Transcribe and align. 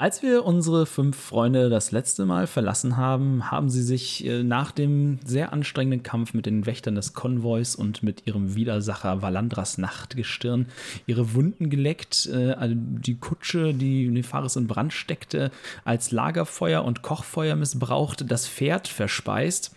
Als 0.00 0.22
wir 0.22 0.46
unsere 0.46 0.86
fünf 0.86 1.14
Freunde 1.14 1.68
das 1.68 1.92
letzte 1.92 2.24
Mal 2.24 2.46
verlassen 2.46 2.96
haben, 2.96 3.50
haben 3.50 3.68
sie 3.68 3.82
sich 3.82 4.24
äh, 4.24 4.42
nach 4.42 4.72
dem 4.72 5.18
sehr 5.26 5.52
anstrengenden 5.52 6.02
Kampf 6.02 6.32
mit 6.32 6.46
den 6.46 6.64
Wächtern 6.64 6.94
des 6.94 7.12
Konvois 7.12 7.76
und 7.76 8.02
mit 8.02 8.26
ihrem 8.26 8.54
Widersacher 8.54 9.20
Valandras 9.20 9.76
Nachtgestirn 9.76 10.68
ihre 11.06 11.34
Wunden 11.34 11.68
geleckt, 11.68 12.24
äh, 12.32 12.56
die 12.70 13.18
Kutsche, 13.18 13.74
die 13.74 14.08
Nefaris 14.08 14.56
in 14.56 14.66
Brand 14.66 14.94
steckte, 14.94 15.50
als 15.84 16.12
Lagerfeuer 16.12 16.82
und 16.82 17.02
Kochfeuer 17.02 17.54
missbraucht, 17.54 18.24
das 18.26 18.48
Pferd 18.48 18.88
verspeist 18.88 19.76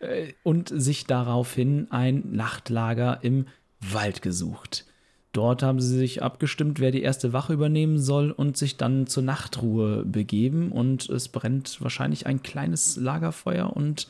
äh, 0.00 0.32
und 0.42 0.72
sich 0.74 1.06
daraufhin 1.06 1.86
ein 1.92 2.24
Nachtlager 2.32 3.20
im 3.22 3.46
Wald 3.78 4.20
gesucht. 4.20 4.84
Dort 5.32 5.62
haben 5.62 5.80
sie 5.80 5.96
sich 5.96 6.22
abgestimmt, 6.22 6.80
wer 6.80 6.90
die 6.90 7.02
erste 7.02 7.32
Wache 7.32 7.52
übernehmen 7.52 7.98
soll 7.98 8.32
und 8.32 8.56
sich 8.56 8.76
dann 8.76 9.06
zur 9.06 9.22
Nachtruhe 9.22 10.04
begeben. 10.04 10.72
Und 10.72 11.08
es 11.08 11.28
brennt 11.28 11.80
wahrscheinlich 11.80 12.26
ein 12.26 12.42
kleines 12.42 12.96
Lagerfeuer 12.96 13.74
und 13.74 14.08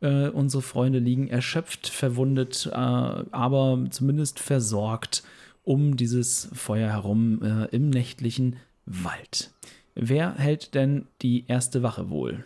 äh, 0.00 0.28
unsere 0.28 0.62
Freunde 0.62 0.98
liegen 0.98 1.28
erschöpft, 1.28 1.88
verwundet, 1.88 2.70
äh, 2.72 2.74
aber 2.74 3.84
zumindest 3.90 4.40
versorgt 4.40 5.22
um 5.62 5.96
dieses 5.96 6.48
Feuer 6.54 6.90
herum 6.90 7.42
äh, 7.42 7.66
im 7.66 7.90
nächtlichen 7.90 8.56
Wald. 8.86 9.50
Wer 9.94 10.34
hält 10.36 10.74
denn 10.74 11.06
die 11.20 11.44
erste 11.46 11.82
Wache 11.82 12.08
wohl? 12.08 12.44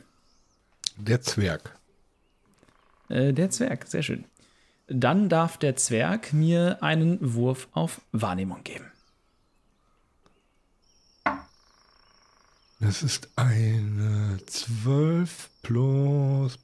Der 0.98 1.20
Zwerg. 1.22 1.78
Äh, 3.08 3.32
der 3.32 3.50
Zwerg, 3.50 3.86
sehr 3.86 4.02
schön. 4.02 4.24
Dann 4.88 5.28
darf 5.28 5.58
der 5.58 5.76
Zwerg 5.76 6.32
mir 6.32 6.82
einen 6.82 7.34
Wurf 7.34 7.68
auf 7.72 8.00
Wahrnehmung 8.12 8.62
geben. 8.62 8.90
Das 12.78 13.02
ist 13.02 13.28
eine 13.36 14.38
12 14.46 15.50
plus. 15.62 16.58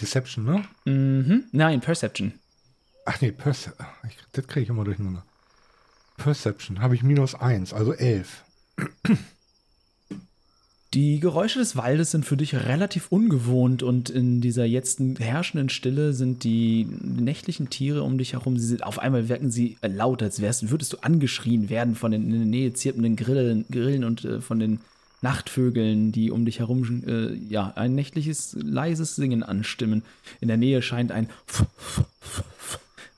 Deception, 0.00 0.44
ne? 0.44 0.64
Mhm. 0.84 1.44
Nein, 1.52 1.80
Perception. 1.80 2.32
Ach 3.04 3.20
nee, 3.20 3.30
Perception. 3.30 3.86
Das 4.32 4.46
kriege 4.46 4.64
ich 4.64 4.68
immer 4.68 4.84
durcheinander. 4.84 5.24
Perception 6.16 6.80
habe 6.80 6.94
ich 6.94 7.02
minus 7.02 7.34
1, 7.34 7.72
also 7.72 7.92
11. 7.92 8.42
Die 10.94 11.20
Geräusche 11.20 11.58
des 11.58 11.74
Waldes 11.74 12.10
sind 12.10 12.26
für 12.26 12.36
dich 12.36 12.54
relativ 12.54 13.06
ungewohnt 13.08 13.82
und 13.82 14.10
in 14.10 14.42
dieser 14.42 14.66
jetzt 14.66 15.00
herrschenden 15.18 15.70
Stille 15.70 16.12
sind 16.12 16.44
die 16.44 16.86
nächtlichen 17.00 17.70
Tiere 17.70 18.02
um 18.02 18.18
dich 18.18 18.34
herum, 18.34 18.58
sie 18.58 18.66
sind, 18.66 18.84
auf 18.84 18.98
einmal 18.98 19.30
wirken 19.30 19.50
sie 19.50 19.78
laut, 19.80 20.22
als 20.22 20.42
wärst, 20.42 20.68
würdest 20.70 20.92
du 20.92 20.98
angeschrien 20.98 21.70
werden 21.70 21.94
von 21.94 22.10
den 22.12 22.24
in 22.24 22.32
der 22.32 22.40
Nähe 22.40 22.74
zirpenden 22.74 23.16
Grillen, 23.16 23.64
Grillen 23.70 24.04
und 24.04 24.26
äh, 24.26 24.42
von 24.42 24.58
den 24.58 24.80
Nachtvögeln, 25.22 26.12
die 26.12 26.30
um 26.30 26.44
dich 26.44 26.58
herum 26.58 27.02
äh, 27.06 27.32
ja, 27.48 27.72
ein 27.74 27.94
nächtliches, 27.94 28.54
leises 28.60 29.16
Singen 29.16 29.42
anstimmen. 29.42 30.02
In 30.42 30.48
der 30.48 30.58
Nähe 30.58 30.82
scheint 30.82 31.10
ein 31.10 31.30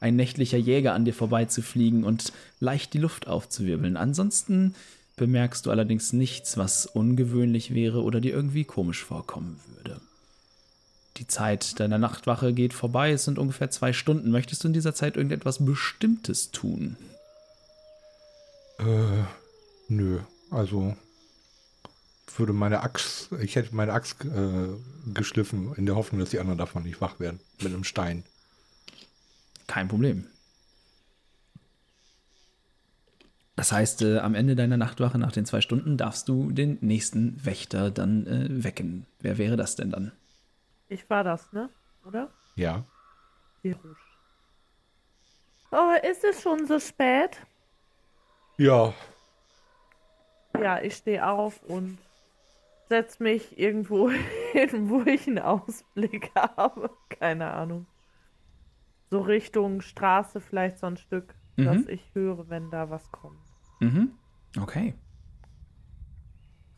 ein 0.00 0.16
nächtlicher 0.16 0.58
Jäger 0.58 0.92
an 0.92 1.06
dir 1.06 1.14
vorbeizufliegen 1.14 2.04
und 2.04 2.32
leicht 2.60 2.92
die 2.92 2.98
Luft 2.98 3.26
aufzuwirbeln. 3.26 3.96
Ansonsten 3.96 4.74
bemerkst 5.16 5.66
du 5.66 5.70
allerdings 5.70 6.12
nichts, 6.12 6.56
was 6.56 6.86
ungewöhnlich 6.86 7.74
wäre 7.74 8.02
oder 8.02 8.20
dir 8.20 8.34
irgendwie 8.34 8.64
komisch 8.64 9.04
vorkommen 9.04 9.60
würde. 9.76 10.00
Die 11.18 11.28
Zeit 11.28 11.78
deiner 11.78 11.98
Nachtwache 11.98 12.52
geht 12.52 12.74
vorbei, 12.74 13.12
es 13.12 13.24
sind 13.24 13.38
ungefähr 13.38 13.70
zwei 13.70 13.92
Stunden. 13.92 14.30
Möchtest 14.30 14.64
du 14.64 14.68
in 14.68 14.74
dieser 14.74 14.94
Zeit 14.94 15.16
irgendetwas 15.16 15.64
Bestimmtes 15.64 16.50
tun? 16.50 16.96
Äh, 18.78 19.22
nö. 19.88 20.20
Also 20.50 20.96
würde 22.36 22.52
meine 22.52 22.80
Axt, 22.80 23.30
ich 23.40 23.54
hätte 23.54 23.74
meine 23.74 23.92
Axt 23.92 24.24
äh, 24.24 24.68
geschliffen, 25.12 25.72
in 25.76 25.86
der 25.86 25.94
Hoffnung, 25.94 26.20
dass 26.20 26.30
die 26.30 26.40
anderen 26.40 26.58
davon 26.58 26.82
nicht 26.82 27.00
wach 27.00 27.20
werden. 27.20 27.38
Mit 27.60 27.72
einem 27.72 27.84
Stein. 27.84 28.24
Kein 29.68 29.88
Problem. 29.88 30.26
Das 33.56 33.70
heißt, 33.70 34.02
äh, 34.02 34.18
am 34.18 34.34
Ende 34.34 34.56
deiner 34.56 34.76
Nachtwache 34.76 35.18
nach 35.18 35.32
den 35.32 35.46
zwei 35.46 35.60
Stunden 35.60 35.96
darfst 35.96 36.28
du 36.28 36.50
den 36.50 36.78
nächsten 36.80 37.44
Wächter 37.44 37.90
dann 37.90 38.26
äh, 38.26 38.64
wecken. 38.64 39.06
Wer 39.20 39.38
wäre 39.38 39.56
das 39.56 39.76
denn 39.76 39.90
dann? 39.90 40.12
Ich 40.88 41.08
war 41.08 41.22
das, 41.22 41.52
ne? 41.52 41.70
Oder? 42.04 42.30
Ja. 42.56 42.84
Oh, 45.70 45.92
ist 46.02 46.24
es 46.24 46.42
schon 46.42 46.66
so 46.66 46.78
spät? 46.78 47.40
Ja. 48.58 48.92
Ja, 50.60 50.80
ich 50.80 50.94
stehe 50.94 51.26
auf 51.26 51.62
und 51.62 51.98
setze 52.88 53.22
mich 53.22 53.58
irgendwo 53.58 54.10
hin, 54.52 54.90
wo 54.90 55.02
ich 55.02 55.26
einen 55.26 55.38
Ausblick 55.38 56.30
habe. 56.36 56.90
Keine 57.08 57.52
Ahnung. 57.52 57.86
So 59.10 59.20
Richtung 59.20 59.80
Straße 59.80 60.40
vielleicht 60.40 60.78
so 60.78 60.86
ein 60.86 60.96
Stück, 60.96 61.34
mhm. 61.56 61.64
dass 61.64 61.86
ich 61.86 62.02
höre, 62.14 62.48
wenn 62.48 62.70
da 62.70 62.90
was 62.90 63.10
kommt. 63.10 63.43
Mhm. 63.80 64.10
Okay. 64.60 64.94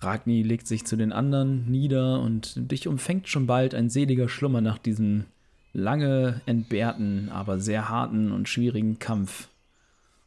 Ragni 0.01 0.43
legt 0.43 0.67
sich 0.67 0.84
zu 0.84 0.97
den 0.97 1.12
anderen 1.12 1.71
nieder 1.71 2.21
und 2.21 2.71
dich 2.71 2.87
umfängt 2.87 3.29
schon 3.29 3.47
bald 3.47 3.75
ein 3.75 3.89
seliger 3.89 4.29
Schlummer 4.29 4.61
nach 4.61 4.79
diesem 4.79 5.25
lange 5.73 6.41
entbehrten, 6.47 7.29
aber 7.29 7.61
sehr 7.61 7.89
harten 7.89 8.33
und 8.33 8.49
schwierigen 8.49 8.99
Kampf. 8.99 9.49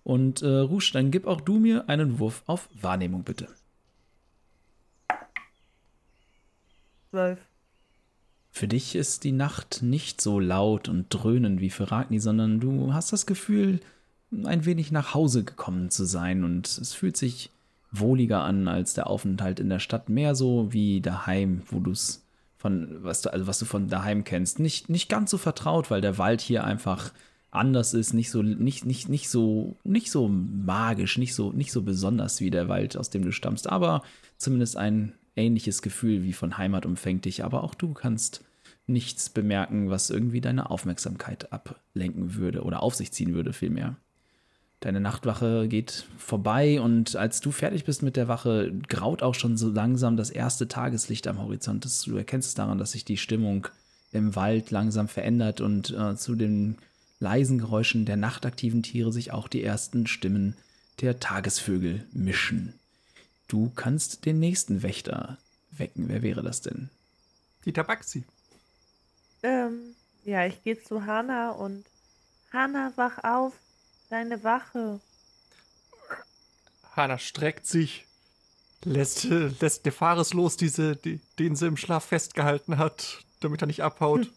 Und 0.04 0.42
äh, 0.42 0.48
Rusch, 0.48 0.92
dann 0.92 1.12
gib 1.12 1.28
auch 1.28 1.42
du 1.42 1.60
mir 1.60 1.88
einen 1.90 2.20
Wurf 2.20 2.44
auf 2.46 2.70
Wahrnehmung, 2.74 3.24
bitte. 3.24 3.48
Zwölf. 7.10 7.40
Für 8.52 8.68
dich 8.68 8.96
ist 8.96 9.24
die 9.24 9.32
Nacht 9.32 9.82
nicht 9.82 10.22
so 10.22 10.40
laut 10.40 10.90
und 10.90 11.08
dröhnend 11.10 11.62
wie 11.62 11.70
für 11.70 11.92
Ragni, 11.92 12.20
sondern 12.20 12.60
du 12.60 12.94
hast 12.94 13.14
das 13.14 13.26
Gefühl, 13.26 13.80
ein 14.32 14.66
wenig 14.66 14.92
nach 14.92 15.14
Hause 15.14 15.44
gekommen 15.44 15.90
zu 15.90 16.06
sein. 16.06 16.44
Und 16.44 16.68
es 16.68 16.94
fühlt 16.94 17.18
sich 17.18 17.52
wohliger 17.92 18.44
an 18.44 18.68
als 18.68 18.94
der 18.94 19.08
Aufenthalt 19.08 19.60
in 19.60 19.70
der 19.70 19.80
Stadt, 19.80 20.10
mehr 20.10 20.36
so 20.36 20.72
wie 20.72 21.02
daheim, 21.02 21.64
wo 21.68 21.80
du 21.80 21.92
es 21.92 22.24
von 22.58 23.04
was 23.04 23.22
du 23.22 23.32
also 23.32 23.48
was 23.48 23.58
du 23.58 23.66
von 23.66 23.88
daheim 23.88 24.24
kennst, 24.26 24.60
nicht 24.60 24.90
nicht 24.90 25.10
ganz 25.10 25.32
so 25.32 25.38
vertraut, 25.38 25.90
weil 25.90 26.02
der 26.02 26.18
Wald 26.18 26.42
hier 26.42 26.66
einfach 26.66 27.14
anders 27.52 27.94
ist, 27.94 28.14
nicht 28.14 28.30
so 28.30 28.44
nicht 28.44 28.86
nicht 28.86 29.10
nicht 29.10 29.30
so 29.30 29.78
nicht 29.84 30.12
so 30.12 30.28
magisch, 30.28 31.18
nicht 31.18 31.34
so 31.34 31.52
nicht 31.52 31.72
so 31.72 31.82
besonders 31.82 32.42
wie 32.42 32.52
der 32.52 32.68
Wald, 32.68 32.98
aus 32.98 33.10
dem 33.10 33.24
du 33.24 33.32
stammst, 33.32 33.68
aber 33.68 34.04
zumindest 34.38 34.78
ein 34.78 35.14
ähnliches 35.36 35.82
Gefühl 35.82 36.24
wie 36.24 36.34
von 36.34 36.58
Heimat 36.58 36.86
umfängt 36.86 37.26
dich, 37.26 37.44
aber 37.46 37.64
auch 37.64 37.74
du 37.74 37.94
kannst 37.94 38.44
nichts 38.88 39.30
bemerken, 39.30 39.90
was 39.90 40.10
irgendwie 40.10 40.42
deine 40.42 40.70
Aufmerksamkeit 40.70 41.54
ablenken 41.54 42.36
würde 42.36 42.64
oder 42.64 42.84
auf 42.84 42.96
sich 42.96 43.12
ziehen 43.14 43.34
würde 43.34 43.54
vielmehr. 43.54 43.96
Deine 44.82 45.02
Nachtwache 45.02 45.68
geht 45.68 46.06
vorbei 46.18 46.80
und 46.80 47.18
als 47.18 47.42
du 47.42 47.52
fertig 47.52 47.84
bist 47.84 48.02
mit 48.02 48.16
der 48.16 48.30
Wache, 48.30 48.72
graut 48.88 49.22
auch 49.22 49.36
schon 49.36 49.58
so 49.58 49.70
langsam 49.70 50.16
das 50.16 50.30
erste 50.30 50.70
Tageslicht 50.70 51.28
am 51.28 51.42
Horizont. 51.42 51.84
Das, 51.84 52.04
du 52.04 52.16
erkennst 52.16 52.50
es 52.50 52.56
daran, 52.56 52.78
dass 52.78 52.94
sich 52.94 53.04
die 53.04 53.18
Stimmung 53.18 53.68
im 54.14 54.36
Wald 54.38 54.72
langsam 54.72 55.10
verändert 55.10 55.60
und 55.60 55.92
äh, 55.92 56.16
zu 56.16 56.36
den 56.36 56.78
leisen 57.20 57.58
Geräuschen 57.58 58.06
der 58.06 58.16
nachtaktiven 58.16 58.82
Tiere 58.82 59.12
sich 59.12 59.32
auch 59.32 59.50
die 59.50 59.64
ersten 59.64 60.08
Stimmen 60.08 60.56
der 61.02 61.20
Tagesvögel 61.20 62.06
mischen. 62.14 62.74
Du 63.50 63.72
kannst 63.76 64.26
den 64.26 64.40
nächsten 64.40 64.82
Wächter 64.82 65.38
wecken. 65.72 66.06
Wer 66.08 66.22
wäre 66.22 66.42
das 66.42 66.62
denn? 66.62 66.90
Die 67.66 67.74
Tabaxi. 67.74 68.24
Ähm, 69.44 69.96
ja, 70.24 70.46
ich 70.46 70.64
gehe 70.64 70.82
zu 70.82 71.06
Hana 71.06 71.52
und 71.52 71.86
Hana, 72.54 72.94
wach 72.96 73.24
auf. 73.24 73.54
Deine 74.10 74.44
Wache. 74.44 75.00
Hanna 76.96 77.20
streckt 77.20 77.68
sich, 77.68 78.06
lässt, 78.84 79.24
lässt 79.26 79.86
Nefaris 79.86 80.34
los, 80.34 80.58
diese, 80.58 80.96
die, 80.96 81.20
den 81.38 81.56
sie 81.56 81.68
im 81.68 81.78
Schlaf 81.78 82.06
festgehalten 82.06 82.78
hat, 82.78 83.24
damit 83.40 83.62
er 83.62 83.68
nicht 83.68 83.84
abhaut. 83.84 84.26
Hm. 84.26 84.34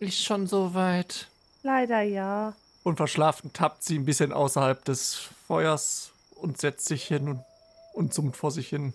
Ist 0.00 0.24
schon 0.24 0.46
so 0.46 0.72
weit. 0.72 1.28
Leider 1.62 2.00
ja. 2.00 2.56
Und 2.82 2.96
verschlafen 2.96 3.52
tappt 3.52 3.84
sie 3.84 3.98
ein 3.98 4.06
bisschen 4.06 4.32
außerhalb 4.32 4.82
des 4.84 5.28
Feuers 5.46 6.12
und 6.34 6.58
setzt 6.58 6.86
sich 6.86 7.06
hin 7.06 7.28
und, 7.28 7.44
und 7.92 8.14
summt 8.14 8.36
vor 8.36 8.50
sich 8.50 8.68
hin. 8.68 8.94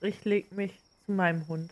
Ich 0.00 0.24
leg 0.24 0.50
mich 0.52 0.72
zu 1.04 1.12
meinem 1.12 1.46
Hund. 1.48 1.70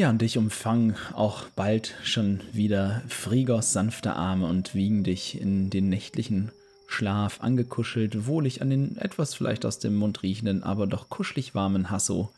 Ja, 0.00 0.08
und 0.08 0.22
dich 0.22 0.38
umfangen 0.38 0.96
auch 1.12 1.44
bald 1.56 1.94
schon 2.04 2.40
wieder 2.54 3.02
Frigos 3.06 3.74
sanfte 3.74 4.14
Arme 4.14 4.46
und 4.46 4.74
wiegen 4.74 5.04
dich 5.04 5.38
in 5.38 5.68
den 5.68 5.90
nächtlichen 5.90 6.52
Schlaf 6.86 7.42
angekuschelt, 7.42 8.26
wohlig 8.26 8.62
an 8.62 8.70
den 8.70 8.96
etwas 8.96 9.34
vielleicht 9.34 9.66
aus 9.66 9.78
dem 9.78 9.96
Mund 9.96 10.22
riechenden, 10.22 10.62
aber 10.62 10.86
doch 10.86 11.10
kuschelig 11.10 11.54
warmen 11.54 11.90
Hasso. 11.90 12.32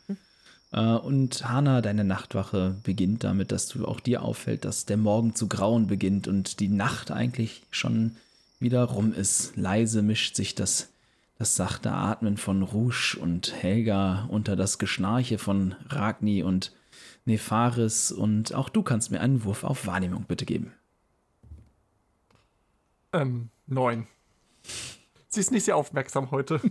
Äh, 0.73 0.81
Und 0.81 1.49
Hana, 1.49 1.83
deine 1.83 2.03
Nachtwache 2.03 2.75
beginnt 2.83 3.23
damit, 3.23 3.53
dass 3.53 3.69
du 3.69 3.87
auch 3.87 4.01
dir 4.01 4.25
auffällt, 4.25 4.65
dass 4.65 4.85
der 4.85 4.97
Morgen 4.97 5.37
zu 5.37 5.47
grauen 5.47 5.87
beginnt 5.87 6.27
und 6.27 6.59
die 6.59 6.69
Nacht 6.69 7.13
eigentlich 7.13 7.63
schon 7.71 8.17
wieder 8.59 8.83
rum 8.83 9.15
ist. 9.15 9.57
Leise 9.57 10.03
mischt 10.03 10.35
sich 10.35 10.57
das, 10.57 10.89
das 11.39 11.55
sachte 11.55 11.93
Atmen 11.93 12.39
von 12.39 12.65
Rouge 12.65 13.17
und 13.21 13.55
Helga 13.55 14.27
unter 14.31 14.57
das 14.57 14.79
Geschnarche 14.79 15.39
von 15.39 15.77
Ragni 15.89 16.43
und 16.43 16.73
Nefaris 17.25 18.13
und 18.13 18.55
auch 18.55 18.69
du 18.69 18.83
kannst 18.83 19.11
mir 19.11 19.21
einen 19.21 19.45
Wurf 19.45 19.65
auf 19.65 19.87
Wahrnehmung 19.87 20.25
bitte 20.25 20.45
geben. 20.45 20.73
Ähm, 23.13 23.51
neun. 23.67 24.07
Sie 25.29 25.41
ist 25.41 25.53
nicht 25.53 25.65
sehr 25.65 25.77
aufmerksam 25.77 26.31
heute. 26.31 26.61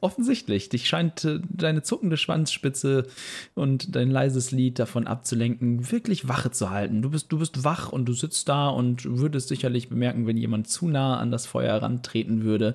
Offensichtlich, 0.00 0.68
dich 0.68 0.88
scheint 0.88 1.24
äh, 1.24 1.40
deine 1.48 1.82
zuckende 1.82 2.16
Schwanzspitze 2.16 3.06
und 3.54 3.94
dein 3.96 4.10
leises 4.10 4.50
Lied 4.50 4.78
davon 4.78 5.06
abzulenken, 5.06 5.90
wirklich 5.90 6.28
Wache 6.28 6.50
zu 6.50 6.70
halten. 6.70 7.02
Du 7.02 7.10
bist, 7.10 7.32
du 7.32 7.38
bist 7.38 7.64
wach 7.64 7.90
und 7.90 8.06
du 8.06 8.12
sitzt 8.12 8.48
da 8.48 8.68
und 8.68 9.04
würdest 9.04 9.48
sicherlich 9.48 9.88
bemerken, 9.88 10.26
wenn 10.26 10.36
jemand 10.36 10.68
zu 10.68 10.88
nah 10.88 11.18
an 11.18 11.30
das 11.30 11.46
Feuer 11.46 11.74
herantreten 11.74 12.44
würde. 12.44 12.74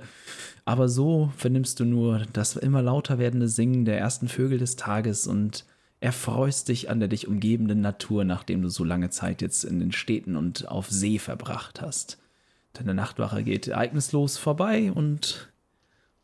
Aber 0.65 0.89
so 0.89 1.31
vernimmst 1.37 1.79
du 1.79 1.85
nur 1.85 2.25
das 2.33 2.55
immer 2.55 2.81
lauter 2.81 3.19
werdende 3.19 3.47
Singen 3.47 3.85
der 3.85 3.99
ersten 3.99 4.27
Vögel 4.27 4.57
des 4.57 4.75
Tages 4.75 5.27
und 5.27 5.65
erfreust 6.01 6.69
dich 6.69 6.89
an 6.89 6.99
der 6.99 7.09
dich 7.09 7.27
umgebenden 7.27 7.81
Natur, 7.81 8.23
nachdem 8.23 8.61
du 8.61 8.69
so 8.69 8.83
lange 8.83 9.09
Zeit 9.09 9.41
jetzt 9.41 9.63
in 9.63 9.79
den 9.79 9.91
Städten 9.91 10.35
und 10.35 10.67
auf 10.67 10.89
See 10.89 11.19
verbracht 11.19 11.81
hast. 11.81 12.17
Deine 12.73 12.93
Nachtwache 12.93 13.43
geht 13.43 13.67
ereignislos 13.67 14.37
vorbei 14.37 14.91
und 14.91 15.51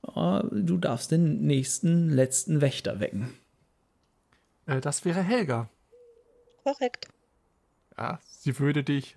äh, 0.03 0.41
du 0.51 0.77
darfst 0.77 1.11
den 1.11 1.45
nächsten, 1.45 2.09
letzten 2.09 2.61
Wächter 2.61 2.99
wecken. 2.99 3.33
Äh, 4.65 4.79
das 4.79 5.03
wäre 5.03 5.21
Helga. 5.21 5.69
Korrekt. 6.63 7.09
Ja, 7.97 8.19
sie 8.23 8.57
würde 8.59 8.83
dich 8.83 9.15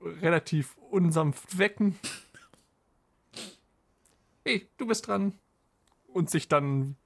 äh, 0.00 0.08
relativ 0.20 0.76
unsanft 0.90 1.58
wecken. 1.58 1.98
Hey, 4.44 4.68
du 4.76 4.88
bist 4.88 5.06
dran. 5.06 5.34
Und 6.08 6.28
sich 6.28 6.48
dann 6.48 6.96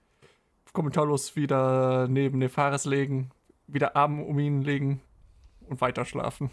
kommentarlos 0.76 1.34
wieder 1.37 2.06
neben 2.08 2.38
Nefaris 2.38 2.84
legen, 2.84 3.31
wieder 3.67 3.96
Arm 3.96 4.20
um 4.23 4.38
ihn 4.38 4.62
legen 4.62 5.00
und 5.69 5.81
weiter 5.81 6.05
schlafen. 6.05 6.50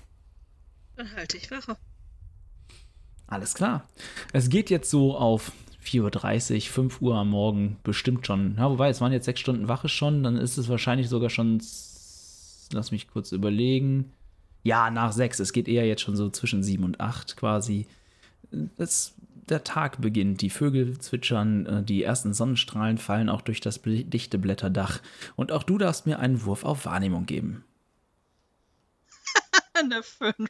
Dann 0.96 1.14
halte 1.16 1.38
ich 1.38 1.52
Wache. 1.52 1.78
Alles 3.28 3.54
klar. 3.54 3.88
Es 4.32 4.50
geht 4.50 4.70
jetzt 4.70 4.90
so 4.90 5.16
auf 5.18 5.52
4.30 5.84 6.56
Uhr, 6.56 6.62
5 6.74 7.02
Uhr 7.02 7.16
am 7.16 7.30
Morgen 7.30 7.78
bestimmt 7.84 8.26
schon. 8.26 8.56
Ja, 8.58 8.70
wobei, 8.70 8.90
es 8.90 9.02
waren 9.02 9.12
jetzt 9.12 9.26
sechs 9.26 9.40
Stunden 9.40 9.68
Wache 9.68 9.90
schon, 9.90 10.24
dann 10.24 10.38
ist 10.38 10.58
es 10.58 10.70
wahrscheinlich 10.70 11.10
sogar 11.10 11.30
schon, 11.30 11.58
s- 11.58 12.70
lass 12.72 12.92
mich 12.92 13.08
kurz 13.10 13.32
überlegen. 13.32 14.14
Ja, 14.64 14.90
nach 14.90 15.12
sechs. 15.12 15.40
Es 15.40 15.52
geht 15.52 15.68
eher 15.68 15.86
jetzt 15.86 16.02
schon 16.02 16.16
so 16.16 16.30
zwischen 16.30 16.64
sieben 16.64 16.86
und 16.86 17.02
acht 17.02 17.36
quasi. 17.36 17.86
Es, 18.78 19.14
der 19.50 19.64
Tag 19.64 20.02
beginnt, 20.02 20.42
die 20.42 20.50
Vögel 20.50 20.98
zwitschern, 21.00 21.66
äh, 21.66 21.84
die 21.84 22.04
ersten 22.04 22.34
Sonnenstrahlen 22.34 22.98
fallen 22.98 23.30
auch 23.30 23.42
durch 23.42 23.62
das 23.62 23.82
dichte 23.84 24.38
Blätterdach. 24.38 25.02
Und 25.36 25.52
auch 25.52 25.64
du 25.64 25.78
darfst 25.78 26.06
mir 26.06 26.20
einen 26.20 26.46
Wurf 26.46 26.64
auf 26.64 26.86
Wahrnehmung 26.86 27.26
geben. 27.26 27.64
Eine 29.74 30.04
5. 30.04 30.36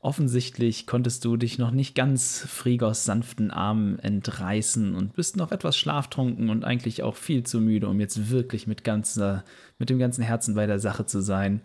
Offensichtlich 0.00 0.86
konntest 0.86 1.24
du 1.24 1.38
dich 1.38 1.58
noch 1.58 1.70
nicht 1.70 1.94
ganz 1.94 2.44
Frigos 2.46 3.06
sanften 3.06 3.50
Armen 3.50 3.98
entreißen 3.98 4.94
und 4.94 5.14
bist 5.14 5.38
noch 5.38 5.50
etwas 5.50 5.78
schlaftrunken 5.78 6.50
und 6.50 6.62
eigentlich 6.62 7.02
auch 7.02 7.16
viel 7.16 7.44
zu 7.44 7.58
müde, 7.58 7.88
um 7.88 7.98
jetzt 8.00 8.28
wirklich 8.28 8.66
mit, 8.66 8.84
ganzer, 8.84 9.44
mit 9.78 9.88
dem 9.88 9.98
ganzen 9.98 10.22
Herzen 10.22 10.54
bei 10.54 10.66
der 10.66 10.78
Sache 10.78 11.06
zu 11.06 11.22
sein. 11.22 11.62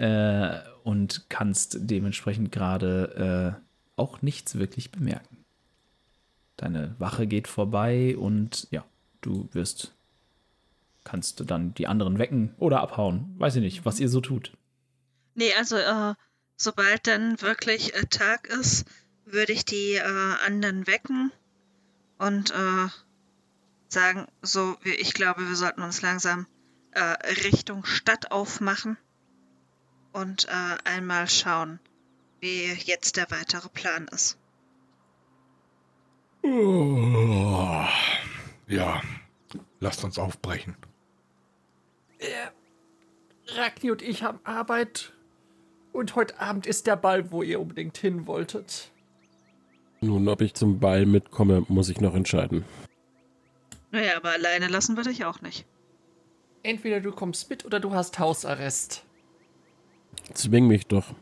Äh, 0.00 0.60
und 0.82 1.26
kannst 1.28 1.76
dementsprechend 1.78 2.50
gerade 2.52 3.58
äh, 3.60 4.00
auch 4.00 4.22
nichts 4.22 4.54
wirklich 4.58 4.90
bemerken. 4.90 5.44
Deine 6.56 6.94
Wache 6.98 7.26
geht 7.26 7.46
vorbei 7.46 8.16
und 8.16 8.66
ja, 8.70 8.82
du 9.20 9.50
wirst, 9.52 9.92
kannst 11.04 11.42
dann 11.50 11.74
die 11.74 11.86
anderen 11.86 12.18
wecken 12.18 12.54
oder 12.58 12.80
abhauen. 12.80 13.34
Weiß 13.36 13.56
ich 13.56 13.62
nicht, 13.62 13.84
was 13.84 14.00
ihr 14.00 14.08
so 14.08 14.22
tut. 14.22 14.52
Nee, 15.34 15.52
also 15.58 15.76
äh, 15.76 16.14
sobald 16.56 17.06
dann 17.06 17.38
wirklich 17.42 17.94
äh, 17.94 18.06
Tag 18.06 18.46
ist, 18.46 18.86
würde 19.26 19.52
ich 19.52 19.66
die 19.66 19.96
äh, 19.96 20.34
anderen 20.46 20.86
wecken 20.86 21.30
und 22.16 22.52
äh, 22.52 22.88
sagen, 23.88 24.28
so, 24.40 24.78
ich 24.82 25.12
glaube, 25.12 25.46
wir 25.46 25.56
sollten 25.56 25.82
uns 25.82 26.00
langsam 26.00 26.46
Richtung 27.44 27.84
Stadt 27.84 28.32
aufmachen 28.32 28.96
und 30.12 30.46
äh, 30.48 30.78
einmal 30.84 31.28
schauen, 31.28 31.78
wie 32.40 32.72
jetzt 32.72 33.16
der 33.16 33.30
weitere 33.30 33.68
Plan 33.68 34.08
ist. 34.08 34.38
Oh, 36.42 37.84
ja, 38.66 39.02
lasst 39.80 40.04
uns 40.04 40.18
aufbrechen. 40.18 40.76
Ragni 43.56 43.90
und 43.90 44.02
ich 44.02 44.22
haben 44.22 44.40
Arbeit. 44.44 45.12
Und 45.92 46.14
heute 46.14 46.38
Abend 46.40 46.66
ist 46.66 46.86
der 46.86 46.96
Ball, 46.96 47.32
wo 47.32 47.42
ihr 47.42 47.60
unbedingt 47.60 47.98
hin 47.98 48.26
wolltet. 48.26 48.90
Nun, 50.00 50.28
ob 50.28 50.40
ich 50.40 50.54
zum 50.54 50.78
Ball 50.78 51.04
mitkomme, 51.04 51.64
muss 51.68 51.88
ich 51.88 52.00
noch 52.00 52.14
entscheiden. 52.14 52.64
Naja, 53.90 54.16
aber 54.16 54.30
alleine 54.30 54.68
lassen 54.68 54.96
wir 54.96 55.02
dich 55.02 55.24
auch 55.24 55.40
nicht. 55.40 55.66
Entweder 56.62 57.00
du 57.00 57.10
kommst 57.10 57.50
mit 57.50 57.64
oder 57.64 57.80
du 57.80 57.92
hast 57.92 58.18
Hausarrest. 58.18 59.04
Zwing 60.34 60.66
mich 60.66 60.86
doch. 60.86 61.14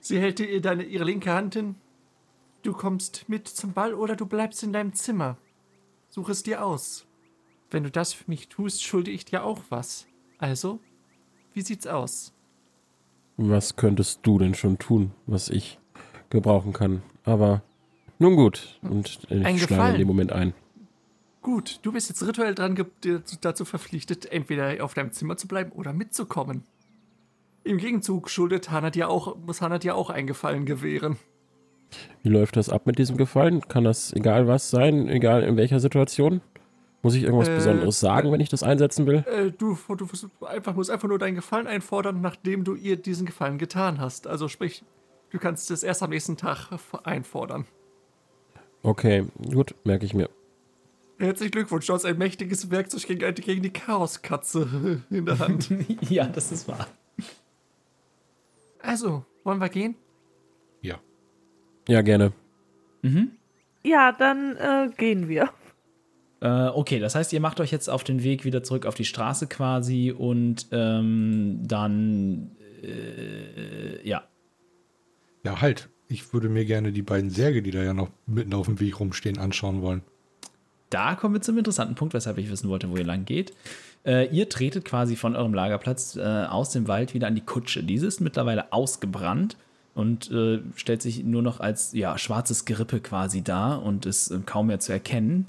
Sie 0.00 0.20
hält 0.20 0.38
dir 0.38 0.60
deine, 0.60 0.84
ihre 0.84 1.04
linke 1.04 1.32
Hand 1.32 1.54
hin. 1.54 1.76
Du 2.62 2.72
kommst 2.72 3.28
mit 3.28 3.48
zum 3.48 3.72
Ball 3.72 3.94
oder 3.94 4.16
du 4.16 4.26
bleibst 4.26 4.62
in 4.62 4.72
deinem 4.72 4.92
Zimmer. 4.94 5.36
Such 6.08 6.28
es 6.28 6.42
dir 6.42 6.64
aus. 6.64 7.06
Wenn 7.70 7.84
du 7.84 7.90
das 7.90 8.12
für 8.12 8.24
mich 8.28 8.48
tust, 8.48 8.82
schulde 8.82 9.10
ich 9.10 9.24
dir 9.24 9.44
auch 9.44 9.60
was. 9.68 10.06
Also, 10.38 10.80
wie 11.52 11.62
sieht's 11.62 11.86
aus? 11.86 12.32
Was 13.36 13.76
könntest 13.76 14.20
du 14.22 14.38
denn 14.38 14.54
schon 14.54 14.78
tun, 14.78 15.12
was 15.26 15.48
ich 15.48 15.78
gebrauchen 16.30 16.72
kann? 16.72 17.02
Aber 17.24 17.62
nun 18.18 18.36
gut. 18.36 18.78
Und 18.82 19.26
ich 19.28 19.44
Ein 19.44 19.58
schlage 19.58 19.94
in 19.94 19.98
dem 19.98 20.08
Moment 20.08 20.32
ein. 20.32 20.54
Gut, 21.42 21.80
du 21.82 21.92
bist 21.92 22.08
jetzt 22.08 22.26
rituell 22.26 22.54
dran 22.54 22.76
dazu 23.40 23.64
verpflichtet, 23.64 24.26
entweder 24.26 24.82
auf 24.84 24.94
deinem 24.94 25.12
Zimmer 25.12 25.36
zu 25.36 25.46
bleiben 25.46 25.70
oder 25.72 25.92
mitzukommen. 25.92 26.64
Im 27.66 27.78
Gegenzug 27.78 28.30
schuldet 28.30 28.70
Hannah 28.70 28.90
dir 28.90 29.10
auch, 29.10 29.36
muss 29.38 29.60
Hannah 29.60 29.78
dir 29.78 29.96
auch 29.96 30.08
einen 30.08 30.28
Gefallen 30.28 30.66
gewähren. 30.66 31.16
Wie 32.22 32.28
läuft 32.28 32.56
das 32.56 32.68
ab 32.68 32.86
mit 32.86 32.96
diesem 32.96 33.16
Gefallen? 33.16 33.60
Kann 33.66 33.82
das 33.82 34.12
egal 34.12 34.46
was 34.46 34.70
sein, 34.70 35.08
egal 35.08 35.42
in 35.42 35.56
welcher 35.56 35.80
Situation? 35.80 36.42
Muss 37.02 37.14
ich 37.16 37.24
irgendwas 37.24 37.48
Äh, 37.48 37.56
Besonderes 37.56 37.98
sagen, 37.98 38.30
wenn 38.30 38.40
ich 38.40 38.48
das 38.48 38.62
einsetzen 38.62 39.06
will? 39.06 39.24
Äh, 39.26 39.50
du, 39.50 39.76
du 39.96 40.04
musst 40.04 40.28
einfach, 40.48 40.76
musst 40.76 40.90
einfach 40.90 41.08
nur 41.08 41.18
deinen 41.18 41.34
Gefallen 41.34 41.66
einfordern, 41.66 42.20
nachdem 42.20 42.62
du 42.62 42.76
ihr 42.76 42.96
diesen 42.96 43.26
Gefallen 43.26 43.58
getan 43.58 44.00
hast. 44.00 44.28
Also 44.28 44.46
sprich, 44.46 44.84
du 45.30 45.38
kannst 45.38 45.68
es 45.72 45.82
erst 45.82 46.04
am 46.04 46.10
nächsten 46.10 46.36
Tag 46.36 46.68
einfordern. 47.02 47.66
Okay, 48.84 49.24
gut, 49.52 49.74
merke 49.82 50.04
ich 50.06 50.14
mir. 50.14 50.30
Herzlichen 51.18 51.50
Glückwunsch, 51.50 51.86
du 51.86 51.94
hast 51.94 52.04
ein 52.04 52.16
mächtiges 52.16 52.70
Werkzeug 52.70 53.06
gegen, 53.08 53.34
gegen 53.34 53.62
die 53.62 53.72
Chaoskatze 53.72 55.02
in 55.10 55.26
der 55.26 55.40
Hand. 55.40 55.68
ja, 56.08 56.26
das 56.26 56.52
ist 56.52 56.68
wahr. 56.68 56.86
Also, 58.86 59.24
wollen 59.42 59.60
wir 59.60 59.68
gehen? 59.68 59.96
Ja. 60.80 61.00
Ja, 61.88 62.02
gerne. 62.02 62.32
Mhm. 63.02 63.32
Ja, 63.82 64.12
dann 64.12 64.56
äh, 64.56 64.90
gehen 64.96 65.28
wir. 65.28 65.50
Äh, 66.40 66.68
okay, 66.68 67.00
das 67.00 67.16
heißt, 67.16 67.32
ihr 67.32 67.40
macht 67.40 67.58
euch 67.58 67.72
jetzt 67.72 67.88
auf 67.88 68.04
den 68.04 68.22
Weg 68.22 68.44
wieder 68.44 68.62
zurück 68.62 68.86
auf 68.86 68.94
die 68.94 69.04
Straße 69.04 69.48
quasi 69.48 70.14
und 70.16 70.68
ähm, 70.70 71.62
dann, 71.64 72.52
äh, 72.84 74.08
ja. 74.08 74.22
Ja, 75.42 75.60
halt. 75.60 75.88
Ich 76.08 76.32
würde 76.32 76.48
mir 76.48 76.64
gerne 76.64 76.92
die 76.92 77.02
beiden 77.02 77.30
Särge, 77.30 77.62
die 77.62 77.72
da 77.72 77.82
ja 77.82 77.92
noch 77.92 78.10
mitten 78.26 78.54
auf 78.54 78.66
dem 78.66 78.78
Weg 78.78 79.00
rumstehen, 79.00 79.38
anschauen 79.38 79.82
wollen. 79.82 80.02
Da 80.90 81.16
kommen 81.16 81.34
wir 81.34 81.40
zum 81.40 81.58
interessanten 81.58 81.96
Punkt, 81.96 82.14
weshalb 82.14 82.38
ich 82.38 82.48
wissen 82.48 82.68
wollte, 82.68 82.88
wo 82.88 82.96
ihr 82.96 83.04
lang 83.04 83.24
geht. 83.24 83.52
Äh, 84.06 84.28
ihr 84.28 84.48
tretet 84.48 84.84
quasi 84.84 85.16
von 85.16 85.34
eurem 85.34 85.52
Lagerplatz 85.52 86.16
äh, 86.16 86.20
aus 86.20 86.70
dem 86.70 86.86
Wald 86.86 87.12
wieder 87.12 87.26
an 87.26 87.34
die 87.34 87.40
Kutsche. 87.40 87.82
Diese 87.82 88.06
ist 88.06 88.20
mittlerweile 88.20 88.72
ausgebrannt 88.72 89.56
und 89.94 90.30
äh, 90.30 90.60
stellt 90.76 91.02
sich 91.02 91.24
nur 91.24 91.42
noch 91.42 91.58
als 91.58 91.92
ja, 91.92 92.16
schwarzes 92.16 92.64
Gerippe 92.64 93.00
quasi 93.00 93.42
dar 93.42 93.82
und 93.82 94.06
ist 94.06 94.30
äh, 94.30 94.38
kaum 94.46 94.68
mehr 94.68 94.78
zu 94.78 94.92
erkennen. 94.92 95.48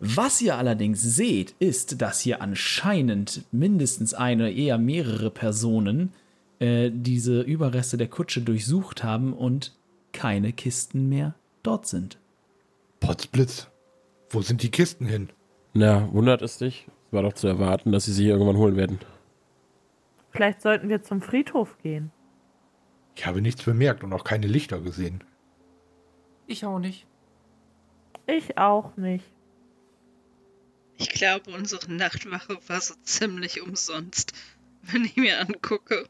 Was 0.00 0.42
ihr 0.42 0.56
allerdings 0.58 1.00
seht, 1.00 1.54
ist, 1.60 2.02
dass 2.02 2.18
hier 2.18 2.42
anscheinend 2.42 3.44
mindestens 3.52 4.14
eine, 4.14 4.50
eher 4.50 4.76
mehrere 4.78 5.30
Personen 5.30 6.12
äh, 6.58 6.90
diese 6.92 7.42
Überreste 7.42 7.98
der 7.98 8.08
Kutsche 8.08 8.40
durchsucht 8.40 9.04
haben 9.04 9.32
und 9.32 9.72
keine 10.12 10.52
Kisten 10.52 11.08
mehr 11.08 11.34
dort 11.62 11.86
sind. 11.86 12.18
Potzblitz. 12.98 13.68
Wo 14.28 14.42
sind 14.42 14.62
die 14.62 14.70
Kisten 14.70 15.06
hin? 15.06 15.28
Na, 15.72 16.12
wundert 16.12 16.42
es 16.42 16.58
dich? 16.58 16.86
War 17.12 17.22
doch 17.22 17.34
zu 17.34 17.46
erwarten, 17.46 17.92
dass 17.92 18.06
sie 18.06 18.12
sie 18.12 18.26
irgendwann 18.26 18.56
holen 18.56 18.76
werden. 18.76 18.98
Vielleicht 20.30 20.62
sollten 20.62 20.88
wir 20.88 21.02
zum 21.02 21.20
Friedhof 21.20 21.78
gehen. 21.82 22.10
Ich 23.14 23.26
habe 23.26 23.42
nichts 23.42 23.62
bemerkt 23.62 24.02
und 24.02 24.12
auch 24.14 24.24
keine 24.24 24.46
Lichter 24.46 24.80
gesehen. 24.80 25.22
Ich 26.46 26.64
auch 26.64 26.78
nicht. 26.78 27.06
Ich 28.26 28.56
auch 28.56 28.96
nicht. 28.96 29.24
Ich 30.96 31.10
glaube, 31.10 31.50
unsere 31.50 31.92
Nachtwache 31.92 32.58
war 32.66 32.80
so 32.80 32.94
ziemlich 33.02 33.60
umsonst, 33.60 34.32
wenn 34.82 35.04
ich 35.04 35.16
mir 35.16 35.38
angucke, 35.40 36.06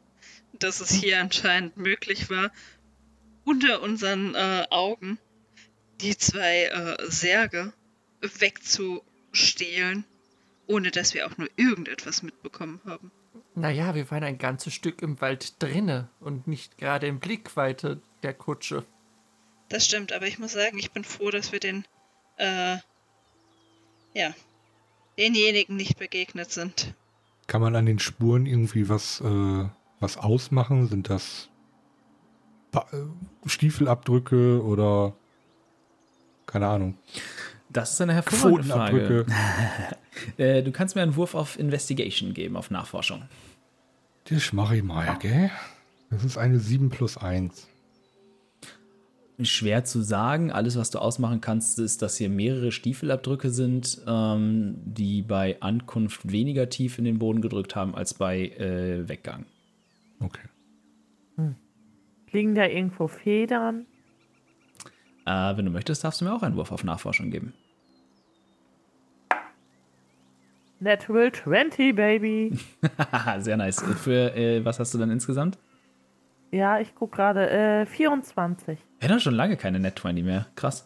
dass 0.53 0.79
es 0.79 0.91
hier 0.91 1.19
anscheinend 1.19 1.75
möglich 1.75 2.29
war, 2.29 2.51
unter 3.43 3.81
unseren 3.81 4.35
äh, 4.35 4.65
Augen 4.69 5.17
die 5.99 6.15
zwei 6.17 6.65
äh, 6.65 6.95
Särge 7.09 7.73
wegzustehlen, 8.21 10.05
ohne 10.67 10.91
dass 10.91 11.13
wir 11.13 11.27
auch 11.27 11.37
nur 11.37 11.49
irgendetwas 11.55 12.23
mitbekommen 12.23 12.81
haben. 12.85 13.11
Naja, 13.55 13.93
wir 13.93 14.09
waren 14.09 14.23
ein 14.23 14.37
ganzes 14.37 14.73
Stück 14.73 15.01
im 15.01 15.21
Wald 15.21 15.61
drinne 15.61 16.09
und 16.19 16.47
nicht 16.47 16.77
gerade 16.77 17.07
in 17.07 17.19
Blickweite 17.19 18.01
der 18.23 18.33
Kutsche. 18.33 18.85
Das 19.69 19.85
stimmt, 19.85 20.11
aber 20.11 20.27
ich 20.27 20.39
muss 20.39 20.53
sagen, 20.53 20.77
ich 20.77 20.91
bin 20.91 21.03
froh, 21.03 21.29
dass 21.29 21.51
wir 21.51 21.59
den, 21.59 21.85
äh, 22.37 22.77
ja, 24.13 24.33
denjenigen 25.17 25.75
nicht 25.75 25.97
begegnet 25.97 26.51
sind. 26.51 26.93
Kann 27.47 27.61
man 27.61 27.75
an 27.75 27.85
den 27.85 27.99
Spuren 27.99 28.45
irgendwie 28.45 28.89
was, 28.89 29.21
äh, 29.21 29.65
was 29.99 30.17
ausmachen? 30.17 30.87
Sind 30.87 31.09
das 31.09 31.49
äh, 32.73 32.79
Stiefelabdrücke 33.45 34.63
oder 34.63 35.15
keine 36.45 36.67
Ahnung. 36.67 36.97
Das 37.73 37.93
ist 37.93 38.01
eine 38.01 38.13
hervorragende 38.13 38.63
Frage. 38.63 39.25
Äh, 40.37 40.61
du 40.61 40.71
kannst 40.71 40.95
mir 40.95 41.01
einen 41.01 41.15
Wurf 41.15 41.33
auf 41.33 41.57
Investigation 41.57 42.33
geben, 42.35 42.55
auf 42.55 42.69
Nachforschung. 42.69 43.23
Das 44.25 44.53
mache 44.53 44.77
ich 44.77 44.83
mal, 44.83 45.17
gell? 45.19 45.49
Das 46.11 46.23
ist 46.23 46.37
eine 46.37 46.59
7 46.59 46.91
plus 46.91 47.17
1. 47.17 47.67
Schwer 49.41 49.83
zu 49.83 50.01
sagen. 50.01 50.51
Alles, 50.51 50.77
was 50.77 50.91
du 50.91 50.99
ausmachen 50.99 51.41
kannst, 51.41 51.79
ist, 51.79 52.03
dass 52.03 52.17
hier 52.17 52.29
mehrere 52.29 52.71
Stiefelabdrücke 52.71 53.49
sind, 53.49 54.01
ähm, 54.07 54.75
die 54.85 55.23
bei 55.23 55.59
Ankunft 55.61 56.31
weniger 56.31 56.69
tief 56.69 56.99
in 56.99 57.05
den 57.05 57.17
Boden 57.17 57.41
gedrückt 57.41 57.75
haben 57.75 57.95
als 57.95 58.13
bei 58.13 58.49
äh, 58.49 59.09
Weggang. 59.09 59.45
Okay. 60.19 60.47
Liegen 62.31 62.55
da 62.55 62.65
irgendwo 62.65 63.07
Federn? 63.07 63.85
Äh, 65.25 65.57
wenn 65.57 65.65
du 65.65 65.71
möchtest, 65.71 66.03
darfst 66.03 66.21
du 66.21 66.25
mir 66.25 66.33
auch 66.33 66.43
einen 66.43 66.55
Wurf 66.55 66.71
auf 66.71 66.83
Nachforschung 66.83 67.31
geben. 67.31 67.53
Natural 70.83 71.31
20, 71.31 71.95
Baby. 71.95 72.57
Sehr 73.39 73.57
nice. 73.57 73.81
Für 74.01 74.35
äh, 74.35 74.63
was 74.63 74.79
hast 74.79 74.93
du 74.93 74.97
dann 74.97 75.09
insgesamt? 75.11 75.57
ja, 76.53 76.79
ich 76.79 76.93
guck 76.95 77.11
gerade. 77.11 77.49
Äh, 77.49 77.85
24. 77.85 78.79
Ja, 79.01 79.07
doch 79.07 79.19
schon 79.19 79.33
lange 79.33 79.57
keine 79.57 79.79
Net 79.79 79.97
20 79.97 80.23
mehr. 80.23 80.45
Krass. 80.55 80.85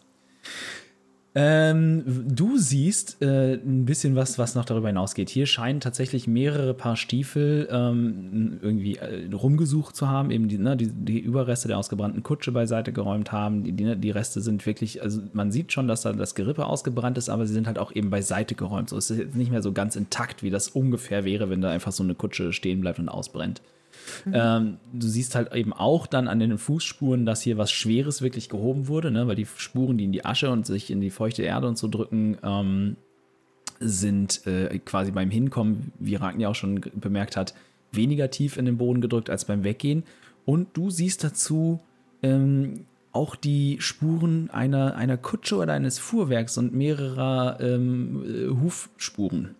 Ähm, 1.34 2.04
du 2.26 2.56
siehst 2.56 3.20
äh, 3.20 3.54
ein 3.54 3.84
bisschen 3.84 4.16
was, 4.16 4.38
was 4.38 4.54
noch 4.54 4.64
darüber 4.64 4.88
hinausgeht. 4.88 5.28
Hier 5.28 5.46
scheinen 5.46 5.80
tatsächlich 5.80 6.26
mehrere 6.26 6.72
Paar 6.72 6.96
Stiefel 6.96 7.68
ähm, 7.70 8.58
irgendwie 8.62 8.96
äh, 8.96 9.28
rumgesucht 9.32 9.94
zu 9.94 10.08
haben, 10.08 10.30
eben 10.30 10.48
die, 10.48 10.58
ne, 10.58 10.76
die, 10.76 10.88
die 10.88 11.20
Überreste 11.20 11.68
der 11.68 11.78
ausgebrannten 11.78 12.22
Kutsche 12.22 12.50
beiseite 12.50 12.92
geräumt 12.92 13.30
haben. 13.30 13.62
Die, 13.62 13.72
die, 13.72 13.96
die 13.96 14.10
Reste 14.10 14.40
sind 14.40 14.64
wirklich, 14.64 15.02
also 15.02 15.20
man 15.34 15.52
sieht 15.52 15.72
schon, 15.72 15.86
dass 15.86 16.02
da 16.02 16.12
das 16.12 16.34
Gerippe 16.34 16.64
ausgebrannt 16.64 17.18
ist, 17.18 17.28
aber 17.28 17.46
sie 17.46 17.54
sind 17.54 17.66
halt 17.66 17.78
auch 17.78 17.94
eben 17.94 18.08
beiseite 18.08 18.54
geräumt. 18.54 18.88
So 18.88 18.96
es 18.96 19.10
ist 19.10 19.18
jetzt 19.18 19.36
nicht 19.36 19.50
mehr 19.50 19.62
so 19.62 19.72
ganz 19.72 19.96
intakt, 19.96 20.42
wie 20.42 20.50
das 20.50 20.68
ungefähr 20.68 21.24
wäre, 21.24 21.50
wenn 21.50 21.60
da 21.60 21.70
einfach 21.70 21.92
so 21.92 22.02
eine 22.02 22.14
Kutsche 22.14 22.52
stehen 22.54 22.80
bleibt 22.80 22.98
und 22.98 23.10
ausbrennt. 23.10 23.60
Ähm, 24.32 24.78
du 24.92 25.06
siehst 25.06 25.34
halt 25.34 25.54
eben 25.54 25.72
auch 25.72 26.06
dann 26.06 26.28
an 26.28 26.38
den 26.38 26.58
Fußspuren, 26.58 27.26
dass 27.26 27.42
hier 27.42 27.58
was 27.58 27.70
Schweres 27.70 28.22
wirklich 28.22 28.48
gehoben 28.48 28.88
wurde, 28.88 29.10
ne? 29.10 29.26
weil 29.26 29.36
die 29.36 29.46
Spuren, 29.46 29.98
die 29.98 30.04
in 30.04 30.12
die 30.12 30.24
Asche 30.24 30.50
und 30.50 30.66
sich 30.66 30.90
in 30.90 31.00
die 31.00 31.10
feuchte 31.10 31.42
Erde 31.42 31.68
und 31.68 31.78
so 31.78 31.88
drücken, 31.88 32.36
ähm, 32.42 32.96
sind 33.80 34.46
äh, 34.46 34.78
quasi 34.78 35.10
beim 35.12 35.30
Hinkommen, 35.30 35.92
wie 35.98 36.16
Ragni 36.16 36.46
auch 36.46 36.54
schon 36.54 36.80
bemerkt 36.94 37.36
hat, 37.36 37.54
weniger 37.92 38.30
tief 38.30 38.56
in 38.56 38.64
den 38.64 38.76
Boden 38.76 39.00
gedrückt 39.00 39.30
als 39.30 39.44
beim 39.44 39.64
Weggehen. 39.64 40.02
Und 40.44 40.76
du 40.76 40.90
siehst 40.90 41.24
dazu 41.24 41.80
ähm, 42.22 42.86
auch 43.12 43.36
die 43.36 43.78
Spuren 43.80 44.50
einer, 44.50 44.96
einer 44.96 45.16
Kutsche 45.16 45.56
oder 45.56 45.72
eines 45.72 45.98
Fuhrwerks 45.98 46.58
und 46.58 46.74
mehrerer 46.74 47.58
ähm, 47.60 48.24
äh, 48.24 48.48
Hufspuren. 48.62 49.54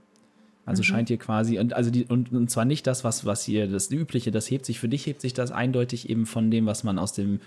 Also 0.68 0.82
scheint 0.82 1.08
hier 1.08 1.16
quasi, 1.16 1.58
und, 1.58 1.72
also 1.72 1.90
die, 1.90 2.04
und, 2.04 2.30
und 2.30 2.50
zwar 2.50 2.66
nicht 2.66 2.86
das, 2.86 3.02
was, 3.02 3.24
was 3.24 3.42
hier 3.42 3.68
das 3.68 3.90
Übliche, 3.90 4.30
das 4.30 4.50
hebt 4.50 4.66
sich, 4.66 4.78
für 4.78 4.88
dich 4.88 5.06
hebt 5.06 5.22
sich 5.22 5.32
das 5.32 5.50
eindeutig 5.50 6.10
eben 6.10 6.26
von 6.26 6.50
dem, 6.50 6.66
was 6.66 6.84
man 6.84 6.98
aus 6.98 7.14
dem 7.14 7.40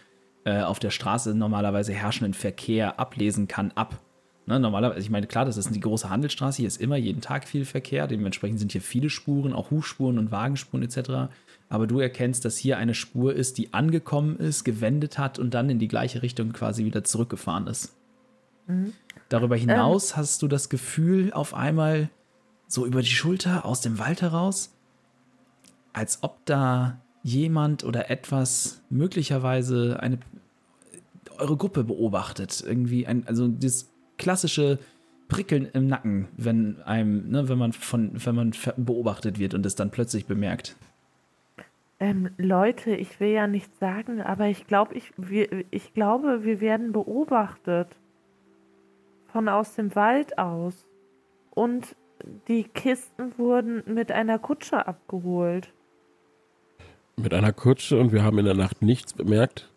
äh, 0.43 0.61
auf 0.61 0.79
der 0.79 0.89
Straße 0.89 1.35
normalerweise 1.35 1.93
herrschenden 1.93 2.33
Verkehr 2.33 2.99
ablesen 2.99 3.47
kann, 3.47 3.71
ab. 3.75 3.99
Ne, 4.47 4.59
normalerweise, 4.59 5.01
ich 5.01 5.11
meine, 5.11 5.27
klar, 5.27 5.45
das 5.45 5.55
ist 5.55 5.69
die 5.69 5.79
große 5.79 6.09
Handelsstraße, 6.09 6.57
hier 6.57 6.67
ist 6.67 6.81
immer 6.81 6.95
jeden 6.95 7.21
Tag 7.21 7.47
viel 7.47 7.63
Verkehr, 7.63 8.07
dementsprechend 8.07 8.57
sind 8.57 8.71
hier 8.71 8.81
viele 8.81 9.11
Spuren, 9.11 9.53
auch 9.53 9.69
Hufspuren 9.69 10.17
und 10.17 10.31
Wagenspuren 10.31 10.81
etc. 10.81 11.31
Aber 11.69 11.85
du 11.85 11.99
erkennst, 11.99 12.43
dass 12.43 12.57
hier 12.57 12.79
eine 12.79 12.95
Spur 12.95 13.35
ist, 13.35 13.59
die 13.59 13.71
angekommen 13.71 14.37
ist, 14.37 14.63
gewendet 14.63 15.19
hat 15.19 15.37
und 15.37 15.53
dann 15.53 15.69
in 15.69 15.77
die 15.77 15.87
gleiche 15.87 16.23
Richtung 16.23 16.53
quasi 16.53 16.85
wieder 16.85 17.03
zurückgefahren 17.03 17.67
ist. 17.67 17.95
Darüber 19.29 19.55
hinaus 19.55 20.17
hast 20.17 20.41
du 20.41 20.47
das 20.47 20.69
Gefühl, 20.69 21.31
auf 21.33 21.53
einmal 21.53 22.09
so 22.71 22.85
über 22.85 23.01
die 23.01 23.07
Schulter 23.07 23.65
aus 23.65 23.81
dem 23.81 23.99
Wald 23.99 24.21
heraus, 24.21 24.73
als 25.91 26.19
ob 26.23 26.45
da 26.45 27.01
jemand 27.21 27.83
oder 27.83 28.09
etwas 28.09 28.81
möglicherweise 28.89 29.99
eine 29.99 30.19
eure 31.37 31.57
Gruppe 31.57 31.83
beobachtet. 31.83 32.63
Irgendwie 32.65 33.05
ein, 33.05 33.27
also 33.27 33.49
das 33.49 33.91
klassische 34.17 34.79
Prickeln 35.27 35.67
im 35.73 35.87
Nacken, 35.87 36.29
wenn 36.37 36.81
einem, 36.83 37.29
ne, 37.29 37.49
wenn 37.49 37.57
man 37.57 37.73
von, 37.73 38.11
wenn 38.13 38.35
man 38.35 38.53
beobachtet 38.77 39.37
wird 39.37 39.53
und 39.53 39.65
es 39.65 39.75
dann 39.75 39.91
plötzlich 39.91 40.25
bemerkt. 40.25 40.77
Ähm, 41.99 42.29
Leute, 42.37 42.95
ich 42.95 43.19
will 43.19 43.31
ja 43.31 43.47
nichts 43.47 43.79
sagen, 43.79 44.21
aber 44.21 44.47
ich 44.47 44.65
glaube, 44.65 44.95
ich, 44.95 45.11
ich 45.71 45.93
glaube, 45.93 46.45
wir 46.45 46.61
werden 46.61 46.93
beobachtet. 46.93 47.89
Von 49.27 49.49
aus 49.49 49.75
dem 49.75 49.93
Wald 49.95 50.37
aus. 50.37 50.85
Und 51.51 51.95
die 52.47 52.63
Kisten 52.63 53.37
wurden 53.37 53.83
mit 53.93 54.11
einer 54.11 54.39
Kutsche 54.39 54.87
abgeholt. 54.87 55.73
Mit 57.15 57.33
einer 57.33 57.53
Kutsche 57.53 57.99
und 57.99 58.11
wir 58.11 58.23
haben 58.23 58.39
in 58.39 58.45
der 58.45 58.55
Nacht 58.55 58.81
nichts 58.81 59.13
bemerkt. 59.13 59.69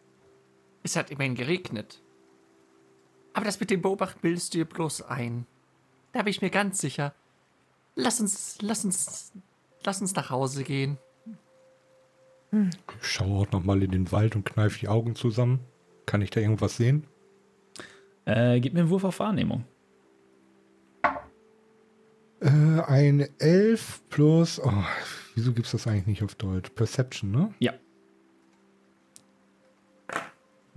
Es 0.82 0.96
hat 0.96 1.10
immerhin 1.10 1.34
geregnet. 1.34 2.00
Aber 3.32 3.44
das 3.44 3.58
mit 3.60 3.70
dem 3.70 3.82
Beobachten 3.82 4.20
bildest 4.20 4.54
du 4.54 4.58
dir 4.58 4.64
bloß 4.64 5.02
ein. 5.02 5.46
Da 6.12 6.22
bin 6.22 6.30
ich 6.30 6.42
mir 6.42 6.50
ganz 6.50 6.78
sicher. 6.78 7.12
Lass 7.96 8.20
uns, 8.20 8.58
lass 8.60 8.84
uns, 8.84 9.32
lass 9.84 10.00
uns 10.00 10.14
nach 10.14 10.30
Hause 10.30 10.62
gehen. 10.64 10.98
Ich 12.52 13.08
schaue 13.08 13.40
auch 13.40 13.52
noch 13.52 13.64
mal 13.64 13.82
in 13.82 13.90
den 13.90 14.12
Wald 14.12 14.36
und 14.36 14.44
kneife 14.44 14.78
die 14.78 14.88
Augen 14.88 15.16
zusammen. 15.16 15.60
Kann 16.06 16.22
ich 16.22 16.30
da 16.30 16.40
irgendwas 16.40 16.76
sehen? 16.76 17.04
Äh, 18.26 18.60
gib 18.60 18.74
mir 18.74 18.80
einen 18.80 18.90
Wurf 18.90 19.04
auf 19.04 19.18
Wahrnehmung. 19.18 19.64
Äh, 22.86 23.08
ein 23.08 23.28
11 23.38 24.02
plus. 24.10 24.60
Oh, 24.60 24.84
wieso 25.34 25.52
gibt 25.52 25.66
es 25.66 25.72
das 25.72 25.86
eigentlich 25.86 26.06
nicht 26.06 26.22
auf 26.22 26.34
Deutsch? 26.34 26.70
Perception, 26.70 27.30
ne? 27.30 27.54
Ja. 27.58 27.74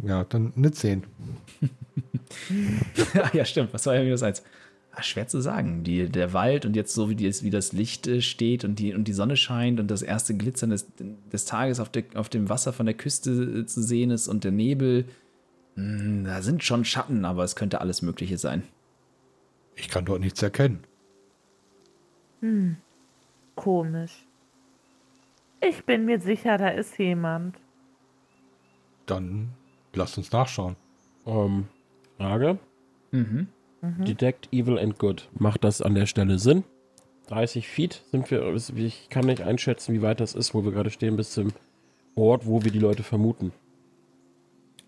Ja, 0.03 0.23
dann 0.23 0.53
eine 0.55 0.71
10. 0.71 1.03
Ah, 3.13 3.29
ja, 3.33 3.45
stimmt. 3.45 3.73
Was 3.73 3.85
war 3.85 3.95
ja 3.95 4.03
minus 4.03 4.21
eins? 4.21 4.43
Ah, 4.91 5.01
schwer 5.01 5.27
zu 5.27 5.39
sagen. 5.39 5.83
Die, 5.83 6.09
der 6.09 6.33
Wald 6.33 6.65
und 6.65 6.75
jetzt 6.75 6.93
so, 6.93 7.09
wie, 7.09 7.15
die, 7.15 7.31
wie 7.41 7.49
das 7.49 7.71
Licht 7.71 8.05
äh, 8.05 8.21
steht 8.21 8.65
und 8.65 8.79
die, 8.79 8.93
und 8.93 9.05
die 9.05 9.13
Sonne 9.13 9.37
scheint 9.37 9.79
und 9.79 9.89
das 9.89 10.01
erste 10.01 10.35
Glitzern 10.35 10.71
des, 10.71 10.87
des 11.31 11.45
Tages 11.45 11.79
auf, 11.79 11.89
der, 11.89 12.03
auf 12.15 12.27
dem 12.29 12.49
Wasser 12.49 12.73
von 12.73 12.85
der 12.85 12.95
Küste 12.95 13.31
äh, 13.31 13.65
zu 13.65 13.81
sehen 13.81 14.11
ist 14.11 14.27
und 14.27 14.43
der 14.43 14.51
Nebel. 14.51 15.05
Hm, 15.75 16.25
da 16.25 16.41
sind 16.41 16.63
schon 16.63 16.83
Schatten, 16.83 17.23
aber 17.23 17.43
es 17.43 17.55
könnte 17.55 17.79
alles 17.79 18.01
Mögliche 18.01 18.37
sein. 18.37 18.63
Ich 19.75 19.87
kann 19.87 20.05
dort 20.05 20.19
nichts 20.19 20.41
erkennen. 20.41 20.83
Komisch. 23.55 24.25
Ich 25.61 25.83
bin 25.85 26.05
mir 26.05 26.19
sicher, 26.19 26.57
da 26.57 26.69
ist 26.69 26.97
jemand. 26.99 27.57
Dann 29.05 29.49
lasst 29.93 30.17
uns 30.17 30.31
nachschauen. 30.31 30.75
Ähm, 31.25 31.67
Frage. 32.17 32.59
Mhm. 33.11 33.47
Detect 33.81 34.49
Evil 34.51 34.79
and 34.79 34.97
Good. 34.97 35.29
Macht 35.37 35.63
das 35.63 35.81
an 35.81 35.95
der 35.95 36.05
Stelle 36.05 36.39
Sinn? 36.39 36.63
30 37.27 37.67
Feet 37.67 38.03
sind 38.11 38.29
wir. 38.31 38.53
Ich 38.75 39.09
kann 39.09 39.25
nicht 39.25 39.41
einschätzen, 39.41 39.93
wie 39.93 40.01
weit 40.01 40.19
das 40.19 40.33
ist, 40.33 40.53
wo 40.53 40.63
wir 40.63 40.71
gerade 40.71 40.89
stehen, 40.89 41.15
bis 41.15 41.31
zum 41.31 41.49
Ort, 42.15 42.45
wo 42.45 42.63
wir 42.63 42.71
die 42.71 42.79
Leute 42.79 43.03
vermuten. 43.03 43.51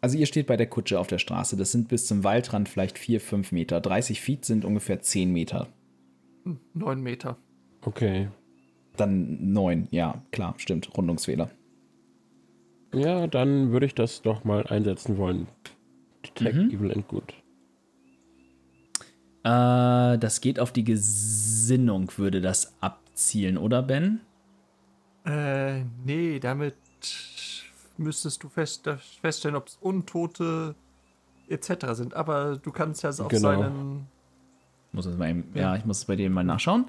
Also 0.01 0.17
ihr 0.17 0.25
steht 0.25 0.47
bei 0.47 0.55
der 0.55 0.67
Kutsche 0.67 0.99
auf 0.99 1.07
der 1.07 1.17
Straße. 1.17 1.57
Das 1.57 1.71
sind 1.71 1.89
bis 1.89 2.07
zum 2.07 2.23
Waldrand 2.23 2.69
vielleicht 2.69 2.97
4, 2.97 3.19
5 3.19 3.51
Meter. 3.51 3.81
30 3.81 4.21
Feet 4.21 4.45
sind 4.45 4.63
ungefähr 4.63 5.01
10 5.01 5.31
Meter. 5.31 5.67
Neun 6.73 7.01
Meter. 7.01 7.37
Okay. 7.81 8.29
Dann 8.97 9.53
9, 9.53 9.87
ja, 9.91 10.21
klar, 10.31 10.55
stimmt. 10.57 10.95
Rundungsfehler. 10.97 11.49
Ja, 12.93 13.27
dann 13.27 13.71
würde 13.71 13.85
ich 13.85 13.93
das 13.95 14.21
doch 14.21 14.43
mal 14.43 14.65
einsetzen 14.67 15.17
wollen. 15.17 15.47
Detect 16.25 16.55
Mhm. 16.57 16.69
Evil 16.71 16.91
and 16.91 17.07
Good. 17.07 17.33
Äh, 19.43 20.17
das 20.17 20.41
geht 20.41 20.59
auf 20.59 20.73
die 20.73 20.83
Gesinnung, 20.83 22.11
würde 22.17 22.41
das 22.41 22.73
abzielen, 22.81 23.57
oder 23.57 23.81
Ben? 23.81 24.21
Äh, 25.25 25.83
nee, 26.05 26.39
damit 26.39 26.75
müsstest 27.97 28.43
du 28.43 28.49
fest, 28.49 28.89
feststellen, 29.21 29.55
ob 29.55 29.67
es 29.67 29.77
Untote 29.79 30.75
etc. 31.47 31.93
sind. 31.93 32.13
Aber 32.15 32.57
du 32.57 32.71
kannst 32.71 33.03
ja 33.03 33.09
auf 33.11 33.27
Genau. 33.29 33.39
seinen. 33.39 34.07
Muss 34.91 35.05
es 35.05 35.17
mal 35.17 35.29
eben, 35.29 35.43
ja, 35.53 35.75
ich 35.75 35.85
muss 35.85 35.99
es 35.99 36.05
bei 36.05 36.15
dir 36.15 36.29
mal 36.29 36.43
nachschauen. 36.43 36.85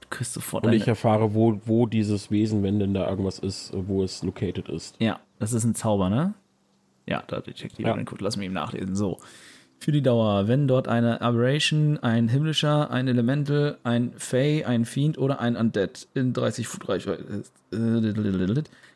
Du 0.00 0.08
kriegst 0.08 0.34
sofort 0.34 0.64
Und 0.64 0.72
ich 0.72 0.82
eine, 0.82 0.90
erfahre, 0.90 1.34
wo, 1.34 1.60
wo 1.64 1.86
dieses 1.86 2.30
Wesen, 2.30 2.62
wenn 2.62 2.78
denn 2.78 2.94
da 2.94 3.08
irgendwas 3.08 3.38
ist, 3.38 3.72
wo 3.74 4.02
es 4.04 4.22
located 4.22 4.68
ist. 4.68 4.96
Ja, 5.00 5.20
das 5.38 5.52
ist 5.52 5.64
ein 5.64 5.74
Zauber, 5.74 6.10
ne? 6.10 6.34
Ja, 7.06 7.22
da 7.26 7.40
Detektiv 7.40 7.84
Ja. 7.84 7.96
ja. 7.96 8.02
Gut, 8.02 8.20
lass 8.20 8.36
mich 8.36 8.46
eben 8.46 8.54
nachlesen. 8.54 8.94
So. 8.94 9.18
Für 9.78 9.92
die 9.92 10.02
Dauer, 10.02 10.48
wenn 10.48 10.66
dort 10.66 10.88
eine 10.88 11.20
Aberration, 11.20 11.98
ein 11.98 12.28
himmlischer, 12.28 12.90
ein 12.90 13.08
Elemental, 13.08 13.76
ein 13.82 14.12
Fey, 14.16 14.64
ein 14.64 14.84
Fiend 14.84 15.18
oder 15.18 15.40
ein 15.40 15.56
Undead 15.56 16.08
in 16.14 16.32
30 16.32 16.66
Fuß 16.66 16.88
Reichweite 16.88 17.22
ist. 17.22 17.52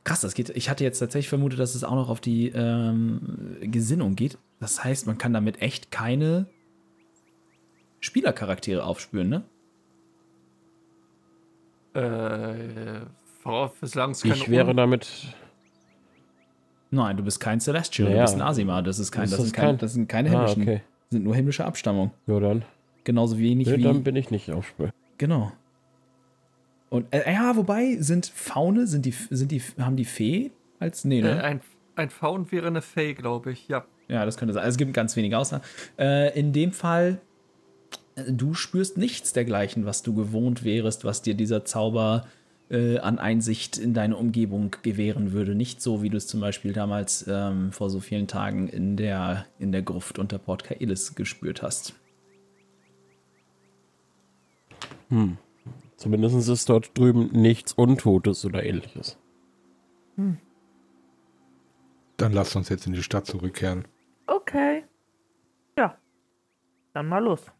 Krass, 0.04 0.20
das 0.22 0.32
geht. 0.32 0.50
Ich 0.50 0.70
hatte 0.70 0.84
jetzt 0.84 1.00
tatsächlich 1.00 1.28
vermutet, 1.28 1.58
dass 1.58 1.74
es 1.74 1.84
auch 1.84 1.94
noch 1.94 2.08
auf 2.08 2.20
die 2.20 2.48
ähm, 2.54 3.56
Gesinnung 3.60 4.14
geht. 4.14 4.38
Das 4.60 4.82
heißt, 4.82 5.06
man 5.06 5.18
kann 5.18 5.34
damit 5.34 5.60
echt 5.60 5.90
keine 5.90 6.46
Spielercharaktere 8.00 8.84
aufspüren, 8.84 9.28
ne? 9.28 9.42
Äh, 11.94 13.00
voraus, 13.42 13.72
solange 13.82 14.12
es 14.12 14.24
Ich 14.24 14.48
wäre 14.50 14.70
Un- 14.70 14.76
damit. 14.76 15.08
Nein, 16.90 17.16
du 17.16 17.22
bist 17.22 17.40
kein 17.40 17.60
Celestial, 17.60 18.08
Naja. 18.08 18.20
du 18.24 18.30
bist 18.30 18.34
ein 18.36 18.42
Asima. 18.42 18.82
Das 18.82 18.98
ist 18.98 19.12
kein, 19.12 19.24
Ist 19.24 19.32
das, 19.32 19.38
das 19.38 19.46
sind 19.48 19.56
kein, 19.56 19.64
kein- 19.66 19.78
das 19.78 19.92
sind 19.94 20.08
keine 20.08 20.28
Ah, 20.30 20.32
himmlischen. 20.32 20.62
okay. 20.62 20.80
sind 21.10 21.24
nur 21.24 21.34
himmlische 21.34 21.64
Abstammung. 21.64 22.10
Ja, 22.26 22.38
dann. 22.40 22.64
Genauso 23.04 23.38
wenig 23.38 23.66
Nee, 23.66 23.78
wie. 23.78 23.82
dann 23.82 24.02
bin 24.04 24.16
ich 24.16 24.30
nicht 24.30 24.50
aufspür. 24.52 24.90
Genau. 25.16 25.52
Und 26.90 27.06
äh, 27.14 27.30
ja, 27.32 27.56
wobei 27.56 27.96
sind 27.96 28.26
Faune, 28.26 28.86
sind 28.86 29.04
die, 29.06 29.10
sind 29.12 29.50
die, 29.52 29.60
haben 29.78 29.96
die 29.96 30.04
Fee 30.04 30.50
als. 30.78 31.04
Nee, 31.04 31.20
Äh, 31.20 31.22
ne? 31.22 31.44
ein, 31.44 31.60
ein 31.96 32.10
Faun 32.10 32.50
wäre 32.52 32.66
eine 32.68 32.80
Fey, 32.82 33.14
glaube 33.14 33.52
ich. 33.52 33.68
Ja. 33.68 33.84
ja, 34.08 34.24
das 34.24 34.36
könnte 34.38 34.54
sein. 34.54 34.62
Also 34.62 34.74
es 34.74 34.78
gibt 34.78 34.94
ganz 34.94 35.16
wenige 35.16 35.36
Ausnahmen. 35.36 35.64
Äh, 35.98 36.38
in 36.38 36.52
dem 36.54 36.72
Fall, 36.72 37.14
äh, 37.14 37.18
du 38.28 38.54
spürst 38.54 38.96
nichts 38.96 39.32
dergleichen, 39.32 39.86
was 39.86 40.02
du 40.02 40.14
gewohnt 40.14 40.64
wärest, 40.64 41.04
was 41.04 41.22
dir 41.22 41.34
dieser 41.34 41.64
Zauber 41.64 42.26
äh, 42.70 42.98
an 42.98 43.18
Einsicht 43.18 43.78
in 43.78 43.94
deine 43.94 44.16
Umgebung 44.16 44.74
gewähren 44.82 45.32
würde. 45.32 45.54
Nicht 45.54 45.80
so, 45.80 46.02
wie 46.02 46.10
du 46.10 46.16
es 46.16 46.26
zum 46.26 46.40
Beispiel 46.40 46.72
damals 46.72 47.26
ähm, 47.28 47.72
vor 47.72 47.90
so 47.90 48.00
vielen 48.00 48.26
Tagen 48.26 48.68
in 48.68 48.96
der, 48.96 49.46
in 49.58 49.72
der 49.72 49.82
Gruft 49.82 50.18
unter 50.18 50.38
Port 50.38 50.64
Kaelis 50.64 51.14
gespürt 51.14 51.62
hast. 51.62 51.94
Zumindest 55.96 56.48
ist 56.48 56.68
dort 56.68 56.96
drüben 56.96 57.30
nichts 57.32 57.72
Untotes 57.72 58.44
oder 58.44 58.62
ähnliches. 58.62 59.16
Dann 62.16 62.32
lasst 62.32 62.56
uns 62.56 62.68
jetzt 62.68 62.86
in 62.86 62.92
die 62.92 63.02
Stadt 63.02 63.26
zurückkehren. 63.26 63.86
Okay. 64.26 64.84
Ja. 65.78 65.96
Dann 66.92 67.08
mal 67.08 67.24
los. 67.24 67.50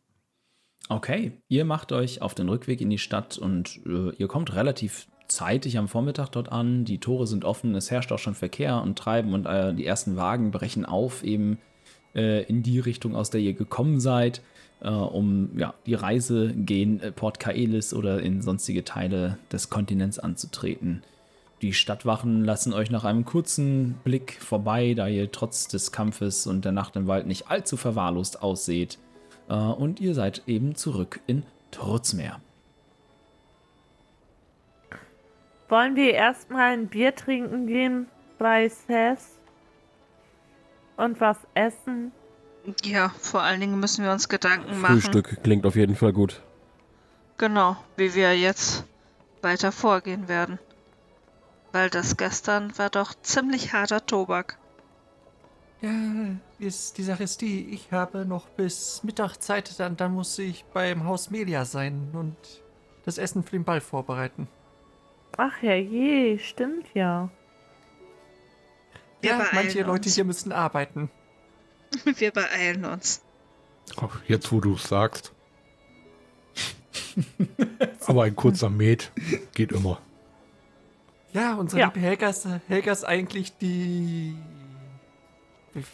Okay, 0.89 1.33
ihr 1.49 1.65
macht 1.67 1.93
euch 1.93 2.23
auf 2.23 2.35
den 2.35 2.49
Rückweg 2.49 2.81
in 2.81 2.89
die 2.89 2.99
Stadt 2.99 3.37
und 3.37 3.81
äh, 3.87 4.15
ihr 4.17 4.27
kommt 4.27 4.55
relativ 4.55 5.07
zeitig 5.29 5.77
am 5.77 5.87
Vormittag 5.87 6.31
dort 6.31 6.51
an. 6.51 6.87
Die 6.87 6.99
Tore 6.99 7.27
sind 7.27 7.45
offen, 7.45 7.75
es 7.75 7.91
herrscht 7.91 8.11
auch 8.11 8.19
schon 8.19 8.35
Verkehr 8.35 8.81
und 8.81 8.99
Treiben 8.99 9.35
und 9.35 9.45
äh, 9.45 9.75
die 9.75 9.85
ersten 9.85 10.17
Wagen 10.17 10.51
brechen 10.51 10.87
auf, 10.87 11.23
eben 11.23 11.59
äh, 12.15 12.43
in 12.45 12.63
die 12.63 12.79
Richtung, 12.79 13.15
aus 13.15 13.29
der 13.29 13.43
ihr 13.43 13.53
gekommen 13.53 14.01
seid, 14.01 14.41
äh, 14.81 14.89
um 14.89 15.51
ja, 15.59 15.75
die 15.85 15.95
Reise 15.95 16.55
gehen 16.55 17.01
äh, 17.01 17.13
Port 17.13 17.39
Kaelis 17.39 17.93
oder 17.93 18.21
in 18.21 18.41
sonstige 18.41 18.85
Teile 18.85 19.39
des 19.53 19.69
Kontinents 19.69 20.19
anzutreten. 20.19 21.03
Die 21.61 21.75
Stadtwachen 21.75 22.45
lassen 22.45 22.73
euch 22.73 22.91
nach 22.91 23.05
einem 23.05 23.25
kurzen 23.25 23.97
Blick 24.05 24.39
vorbei, 24.41 24.95
da 24.95 25.09
ihr 25.09 25.31
trotz 25.33 25.69
des 25.69 25.93
Kampfes 25.93 26.47
und 26.47 26.65
der 26.65 26.73
Nacht 26.73 26.97
im 26.97 27.09
Wald 27.09 27.27
nicht 27.27 27.51
allzu 27.51 27.77
verwahrlost 27.77 28.43
ausseht. 28.43 28.99
Äh, 29.49 29.55
und 29.55 30.01
ihr 30.01 30.15
seid 30.15 30.43
eben 30.47 30.75
zurück 30.75 31.21
in 31.27 31.43
Trutzmeer. 31.71 32.41
Wollen 35.69 35.97
wir 35.97 36.15
erstmal 36.15 36.73
ein 36.73 36.89
Bier 36.89 37.15
trinken 37.15 37.67
gehen 37.67 38.07
bei 38.39 38.69
Seth? 38.69 39.19
Und 40.97 41.21
was 41.21 41.37
essen? 41.55 42.13
Ja, 42.83 43.11
vor 43.21 43.43
allen 43.43 43.61
Dingen 43.61 43.79
müssen 43.79 44.05
wir 44.05 44.13
uns 44.13 44.29
Gedanken 44.29 44.81
machen. 44.81 45.01
Frühstück 45.01 45.43
klingt 45.43 45.65
auf 45.67 45.77
jeden 45.77 45.95
Fall 45.95 46.13
gut. 46.13 46.41
Genau, 47.37 47.77
wie 47.97 48.15
wir 48.15 48.37
jetzt 48.37 48.85
weiter 49.43 49.71
vorgehen 49.71 50.27
werden. 50.29 50.59
Weil 51.73 51.91
das 51.91 52.17
gestern 52.17 52.77
war 52.79 52.91
doch 52.91 53.15
ziemlich 53.23 53.73
harter 53.73 54.05
Tobak. 54.05 54.59
Ja, 55.81 55.91
ist, 56.59 56.99
die 56.99 57.05
Sache 57.05 57.23
ist 57.23 57.41
die, 57.41 57.69
ich 57.71 57.93
habe 57.93 58.25
noch 58.27 58.49
bis 58.49 59.03
Mittag 59.05 59.37
Zeit, 59.37 59.79
dann, 59.79 59.97
dann 59.97 60.13
muss 60.13 60.37
ich 60.39 60.65
beim 60.75 61.05
Haus 61.05 61.31
Melia 61.31 61.65
sein 61.65 62.09
und 62.15 62.37
das 63.05 63.17
Essen 63.19 63.45
für 63.45 63.53
den 63.53 63.65
Ball 63.65 63.81
vorbereiten. 63.81 64.49
Ach 65.37 65.63
ja, 65.63 65.75
je, 65.75 66.39
stimmt 66.39 66.87
ja. 66.95 67.31
Wir 69.21 69.31
ja, 69.31 69.47
manche 69.53 69.83
Leute 69.83 70.07
uns. 70.09 70.15
hier 70.17 70.25
müssen 70.25 70.51
arbeiten. 70.53 71.11
Wir 72.05 72.33
beeilen 72.33 72.85
uns. 72.85 73.23
Oh, 74.03 74.09
Jetzt, 74.27 74.53
wo 74.53 74.61
du 74.61 74.75
es 74.75 74.83
sagst. 74.85 75.33
Aber 78.07 78.25
ein 78.25 78.37
kurzer 78.37 78.69
Met 78.69 79.11
geht 79.55 79.73
immer. 79.73 80.01
Ja, 81.33 81.55
unsere 81.55 81.81
Ja. 81.81 81.87
liebe 81.87 82.01
Helga 82.01 82.29
ist, 82.29 82.47
Helga 82.69 82.93
ist 82.93 83.05
eigentlich 83.05 83.57
die. 83.57 84.35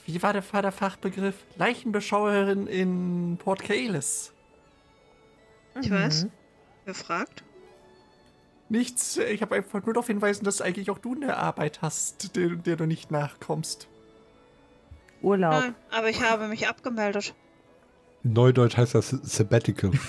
Wie, 0.06 0.22
war 0.22 0.32
der, 0.32 0.42
war 0.52 0.62
der 0.62 0.72
Fachbegriff? 0.72 1.34
Leichenbeschauerin 1.56 2.66
in 2.66 3.38
Port 3.38 3.62
Kaelis. 3.62 4.32
Ich 5.80 5.90
weiß. 5.90 6.26
Wer 6.84 6.94
fragt? 6.94 7.44
Nichts, 8.68 9.18
ich 9.18 9.42
habe 9.42 9.56
einfach 9.56 9.84
nur 9.84 9.94
darauf 9.94 10.06
hinweisen, 10.06 10.44
dass 10.44 10.60
eigentlich 10.60 10.90
auch 10.90 10.98
du 10.98 11.14
eine 11.14 11.36
Arbeit 11.36 11.82
hast, 11.82 12.34
der, 12.36 12.50
der 12.50 12.76
du 12.76 12.86
nicht 12.86 13.10
nachkommst. 13.10 13.88
Urlaub. 15.20 15.52
Nein, 15.52 15.74
aber 15.90 16.08
ich 16.08 16.22
habe 16.22 16.48
mich 16.48 16.66
abgemeldet. 16.68 17.34
Neudeutsch 18.22 18.76
heißt 18.76 18.94
das 18.94 19.10
Sabbatical. 19.10 19.90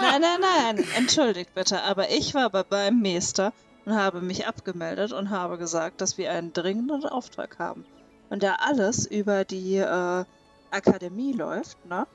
Nein, 0.00 0.20
nein, 0.20 0.40
nein, 0.40 0.84
entschuldigt 0.96 1.54
bitte, 1.54 1.82
aber 1.82 2.08
ich 2.10 2.32
war 2.34 2.48
bei 2.50 2.64
meinem 2.70 3.02
Meister 3.02 3.52
und 3.88 3.96
habe 3.96 4.20
mich 4.20 4.46
abgemeldet 4.46 5.12
und 5.12 5.30
habe 5.30 5.56
gesagt, 5.56 6.02
dass 6.02 6.18
wir 6.18 6.30
einen 6.30 6.52
dringenden 6.52 7.06
Auftrag 7.06 7.58
haben. 7.58 7.86
Und 8.28 8.42
da 8.42 8.56
alles 8.56 9.06
über 9.06 9.46
die 9.46 9.76
äh, 9.76 10.24
Akademie 10.70 11.32
läuft, 11.32 11.82
ne, 11.86 12.06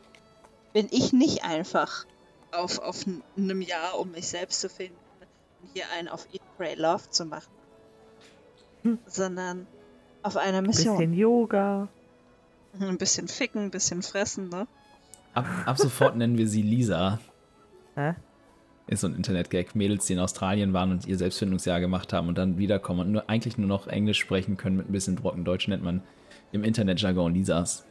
bin 0.71 0.87
ich 0.91 1.13
nicht 1.13 1.43
einfach 1.43 2.05
auf, 2.51 2.77
auf 2.77 3.05
einem 3.35 3.61
Jahr, 3.63 3.97
um 3.97 4.11
mich 4.11 4.27
selbst 4.27 4.61
zu 4.61 4.69
finden 4.69 4.95
und 5.61 5.69
hier 5.73 5.85
einen 5.97 6.09
auf 6.09 6.27
Eat, 6.31 6.43
Pray, 6.57 6.75
Love 6.75 7.09
zu 7.09 7.25
machen, 7.25 7.51
sondern 9.07 9.65
auf 10.21 10.37
einer 10.37 10.61
Mission. 10.61 10.97
Bisschen 10.97 11.13
Yoga. 11.13 11.87
Ein 12.79 12.99
bisschen 12.99 13.27
ficken, 13.27 13.63
ein 13.63 13.71
bisschen 13.71 14.03
fressen, 14.03 14.49
ne? 14.49 14.67
Ab, 15.33 15.47
ab 15.65 15.79
sofort 15.79 16.15
nennen 16.15 16.37
wir 16.37 16.47
sie 16.47 16.61
Lisa. 16.61 17.19
Hä? 17.95 18.13
Ist 18.87 19.01
so 19.01 19.07
ein 19.07 19.15
Internet-Gag. 19.15 19.75
Mädels, 19.75 20.05
die 20.07 20.13
in 20.13 20.19
Australien 20.19 20.73
waren 20.73 20.91
und 20.91 21.07
ihr 21.07 21.17
Selbstfindungsjahr 21.17 21.79
gemacht 21.79 22.11
haben 22.13 22.27
und 22.27 22.37
dann 22.37 22.57
wiederkommen 22.57 22.99
und 23.01 23.11
nur, 23.13 23.29
eigentlich 23.29 23.57
nur 23.57 23.67
noch 23.67 23.87
Englisch 23.87 24.19
sprechen 24.19 24.57
können 24.57 24.75
mit 24.77 24.89
ein 24.89 24.91
bisschen 24.91 25.15
Brockendeutsch, 25.15 25.67
nennt 25.69 25.83
man 25.83 26.01
im 26.51 26.63
Internet-Jargon 26.63 27.33
Lisas. 27.33 27.85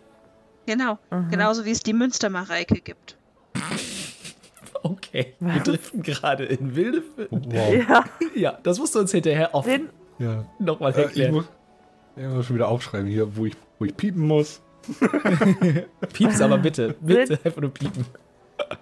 Genau. 0.66 0.98
Mhm. 1.11 1.31
Genauso 1.31 1.64
wie 1.64 1.70
es 1.70 1.83
die 1.83 1.92
Münstermareike 1.94 2.81
gibt. 2.81 3.16
Okay, 4.85 5.35
wir 5.38 5.61
driften 5.61 6.02
gerade 6.02 6.44
in 6.44 6.74
wilde. 6.74 7.05
Wow. 7.31 7.72
Ja, 7.88 8.05
ja, 8.35 8.59
das 8.64 8.81
musst 8.81 8.96
du 8.96 8.98
uns 8.98 9.12
hinterher 9.12 9.55
auch 9.55 9.62
den, 9.64 9.88
Ja. 10.18 10.44
nochmal 10.59 10.90
Äh, 10.90 10.94
ich 11.02 11.05
erklären. 11.05 11.35
muss, 11.35 11.44
ich 12.16 12.24
muss 12.24 12.46
schon 12.46 12.57
wieder 12.57 12.66
aufschreiben 12.66 13.07
hier, 13.07 13.37
wo 13.37 13.46
ich, 13.46 13.55
wo 13.78 13.85
ich 13.85 13.96
piepen 13.96 14.26
muss. 14.26 14.61
Pieps 16.12 16.40
aber 16.40 16.59
bitte. 16.59 16.96
Bitte 17.00 17.38
einfach 17.44 17.61
nur 17.61 17.70
piepen. 17.72 18.05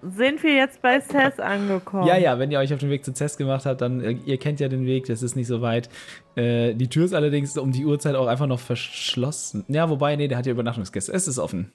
Sind 0.02 0.42
wir 0.42 0.54
jetzt 0.54 0.82
bei 0.82 1.00
Seth 1.00 1.40
angekommen? 1.40 2.06
Ja, 2.06 2.16
ja, 2.16 2.38
wenn 2.38 2.50
ihr 2.50 2.58
euch 2.58 2.72
auf 2.72 2.80
den 2.80 2.90
Weg 2.90 3.04
zu 3.04 3.12
Cess 3.12 3.36
gemacht 3.36 3.66
habt, 3.66 3.80
dann, 3.80 4.00
äh, 4.00 4.12
ihr 4.24 4.38
kennt 4.38 4.60
ja 4.60 4.68
den 4.68 4.86
Weg, 4.86 5.06
das 5.06 5.22
ist 5.22 5.36
nicht 5.36 5.46
so 5.46 5.60
weit. 5.60 5.88
Äh, 6.36 6.74
die 6.74 6.88
Tür 6.88 7.04
ist 7.04 7.14
allerdings 7.14 7.56
um 7.56 7.72
die 7.72 7.84
Uhrzeit 7.84 8.14
auch 8.14 8.26
einfach 8.26 8.46
noch 8.46 8.60
verschlossen. 8.60 9.64
Ja, 9.68 9.88
wobei, 9.90 10.16
nee, 10.16 10.28
der 10.28 10.38
hat 10.38 10.46
ja 10.46 10.52
Übernachtungsgäste. 10.52 11.12
Es 11.12 11.28
ist 11.28 11.38
offen. 11.38 11.72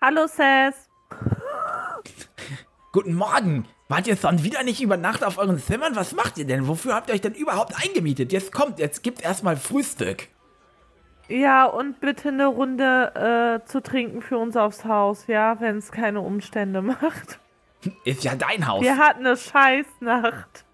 Hallo 0.00 0.26
Seth. 0.26 0.74
Guten 2.92 3.14
Morgen! 3.14 3.66
Wart 3.88 4.06
ihr 4.06 4.16
schon 4.16 4.42
wieder 4.42 4.62
nicht 4.62 4.80
über 4.80 4.96
Nacht 4.96 5.24
auf 5.24 5.36
euren 5.36 5.58
Zimmern? 5.58 5.94
Was 5.94 6.14
macht 6.14 6.38
ihr 6.38 6.46
denn? 6.46 6.68
Wofür 6.68 6.94
habt 6.94 7.10
ihr 7.10 7.14
euch 7.14 7.20
denn 7.20 7.34
überhaupt 7.34 7.74
eingemietet? 7.82 8.32
Jetzt 8.32 8.52
kommt, 8.52 8.78
jetzt 8.78 9.02
gibt's 9.02 9.20
erstmal 9.20 9.56
Frühstück. 9.56 10.28
Ja, 11.28 11.64
und 11.64 12.00
bitte 12.00 12.28
eine 12.28 12.46
Runde 12.46 13.60
äh, 13.62 13.66
zu 13.66 13.82
trinken 13.82 14.20
für 14.20 14.36
uns 14.36 14.56
aufs 14.56 14.84
Haus, 14.84 15.26
ja, 15.26 15.58
wenn 15.60 15.78
es 15.78 15.90
keine 15.90 16.20
Umstände 16.20 16.82
macht. 16.82 17.38
Ist 18.04 18.24
ja 18.24 18.34
dein 18.34 18.66
Haus. 18.66 18.82
Wir 18.82 18.98
hatten 18.98 19.26
eine 19.26 19.36
Scheißnacht. 19.36 20.64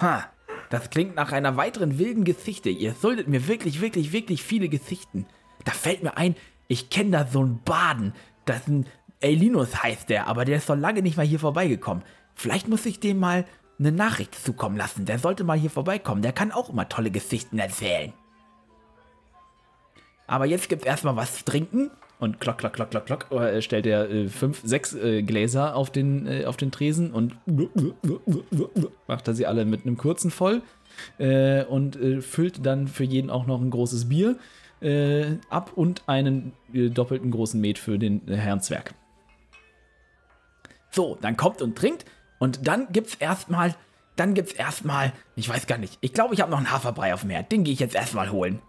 Ha, 0.00 0.24
das 0.70 0.90
klingt 0.90 1.14
nach 1.16 1.32
einer 1.32 1.56
weiteren 1.56 1.98
wilden 1.98 2.24
Geschichte. 2.24 2.70
Ihr 2.70 2.92
solltet 2.92 3.28
mir 3.28 3.48
wirklich, 3.48 3.80
wirklich, 3.80 4.12
wirklich 4.12 4.42
viele 4.42 4.68
Geschichten. 4.68 5.26
Da 5.64 5.72
fällt 5.72 6.02
mir 6.02 6.16
ein, 6.16 6.36
ich 6.68 6.90
kenne 6.90 7.10
da 7.10 7.26
so 7.26 7.40
einen 7.40 7.62
Baden. 7.62 8.12
Das 8.44 8.58
ist 8.58 8.68
ein 8.68 8.86
Elinus 9.20 9.82
heißt 9.82 10.08
der, 10.10 10.26
aber 10.28 10.44
der 10.44 10.58
ist 10.58 10.66
schon 10.66 10.80
lange 10.80 11.02
nicht 11.02 11.16
mal 11.16 11.26
hier 11.26 11.38
vorbeigekommen. 11.40 12.04
Vielleicht 12.34 12.68
muss 12.68 12.84
ich 12.86 13.00
dem 13.00 13.18
mal 13.18 13.44
eine 13.78 13.92
Nachricht 13.92 14.34
zukommen 14.34 14.76
lassen. 14.76 15.06
Der 15.06 15.18
sollte 15.18 15.44
mal 15.44 15.58
hier 15.58 15.70
vorbeikommen. 15.70 16.22
Der 16.22 16.32
kann 16.32 16.52
auch 16.52 16.70
immer 16.70 16.88
tolle 16.88 17.10
Geschichten 17.10 17.58
erzählen. 17.58 18.12
Aber 20.26 20.46
jetzt 20.46 20.68
gibt's 20.68 20.86
erstmal 20.86 21.16
was 21.16 21.38
zu 21.38 21.44
trinken. 21.44 21.90
Und 22.18 22.40
klock, 22.40 22.56
klock, 22.56 22.72
klock, 22.72 22.90
klock, 22.90 23.04
klock, 23.04 23.30
äh, 23.32 23.60
stellt 23.60 23.84
er 23.86 24.10
äh, 24.10 24.28
fünf, 24.28 24.62
sechs 24.64 24.94
äh, 24.94 25.22
Gläser 25.22 25.76
auf 25.76 25.90
den, 25.90 26.26
äh, 26.26 26.46
auf 26.46 26.56
den 26.56 26.72
Tresen 26.72 27.12
und 27.12 27.36
macht 29.06 29.28
er 29.28 29.34
sie 29.34 29.44
alle 29.44 29.66
mit 29.66 29.84
einem 29.84 29.98
kurzen 29.98 30.30
voll 30.30 30.62
äh, 31.18 31.62
und 31.64 31.96
äh, 31.96 32.22
füllt 32.22 32.64
dann 32.64 32.88
für 32.88 33.04
jeden 33.04 33.28
auch 33.28 33.46
noch 33.46 33.60
ein 33.60 33.70
großes 33.70 34.08
Bier 34.08 34.36
ab 35.48 35.72
und 35.74 36.02
einen 36.06 36.52
doppelten 36.70 37.30
großen 37.30 37.58
Met 37.58 37.78
für 37.78 37.98
den 37.98 38.20
Herrn 38.28 38.60
Zwerg. 38.60 38.92
So, 40.90 41.16
dann 41.22 41.38
kommt 41.38 41.62
und 41.62 41.78
trinkt 41.78 42.04
und 42.38 42.68
dann 42.68 42.88
gibt's 42.92 43.14
erstmal, 43.14 43.74
dann 44.16 44.34
gibt's 44.34 44.52
erstmal, 44.52 45.14
ich 45.34 45.48
weiß 45.48 45.66
gar 45.66 45.78
nicht, 45.78 45.96
ich 46.02 46.12
glaube, 46.12 46.34
ich 46.34 46.42
habe 46.42 46.50
noch 46.50 46.58
einen 46.58 46.70
Haferbrei 46.70 47.14
auf 47.14 47.22
dem 47.22 47.30
Herd, 47.30 47.50
den 47.52 47.64
gehe 47.64 47.72
ich 47.72 47.80
jetzt 47.80 47.94
erstmal 47.94 48.30
holen. 48.30 48.60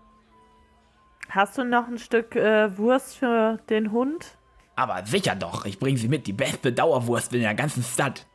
Hast 1.30 1.58
du 1.58 1.64
noch 1.64 1.88
ein 1.88 1.98
Stück 1.98 2.36
äh, 2.36 2.78
Wurst 2.78 3.18
für 3.18 3.60
den 3.70 3.92
Hund? 3.92 4.38
Aber 4.76 5.06
sicher 5.06 5.36
doch, 5.36 5.66
ich 5.66 5.80
bringe 5.80 5.98
sie 5.98 6.08
mit, 6.08 6.28
die 6.28 6.34
beste 6.34 6.72
Dauerwurst 6.72 7.34
in 7.34 7.42
der 7.42 7.56
ganzen 7.56 7.84
Stadt. 7.84 8.26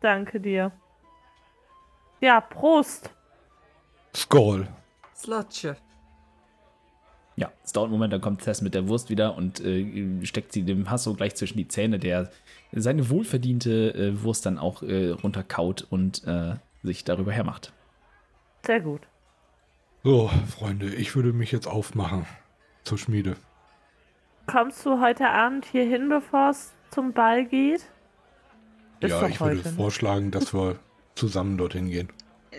Danke 0.00 0.40
dir. 0.40 0.72
Ja, 2.20 2.40
Prost. 2.40 3.10
Skoll. 4.14 4.66
Slotche. 5.14 5.76
Ja, 7.36 7.50
es 7.64 7.72
dauert 7.72 7.86
einen 7.86 7.92
Moment, 7.92 8.12
dann 8.12 8.20
kommt 8.20 8.42
Tess 8.42 8.60
mit 8.60 8.74
der 8.74 8.88
Wurst 8.88 9.08
wieder 9.08 9.36
und 9.36 9.60
äh, 9.60 10.24
steckt 10.26 10.52
sie 10.52 10.62
dem 10.62 10.90
Hasso 10.90 11.14
gleich 11.14 11.36
zwischen 11.36 11.56
die 11.56 11.68
Zähne, 11.68 11.98
der 11.98 12.30
seine 12.72 13.08
wohlverdiente 13.08 13.94
äh, 13.94 14.22
Wurst 14.22 14.46
dann 14.46 14.58
auch 14.58 14.82
äh, 14.82 15.10
runterkaut 15.10 15.86
und 15.88 16.26
äh, 16.26 16.56
sich 16.82 17.04
darüber 17.04 17.32
hermacht. 17.32 17.72
Sehr 18.66 18.80
gut. 18.80 19.02
So, 20.02 20.30
Freunde, 20.58 20.94
ich 20.94 21.14
würde 21.14 21.34
mich 21.34 21.52
jetzt 21.52 21.66
aufmachen 21.66 22.24
zur 22.84 22.96
Schmiede. 22.96 23.36
Kommst 24.46 24.86
du 24.86 24.98
heute 24.98 25.28
Abend 25.28 25.66
hier 25.66 25.84
hin, 25.84 26.08
bevor 26.08 26.50
es 26.50 26.72
zum 26.90 27.12
Ball 27.12 27.44
geht? 27.44 27.84
Ist 29.00 29.10
ja, 29.10 29.26
ich 29.28 29.40
würde 29.40 29.58
heute, 29.58 29.68
ne? 29.68 29.74
vorschlagen, 29.74 30.30
dass 30.30 30.54
wir 30.54 30.78
zusammen 31.14 31.58
dorthin 31.58 31.90
gehen. 31.90 32.08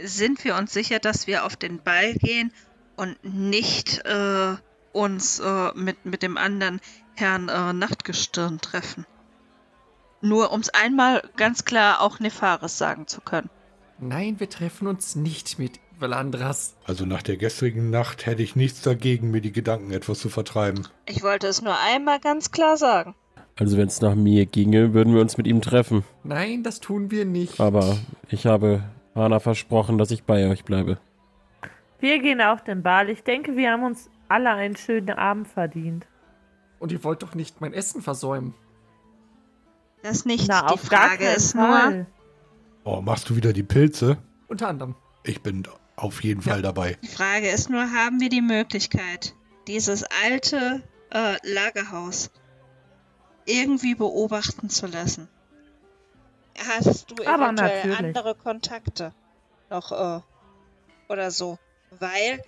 Sind 0.03 0.43
wir 0.45 0.55
uns 0.55 0.71
sicher, 0.71 0.99
dass 0.99 1.25
wir 1.25 1.43
auf 1.43 1.55
den 1.55 1.81
Ball 1.81 2.13
gehen 2.13 2.51
und 2.95 3.17
nicht 3.23 4.05
äh, 4.05 4.55
uns 4.93 5.39
äh, 5.39 5.71
mit, 5.73 6.05
mit 6.05 6.21
dem 6.21 6.37
anderen 6.37 6.79
Herrn 7.15 7.49
äh, 7.49 7.73
Nachtgestirn 7.73 8.61
treffen? 8.61 9.07
Nur 10.21 10.51
um 10.51 10.59
es 10.59 10.69
einmal 10.69 11.27
ganz 11.37 11.65
klar 11.65 12.01
auch 12.01 12.19
Nefaris 12.19 12.77
sagen 12.77 13.07
zu 13.07 13.19
können. 13.19 13.49
Nein, 13.97 14.39
wir 14.39 14.49
treffen 14.49 14.85
uns 14.85 15.15
nicht 15.15 15.57
mit 15.57 15.79
Valandras. 16.01 16.75
Also 16.85 17.05
nach 17.05 17.21
der 17.21 17.37
gestrigen 17.37 17.89
Nacht 17.89 18.25
hätte 18.25 18.43
ich 18.43 18.55
nichts 18.55 18.81
dagegen, 18.81 19.31
mir 19.31 19.41
die 19.41 19.51
Gedanken 19.51 19.91
etwas 19.91 20.19
zu 20.19 20.29
vertreiben. 20.29 20.87
Ich 21.05 21.23
wollte 21.23 21.47
es 21.47 21.61
nur 21.61 21.75
einmal 21.79 22.19
ganz 22.19 22.51
klar 22.51 22.77
sagen. 22.77 23.15
Also 23.57 23.77
wenn 23.77 23.87
es 23.87 24.01
nach 24.01 24.15
mir 24.15 24.45
ginge, 24.45 24.93
würden 24.93 25.13
wir 25.13 25.21
uns 25.21 25.37
mit 25.37 25.45
ihm 25.45 25.61
treffen. 25.61 26.03
Nein, 26.23 26.63
das 26.63 26.79
tun 26.79 27.11
wir 27.11 27.25
nicht. 27.25 27.59
Aber 27.59 27.97
ich 28.29 28.45
habe 28.45 28.83
Hana 29.13 29.39
versprochen, 29.39 29.97
dass 29.97 30.11
ich 30.11 30.23
bei 30.23 30.49
euch 30.49 30.63
bleibe. 30.63 30.97
Wir 31.99 32.19
gehen 32.19 32.41
auf 32.41 32.63
den 32.63 32.81
Ball. 32.81 33.09
Ich 33.09 33.23
denke, 33.23 33.55
wir 33.55 33.71
haben 33.71 33.83
uns 33.83 34.09
alle 34.27 34.49
einen 34.49 34.75
schönen 34.75 35.11
Abend 35.11 35.47
verdient. 35.47 36.07
Und 36.79 36.91
ihr 36.91 37.03
wollt 37.03 37.21
doch 37.21 37.35
nicht 37.35 37.61
mein 37.61 37.73
Essen 37.73 38.01
versäumen. 38.01 38.55
Das 40.01 40.25
nicht. 40.25 40.47
Na, 40.47 40.73
die 40.73 40.79
Frage 40.79 41.25
ist 41.25 41.53
nur. 41.55 42.07
Oh, 42.83 43.01
machst 43.01 43.29
du 43.29 43.35
wieder 43.35 43.53
die 43.53 43.61
Pilze? 43.61 44.17
Unter 44.47 44.69
anderem. 44.69 44.95
Ich 45.23 45.43
bin 45.43 45.61
auf 46.01 46.23
jeden 46.23 46.41
Fall 46.41 46.61
dabei. 46.61 46.97
die 47.01 47.07
Frage 47.07 47.49
ist 47.49 47.69
nur, 47.69 47.91
haben 47.91 48.19
wir 48.19 48.29
die 48.29 48.41
Möglichkeit, 48.41 49.35
dieses 49.67 50.03
alte 50.23 50.83
äh, 51.11 51.35
Lagerhaus 51.43 52.31
irgendwie 53.45 53.95
beobachten 53.95 54.69
zu 54.69 54.87
lassen? 54.87 55.27
Hast 56.67 57.11
du 57.11 57.23
Aber 57.25 57.45
eventuell 57.45 57.87
natürlich. 57.87 57.97
andere 57.97 58.35
Kontakte 58.35 59.13
noch 59.69 59.91
äh, 59.91 60.21
oder 61.09 61.31
so? 61.31 61.57
Weil 61.99 62.41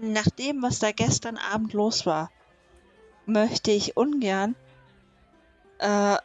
nach 0.00 0.28
dem, 0.30 0.62
was 0.62 0.78
da 0.78 0.92
gestern 0.92 1.36
Abend 1.36 1.72
los 1.72 2.06
war, 2.06 2.30
möchte 3.26 3.70
ich 3.70 3.96
ungern 3.96 4.54
äh, 5.78 6.16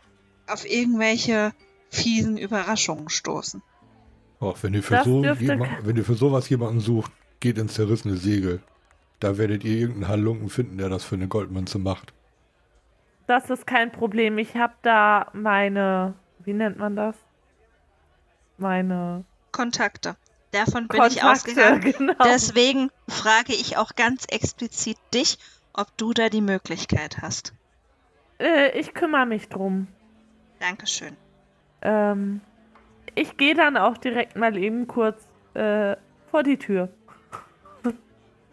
auf 0.47 0.65
irgendwelche 0.65 1.53
fiesen 1.89 2.37
Überraschungen 2.37 3.09
stoßen. 3.09 3.61
Oh, 4.43 4.55
wenn, 4.61 4.73
ihr 4.73 4.83
für 4.83 4.95
Das 4.95 5.05
so 5.05 5.21
dürfte- 5.21 5.43
jema- 5.45 5.67
wenn 5.83 5.95
ihr 5.95 6.03
für 6.05 6.15
sowas 6.15 6.49
jemanden 6.49 6.79
sucht, 6.81 7.11
geht 7.39 7.57
ins 7.57 7.73
zerrissene 7.75 8.17
Segel. 8.17 8.61
Da 9.19 9.37
werdet 9.37 9.63
ihr 9.63 9.77
irgendeinen 9.77 10.09
Halunken 10.09 10.49
finden, 10.49 10.77
der 10.77 10.89
das 10.89 11.03
für 11.05 11.15
eine 11.15 11.27
Goldmünze 11.27 11.79
macht. 11.79 12.13
Das 13.27 13.49
ist 13.49 13.65
kein 13.65 13.91
Problem. 13.91 14.37
Ich 14.37 14.55
habe 14.55 14.73
da 14.81 15.29
meine, 15.33 16.13
wie 16.43 16.53
nennt 16.53 16.77
man 16.77 16.95
das? 16.97 17.15
Meine 18.57 19.23
Kontakte. 19.51 20.15
Davon 20.51 20.87
bin 20.87 20.97
ich 21.03 21.19
Kontakte, 21.19 21.31
ausgegangen. 21.31 21.81
genau. 21.97 22.13
Deswegen 22.23 22.89
frage 23.07 23.53
ich 23.53 23.77
auch 23.77 23.95
ganz 23.95 24.25
explizit 24.29 24.97
dich, 25.13 25.37
ob 25.73 25.95
du 25.97 26.13
da 26.13 26.29
die 26.29 26.41
Möglichkeit 26.41 27.19
hast. 27.21 27.53
Äh, 28.39 28.77
ich 28.77 28.93
kümmere 28.93 29.25
mich 29.25 29.49
drum. 29.49 29.87
Dankeschön. 30.59 31.15
Ähm, 31.81 32.41
ich 33.15 33.37
gehe 33.37 33.55
dann 33.55 33.77
auch 33.77 33.97
direkt 33.97 34.35
mal 34.35 34.57
eben 34.57 34.87
kurz 34.87 35.27
äh, 35.53 35.95
vor 36.29 36.43
die 36.43 36.57
Tür. 36.57 36.89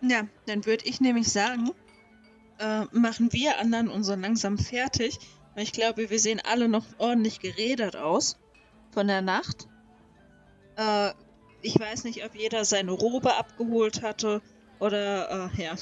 Ja, 0.02 0.22
dann 0.46 0.64
würde 0.64 0.86
ich 0.86 1.00
nämlich 1.00 1.30
sagen, 1.30 1.70
äh, 2.58 2.84
machen 2.92 3.32
wir 3.32 3.58
anderen 3.58 3.88
uns 3.88 4.06
so 4.06 4.14
langsam 4.14 4.58
fertig. 4.58 5.18
Ich 5.56 5.72
glaube, 5.72 6.08
wir 6.08 6.18
sehen 6.18 6.40
alle 6.48 6.68
noch 6.68 6.84
ordentlich 6.98 7.40
gerädert 7.40 7.96
aus 7.96 8.38
von 8.92 9.08
der 9.08 9.20
Nacht. 9.20 9.68
Äh, 10.76 11.10
ich 11.62 11.78
weiß 11.78 12.04
nicht, 12.04 12.24
ob 12.24 12.34
jeder 12.34 12.64
seine 12.64 12.92
Robe 12.92 13.36
abgeholt 13.36 14.02
hatte 14.02 14.40
oder 14.78 15.50
äh, 15.54 15.62
ja, 15.62 15.74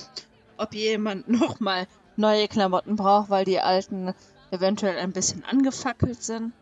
ob 0.57 0.75
jemand 0.75 1.29
nochmal 1.29 1.87
neue 2.17 2.49
Klamotten 2.49 2.97
braucht, 2.97 3.31
weil 3.31 3.45
die 3.45 3.61
alten 3.61 4.15
eventuell 4.51 4.99
ein 4.99 5.13
bisschen 5.13 5.45
angefackelt 5.45 6.23
sind. 6.23 6.53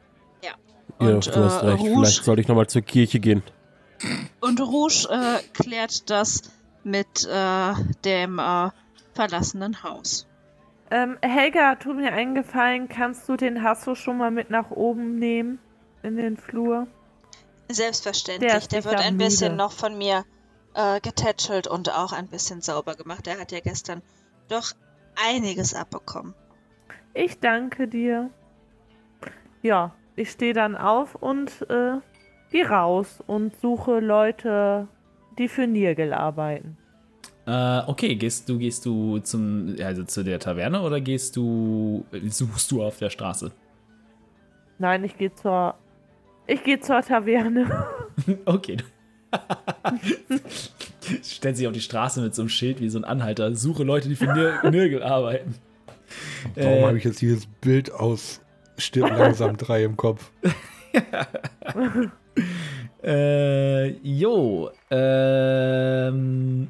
Ja. 0.43 0.53
Ja, 1.01 1.09
Und, 1.15 1.27
du 1.27 1.45
hast 1.45 1.63
äh, 1.63 1.67
recht. 1.67 1.83
Rouge- 1.83 1.95
Vielleicht 1.95 2.25
sollte 2.25 2.41
ich 2.43 2.49
nochmal 2.49 2.67
zur 2.69 2.83
Kirche 2.83 3.21
gehen. 3.21 3.43
Und 4.41 4.61
Rouge 4.61 5.09
äh, 5.11 5.39
klärt 5.53 6.09
das 6.11 6.43
mit 6.85 7.27
äh, 7.31 7.73
dem 8.05 8.39
äh, 8.39 8.71
verlassenen 9.15 9.83
Haus. 9.83 10.27
Ähm, 10.91 11.19
Helga, 11.23 11.75
tut 11.77 11.97
mir 11.97 12.13
einen 12.13 12.35
Gefallen, 12.35 12.89
kannst 12.89 13.29
du 13.29 13.37
den 13.37 13.63
Hasso 13.63 13.95
schon 13.95 14.19
mal 14.19 14.31
mit 14.31 14.51
nach 14.51 14.71
oben 14.71 15.19
nehmen? 15.19 15.59
In 16.03 16.17
den 16.17 16.37
Flur? 16.37 16.87
Selbstverständlich. 17.69 18.53
Der 18.53 18.61
Der, 18.81 18.85
wird 18.85 19.01
ein 19.01 19.17
bisschen 19.19 19.53
müde. 19.53 19.65
noch 19.65 19.73
von 19.73 19.99
mir 19.99 20.25
äh, 20.75 21.01
getätschelt 21.01 21.67
und 21.67 21.91
auch 21.91 22.13
ein 22.13 22.29
bisschen 22.29 22.61
sauber 22.61 22.95
gemacht. 22.95 23.27
Er 23.27 23.41
hat 23.41 23.51
ja 23.51 23.59
gestern 23.61 24.03
doch 24.49 24.71
einiges 25.29 25.75
abbekommen. 25.75 26.35
Ich 27.15 27.41
danke 27.41 27.89
dir. 27.89 28.31
Ja, 29.63 29.95
ich 30.17 30.31
stehe 30.31 30.53
dann 30.55 30.77
auf 30.77 31.15
und 31.15 31.51
äh, 31.71 31.99
gehe 32.51 32.69
raus 32.69 33.23
und 33.27 33.55
suche 33.61 34.01
Leute, 34.01 34.89
die 35.39 35.49
für 35.49 35.67
Nirgel 35.67 36.13
arbeiten. 36.13 36.77
Äh, 37.47 37.83
okay, 37.87 38.17
gehst 38.17 38.49
du, 38.49 38.59
gehst 38.59 38.85
du 38.87 39.19
zum, 39.21 39.77
also 39.81 40.03
zu 40.05 40.25
der 40.25 40.41
Taverne 40.41 40.81
oder 40.83 41.01
gehst 41.01 41.37
du, 41.37 42.05
suchst 42.29 42.71
du 42.73 42.83
auf 42.83 42.99
der 42.99 43.11
Straße? 43.11 43.53
Nein, 44.79 45.05
ich 45.05 45.17
gehe 45.17 45.33
zur. 45.35 45.75
Ich 46.49 46.63
gehe 46.65 46.79
zur 46.81 47.01
Taverne. 47.03 47.87
okay. 48.45 48.77
Stellt 51.23 51.57
sich 51.57 51.67
auf 51.67 51.73
die 51.73 51.81
Straße 51.81 52.21
mit 52.21 52.35
so 52.35 52.43
einem 52.43 52.49
Schild 52.49 52.81
wie 52.81 52.89
so 52.89 52.99
ein 52.99 53.05
Anhalter. 53.05 53.55
Suche 53.55 53.85
Leute, 53.85 54.09
die 54.09 54.17
für 54.17 54.33
Nir 54.33 54.71
Nirgel 54.71 55.03
arbeiten. 55.03 55.55
Warum 56.55 56.73
Äh. 56.73 56.85
habe 56.87 56.99
ich 56.99 57.05
jetzt 57.05 57.21
dieses 57.21 57.47
Bild 57.47 57.93
aus 57.93 58.41
Stirb 58.79 59.11
langsam 59.11 59.57
3 59.59 59.85
im 59.85 59.97
Kopf? 59.97 60.31
Äh, 63.03 63.91
jo, 64.03 64.71
ähm, 64.91 66.69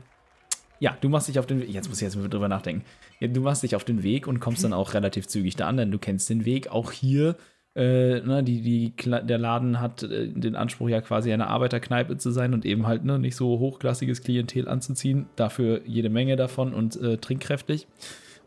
ja, 0.78 0.96
du 1.00 1.08
machst 1.08 1.28
dich 1.28 1.38
auf 1.38 1.46
den 1.46 1.60
Weg, 1.62 1.70
jetzt 1.70 1.88
muss 1.88 2.02
ich 2.02 2.12
jetzt 2.12 2.32
drüber 2.32 2.48
nachdenken. 2.48 2.84
Ja, 3.20 3.28
du 3.28 3.40
machst 3.40 3.62
dich 3.62 3.74
auf 3.74 3.84
den 3.84 4.02
Weg 4.02 4.26
und 4.26 4.40
kommst 4.40 4.62
dann 4.62 4.74
auch 4.74 4.92
relativ 4.92 5.26
zügig 5.26 5.56
da 5.56 5.66
an, 5.66 5.78
denn 5.78 5.90
du 5.90 5.98
kennst 5.98 6.28
den 6.28 6.44
Weg. 6.44 6.68
Auch 6.68 6.92
hier, 6.92 7.36
äh, 7.74 8.20
ne, 8.20 8.42
die, 8.42 8.60
die, 8.60 8.92
der 9.06 9.38
Laden 9.38 9.80
hat 9.80 10.02
äh, 10.02 10.28
den 10.28 10.56
Anspruch 10.56 10.90
ja 10.90 11.00
quasi 11.00 11.32
eine 11.32 11.46
Arbeiterkneipe 11.46 12.18
zu 12.18 12.30
sein 12.30 12.52
und 12.52 12.66
eben 12.66 12.86
halt 12.86 13.04
ne, 13.04 13.18
nicht 13.18 13.36
so 13.36 13.58
hochklassiges 13.58 14.22
Klientel 14.22 14.68
anzuziehen. 14.68 15.26
Dafür 15.36 15.80
jede 15.86 16.10
Menge 16.10 16.36
davon 16.36 16.74
und 16.74 17.00
äh, 17.00 17.16
trinkkräftig. 17.16 17.86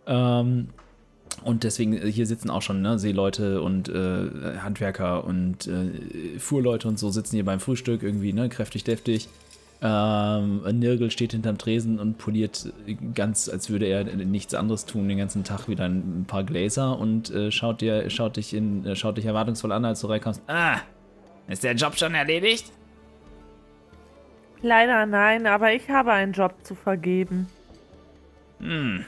Ähm, 0.05 0.69
und 1.43 1.63
deswegen, 1.63 1.93
äh, 1.93 2.11
hier 2.11 2.25
sitzen 2.25 2.49
auch 2.49 2.61
schon 2.61 2.81
ne, 2.81 2.99
Seeleute 2.99 3.61
und 3.61 3.89
äh, 3.89 4.57
Handwerker 4.59 5.23
und 5.23 5.67
äh, 5.67 6.39
Fuhrleute 6.39 6.87
und 6.87 6.99
so 6.99 7.09
sitzen 7.09 7.35
hier 7.35 7.45
beim 7.45 7.59
Frühstück 7.59 8.03
irgendwie, 8.03 8.33
ne, 8.33 8.49
kräftig, 8.49 8.83
deftig. 8.83 9.29
Ähm, 9.81 10.61
Nirgel 10.77 11.09
steht 11.09 11.31
hinterm 11.31 11.57
Tresen 11.57 11.99
und 11.99 12.17
poliert 12.17 12.73
ganz, 13.15 13.47
als 13.47 13.69
würde 13.69 13.85
er 13.85 14.03
nichts 14.03 14.53
anderes 14.53 14.85
tun, 14.85 15.07
den 15.07 15.17
ganzen 15.17 15.45
Tag 15.45 15.69
wieder 15.69 15.85
ein 15.85 16.25
paar 16.27 16.43
Gläser 16.43 16.99
und 16.99 17.31
äh, 17.31 17.49
schaut 17.49 17.79
dir, 17.79 18.09
schaut 18.09 18.35
dich 18.35 18.53
in, 18.53 18.85
äh, 18.85 18.95
schaut 18.97 19.17
dich 19.17 19.25
erwartungsvoll 19.25 19.71
an, 19.71 19.85
als 19.85 20.01
du 20.01 20.07
reinkommst. 20.07 20.41
Ah, 20.47 20.79
ist 21.47 21.63
der 21.63 21.75
Job 21.75 21.97
schon 21.97 22.13
erledigt? 22.13 22.71
Leider 24.61 25.05
nein, 25.05 25.47
aber 25.47 25.71
ich 25.71 25.89
habe 25.89 26.11
einen 26.11 26.33
Job 26.33 26.53
zu 26.63 26.75
vergeben. 26.75 27.47
Hm, 28.59 29.05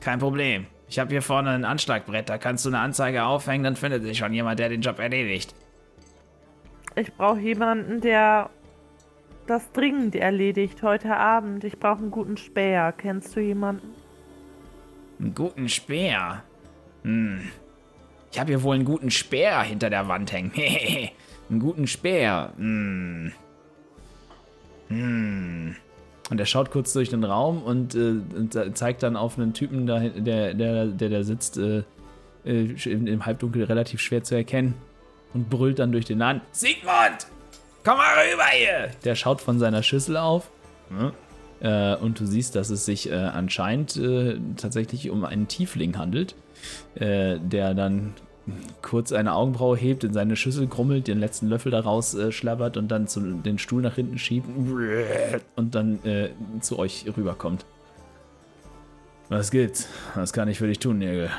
kein 0.00 0.18
Problem. 0.18 0.66
Ich 0.94 1.00
habe 1.00 1.10
hier 1.10 1.22
vorne 1.22 1.50
ein 1.50 1.64
Anschlagbrett, 1.64 2.28
da 2.28 2.38
kannst 2.38 2.64
du 2.64 2.68
eine 2.68 2.78
Anzeige 2.78 3.24
aufhängen, 3.24 3.64
dann 3.64 3.74
findet 3.74 4.04
sich 4.04 4.16
schon 4.16 4.32
jemand, 4.32 4.60
der 4.60 4.68
den 4.68 4.80
Job 4.80 5.00
erledigt. 5.00 5.52
Ich 6.94 7.12
brauche 7.14 7.40
jemanden, 7.40 8.00
der 8.00 8.48
das 9.48 9.72
dringend 9.72 10.14
erledigt 10.14 10.84
heute 10.84 11.16
Abend. 11.16 11.64
Ich 11.64 11.80
brauche 11.80 11.98
einen 11.98 12.12
guten 12.12 12.36
Späher. 12.36 12.94
Kennst 12.96 13.34
du 13.34 13.40
jemanden? 13.40 13.88
Einen 15.18 15.34
guten 15.34 15.68
Speer. 15.68 16.44
Hm. 17.02 17.40
Ich 18.30 18.38
habe 18.38 18.52
hier 18.52 18.62
wohl 18.62 18.76
einen 18.76 18.84
guten 18.84 19.10
Speer 19.10 19.62
hinter 19.62 19.90
der 19.90 20.06
Wand 20.06 20.30
hängen. 20.30 20.52
einen 21.50 21.58
guten 21.58 21.88
Speer. 21.88 22.52
Hm. 22.56 23.32
Hm. 24.90 25.74
Und 26.30 26.40
er 26.40 26.46
schaut 26.46 26.70
kurz 26.70 26.92
durch 26.92 27.10
den 27.10 27.22
Raum 27.24 27.62
und, 27.62 27.94
äh, 27.94 27.98
und 27.98 28.56
zeigt 28.74 29.02
dann 29.02 29.16
auf 29.16 29.38
einen 29.38 29.52
Typen, 29.52 29.86
da, 29.86 30.00
der, 30.00 30.54
der, 30.54 30.86
der 30.86 31.08
da 31.08 31.22
sitzt, 31.22 31.58
äh, 31.58 31.82
äh, 32.44 32.74
im, 32.84 33.26
Halbdunkel 33.26 33.64
relativ 33.64 34.00
schwer 34.00 34.24
zu 34.24 34.34
erkennen. 34.34 34.74
Und 35.34 35.50
brüllt 35.50 35.80
dann 35.80 35.92
durch 35.92 36.04
den 36.04 36.18
Laden. 36.18 36.40
Sigmund! 36.52 37.26
Komm 37.84 37.98
mal 37.98 38.14
rüber 38.30 38.46
hier! 38.52 38.90
Der 39.04 39.16
schaut 39.16 39.40
von 39.40 39.58
seiner 39.58 39.82
Schüssel 39.82 40.16
auf. 40.16 40.48
Hm. 40.88 41.12
Äh, 41.60 41.96
und 41.96 42.20
du 42.20 42.26
siehst, 42.26 42.54
dass 42.56 42.70
es 42.70 42.84
sich 42.84 43.10
äh, 43.10 43.14
anscheinend 43.14 43.96
äh, 43.96 44.38
tatsächlich 44.56 45.10
um 45.10 45.24
einen 45.24 45.48
Tiefling 45.48 45.98
handelt, 45.98 46.34
der 46.96 47.74
dann 47.74 48.14
kurz 48.82 49.12
eine 49.12 49.34
Augenbraue 49.34 49.76
hebt, 49.76 50.04
in 50.04 50.12
seine 50.12 50.36
Schüssel 50.36 50.66
grummelt, 50.66 51.08
den 51.08 51.18
letzten 51.18 51.48
Löffel 51.48 51.70
daraus 51.70 52.14
äh, 52.14 52.30
schlabbert 52.30 52.76
und 52.76 52.88
dann 52.88 53.08
zu, 53.08 53.20
den 53.20 53.58
Stuhl 53.58 53.82
nach 53.82 53.94
hinten 53.94 54.18
schiebt 54.18 54.48
und 55.56 55.74
dann 55.74 56.04
äh, 56.04 56.30
zu 56.60 56.78
euch 56.78 57.06
rüberkommt. 57.16 57.64
Was 59.28 59.50
gibt's? 59.50 59.88
Was 60.14 60.32
kann 60.32 60.48
ich 60.48 60.58
für 60.58 60.66
dich 60.66 60.78
tun, 60.78 60.98
Nigel? 60.98 61.30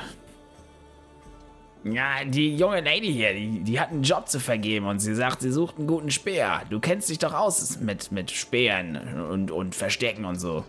Ja, 1.84 2.26
die 2.26 2.58
junge 2.58 2.82
Lady 2.82 3.14
hier, 3.14 3.34
die, 3.36 3.60
die 3.60 3.80
hat 3.80 3.92
einen 3.92 4.02
Job 4.02 4.28
zu 4.28 4.40
vergeben 4.40 4.88
und 4.88 5.00
sie 5.00 5.14
sagt, 5.14 5.42
sie 5.42 5.52
sucht 5.52 5.78
einen 5.78 5.86
guten 5.86 6.10
Speer. 6.10 6.64
Du 6.72 6.80
kennst 6.80 7.10
dich 7.10 7.20
doch 7.20 7.34
aus 7.34 7.80
mit, 7.80 8.12
mit 8.12 8.32
Speeren 8.32 9.22
und, 9.30 9.52
und 9.52 9.76
Verstecken 9.76 10.26
und 10.26 10.38
so. 10.38 10.66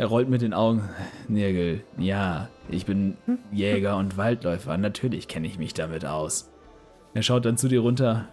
Er 0.00 0.06
rollt 0.06 0.30
mit 0.30 0.40
den 0.40 0.54
Augen. 0.54 0.88
Nirgel, 1.28 1.82
ja, 1.98 2.48
ich 2.70 2.86
bin 2.86 3.18
Jäger 3.52 3.98
und 3.98 4.16
Waldläufer. 4.16 4.78
Natürlich 4.78 5.28
kenne 5.28 5.46
ich 5.46 5.58
mich 5.58 5.74
damit 5.74 6.06
aus. 6.06 6.48
Er 7.12 7.22
schaut 7.22 7.44
dann 7.44 7.58
zu 7.58 7.68
dir 7.68 7.80
runter. 7.80 8.26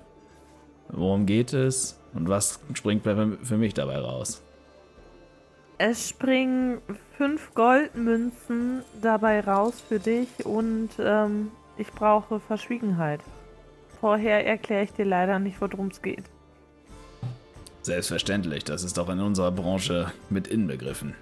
Worum 0.87 1.25
geht 1.25 1.51
es? 1.51 1.99
Und 2.13 2.29
was 2.29 2.61
springt 2.73 3.03
für 3.03 3.37
für 3.43 3.57
mich 3.57 3.73
dabei 3.73 3.97
raus? 3.97 4.41
Es 5.77 6.07
springen 6.07 6.77
fünf 7.17 7.53
Goldmünzen 7.53 8.83
dabei 9.01 9.41
raus 9.41 9.83
für 9.85 9.99
dich 9.99 10.45
und 10.45 10.91
ähm, 10.99 11.51
ich 11.77 11.91
brauche 11.91 12.39
Verschwiegenheit. 12.39 13.19
Vorher 13.99 14.47
erkläre 14.47 14.85
ich 14.85 14.93
dir 14.93 15.03
leider 15.03 15.37
nicht, 15.37 15.59
worum 15.59 15.87
es 15.87 16.01
geht. 16.01 16.23
Selbstverständlich, 17.81 18.63
das 18.63 18.85
ist 18.85 18.97
doch 18.97 19.09
in 19.09 19.19
unserer 19.19 19.51
Branche 19.51 20.13
mit 20.29 20.47
inbegriffen. 20.47 21.13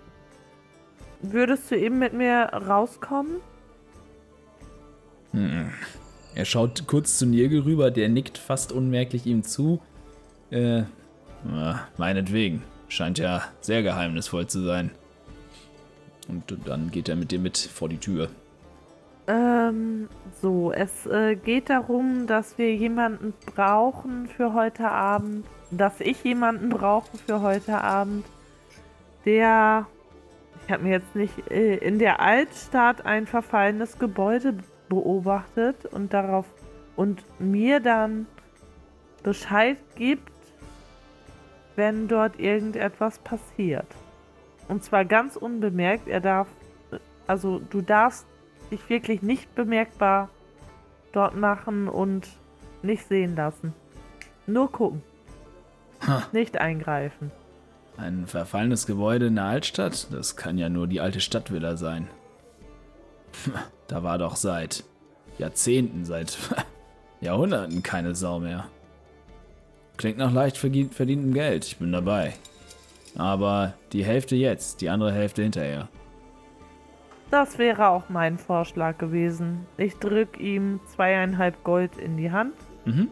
Würdest 1.31 1.71
du 1.71 1.77
eben 1.77 1.99
mit 1.99 2.13
mir 2.13 2.49
rauskommen? 2.53 3.38
Hm. 5.31 5.71
Er 6.33 6.45
schaut 6.45 6.85
kurz 6.88 7.17
zu 7.17 7.25
Nirgel 7.25 7.61
rüber, 7.61 7.91
der 7.91 8.09
nickt 8.09 8.38
fast 8.38 8.71
unmerklich 8.71 9.25
ihm 9.25 9.43
zu. 9.43 9.81
Äh, 10.49 10.83
meinetwegen. 11.97 12.63
Scheint 12.88 13.17
ja 13.17 13.41
sehr 13.61 13.83
geheimnisvoll 13.83 14.47
zu 14.47 14.63
sein. 14.63 14.91
Und 16.27 16.57
dann 16.65 16.91
geht 16.91 17.09
er 17.09 17.15
mit 17.15 17.31
dir 17.31 17.39
mit 17.39 17.57
vor 17.57 17.89
die 17.89 17.97
Tür. 17.97 18.29
Ähm, 19.27 20.07
so, 20.41 20.71
es 20.71 21.05
äh, 21.07 21.35
geht 21.35 21.69
darum, 21.69 22.27
dass 22.27 22.57
wir 22.57 22.75
jemanden 22.75 23.33
brauchen 23.55 24.27
für 24.27 24.53
heute 24.53 24.89
Abend, 24.89 25.45
dass 25.71 25.99
ich 25.99 26.23
jemanden 26.23 26.69
brauche 26.69 27.17
für 27.17 27.41
heute 27.41 27.81
Abend, 27.81 28.25
der, 29.25 29.88
ich 30.65 30.71
habe 30.71 30.84
mir 30.84 30.91
jetzt 30.93 31.15
nicht, 31.15 31.51
äh, 31.51 31.75
in 31.75 31.99
der 31.99 32.19
Altstadt 32.19 33.06
ein 33.06 33.28
verfallenes 33.28 33.99
Gebäude 33.99 34.58
beobachtet 34.89 35.86
und 35.86 36.13
darauf 36.13 36.45
und 36.95 37.23
mir 37.39 37.80
dann 37.80 38.25
Bescheid 39.21 39.78
gibt, 39.95 40.32
wenn 41.75 42.08
dort 42.08 42.39
irgendetwas 42.39 43.19
passiert. 43.19 43.88
Und 44.67 44.84
zwar 44.84 45.06
ganz 45.06 45.36
unbemerkt. 45.36 46.08
Er 46.08 46.21
darf, 46.21 46.47
also 47.28 47.60
du 47.60 47.82
darfst 47.82 48.25
dich 48.71 48.89
wirklich 48.89 49.21
nicht 49.21 49.54
bemerkbar 49.54 50.30
dort 51.12 51.36
machen 51.36 51.88
und 51.88 52.28
nicht 52.82 53.08
sehen 53.08 53.36
lassen. 53.36 53.73
Nur 54.47 54.71
gucken. 54.71 55.04
Ha. 56.08 56.23
Nicht 56.32 56.58
eingreifen. 56.58 57.32
Ein 57.97 58.27
verfallenes 58.27 58.86
Gebäude 58.86 59.27
in 59.27 59.36
der 59.36 59.45
Altstadt? 59.45 60.08
Das 60.12 60.36
kann 60.36 60.58
ja 60.58 60.69
nur 60.69 60.88
die 60.88 60.99
alte 61.01 61.19
Stadtvilla 61.19 61.77
sein. 61.77 62.08
Da 63.88 64.01
war 64.01 64.17
doch 64.17 64.36
seit 64.36 64.84
Jahrzehnten, 65.38 66.05
seit 66.05 66.38
Jahrhunderten 67.21 67.84
keine 67.84 68.15
Sau 68.15 68.39
mehr. 68.39 68.65
Klingt 69.97 70.17
nach 70.17 70.34
leicht 70.34 70.58
verdien- 70.58 70.89
verdientem 70.91 71.34
Geld, 71.36 71.65
ich 71.65 71.77
bin 71.77 71.91
dabei. 71.91 72.34
Aber 73.15 73.75
die 73.93 74.03
Hälfte 74.03 74.36
jetzt, 74.36 74.81
die 74.81 74.89
andere 74.89 75.12
Hälfte 75.13 75.43
hinterher. 75.43 75.88
Das 77.29 77.60
wäre 77.60 77.89
auch 77.89 78.10
mein 78.10 78.39
Vorschlag 78.39 78.97
gewesen. 78.97 79.67
Ich 79.77 79.95
drück 79.97 80.39
ihm 80.39 80.79
zweieinhalb 80.95 81.63
Gold 81.63 81.97
in 81.97 82.17
die 82.17 82.31
Hand. 82.31 82.55
Mhm. 82.86 83.10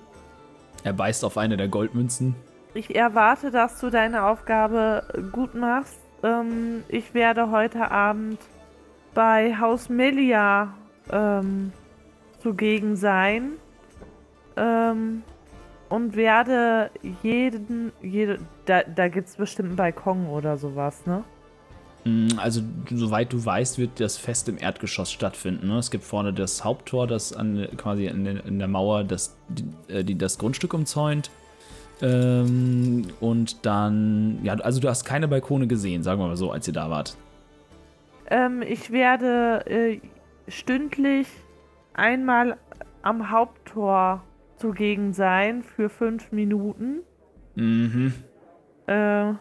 Er 0.84 0.94
beißt 0.94 1.24
auf 1.24 1.38
eine 1.38 1.56
der 1.56 1.68
Goldmünzen. 1.68 2.36
Ich 2.74 2.96
erwarte, 2.96 3.52
dass 3.52 3.80
du 3.80 3.90
deine 3.90 4.26
Aufgabe 4.26 5.04
gut 5.32 5.54
machst. 5.56 6.00
Ähm, 6.24 6.84
ich 6.90 7.14
werde 7.14 7.52
heute 7.52 7.92
Abend 7.92 8.40
bei 9.14 9.56
Haus 9.60 9.90
Melia 9.90 10.74
ähm, 11.12 11.72
zugegen 12.40 12.96
sein. 12.96 13.52
Ähm, 14.56 15.24
und 15.90 16.16
werde 16.16 16.90
jeden, 17.22 17.92
jede, 18.02 18.40
da, 18.66 18.82
da 18.84 19.08
gibt 19.10 19.28
es 19.28 19.36
bestimmt 19.36 19.70
einen 19.70 19.76
Balkon 19.76 20.26
oder 20.28 20.58
sowas, 20.58 21.06
ne? 21.06 21.24
Mm, 22.06 22.40
Also, 22.40 22.62
soweit 22.90 23.32
du 23.32 23.46
weißt, 23.46 23.78
wird 23.78 24.00
das 24.00 24.18
Fest 24.18 24.50
im 24.50 24.58
Erdgeschoss 24.58 25.12
stattfinden. 25.12 25.68
Ne? 25.68 25.78
Es 25.78 25.92
gibt 25.92 26.04
vorne 26.04 26.34
das 26.34 26.64
Haupttor, 26.64 27.06
das 27.06 27.34
an, 27.34 27.68
quasi 27.78 28.08
in, 28.08 28.24
der- 28.24 28.44
in 28.46 28.58
der 28.58 28.68
Mauer 28.68 29.04
das, 29.04 29.38
die, 29.50 29.66
äh, 29.94 30.04
das 30.16 30.40
Grundstück 30.40 30.74
umzäunt. 30.74 31.30
Ähm, 32.04 33.08
und 33.22 33.66
dann, 33.66 34.40
ja, 34.44 34.56
also 34.56 34.82
du 34.82 34.90
hast 34.90 35.06
keine 35.06 35.30
Balkone 35.30 35.68
gesehen, 35.68 36.04
sagen 36.04 36.20
wir 36.20 36.28
mal 36.28 36.36
so, 36.36 36.52
als 36.52 36.68
ihr 36.68 36.74
da 36.74 36.90
wart. 36.90 37.18
Ähm, 38.30 38.62
ich 38.62 38.92
werde 38.92 39.66
äh, 39.66 40.02
stündlich 40.50 41.28
einmal 41.94 42.58
am 43.04 43.32
Haupttor 43.32 44.22
zugegen 44.58 45.14
sein 45.14 45.64
für 45.64 45.88
fünf 45.88 46.34
Minuten. 46.34 47.00
Mhm. 47.56 48.14
Äh, 48.88 49.34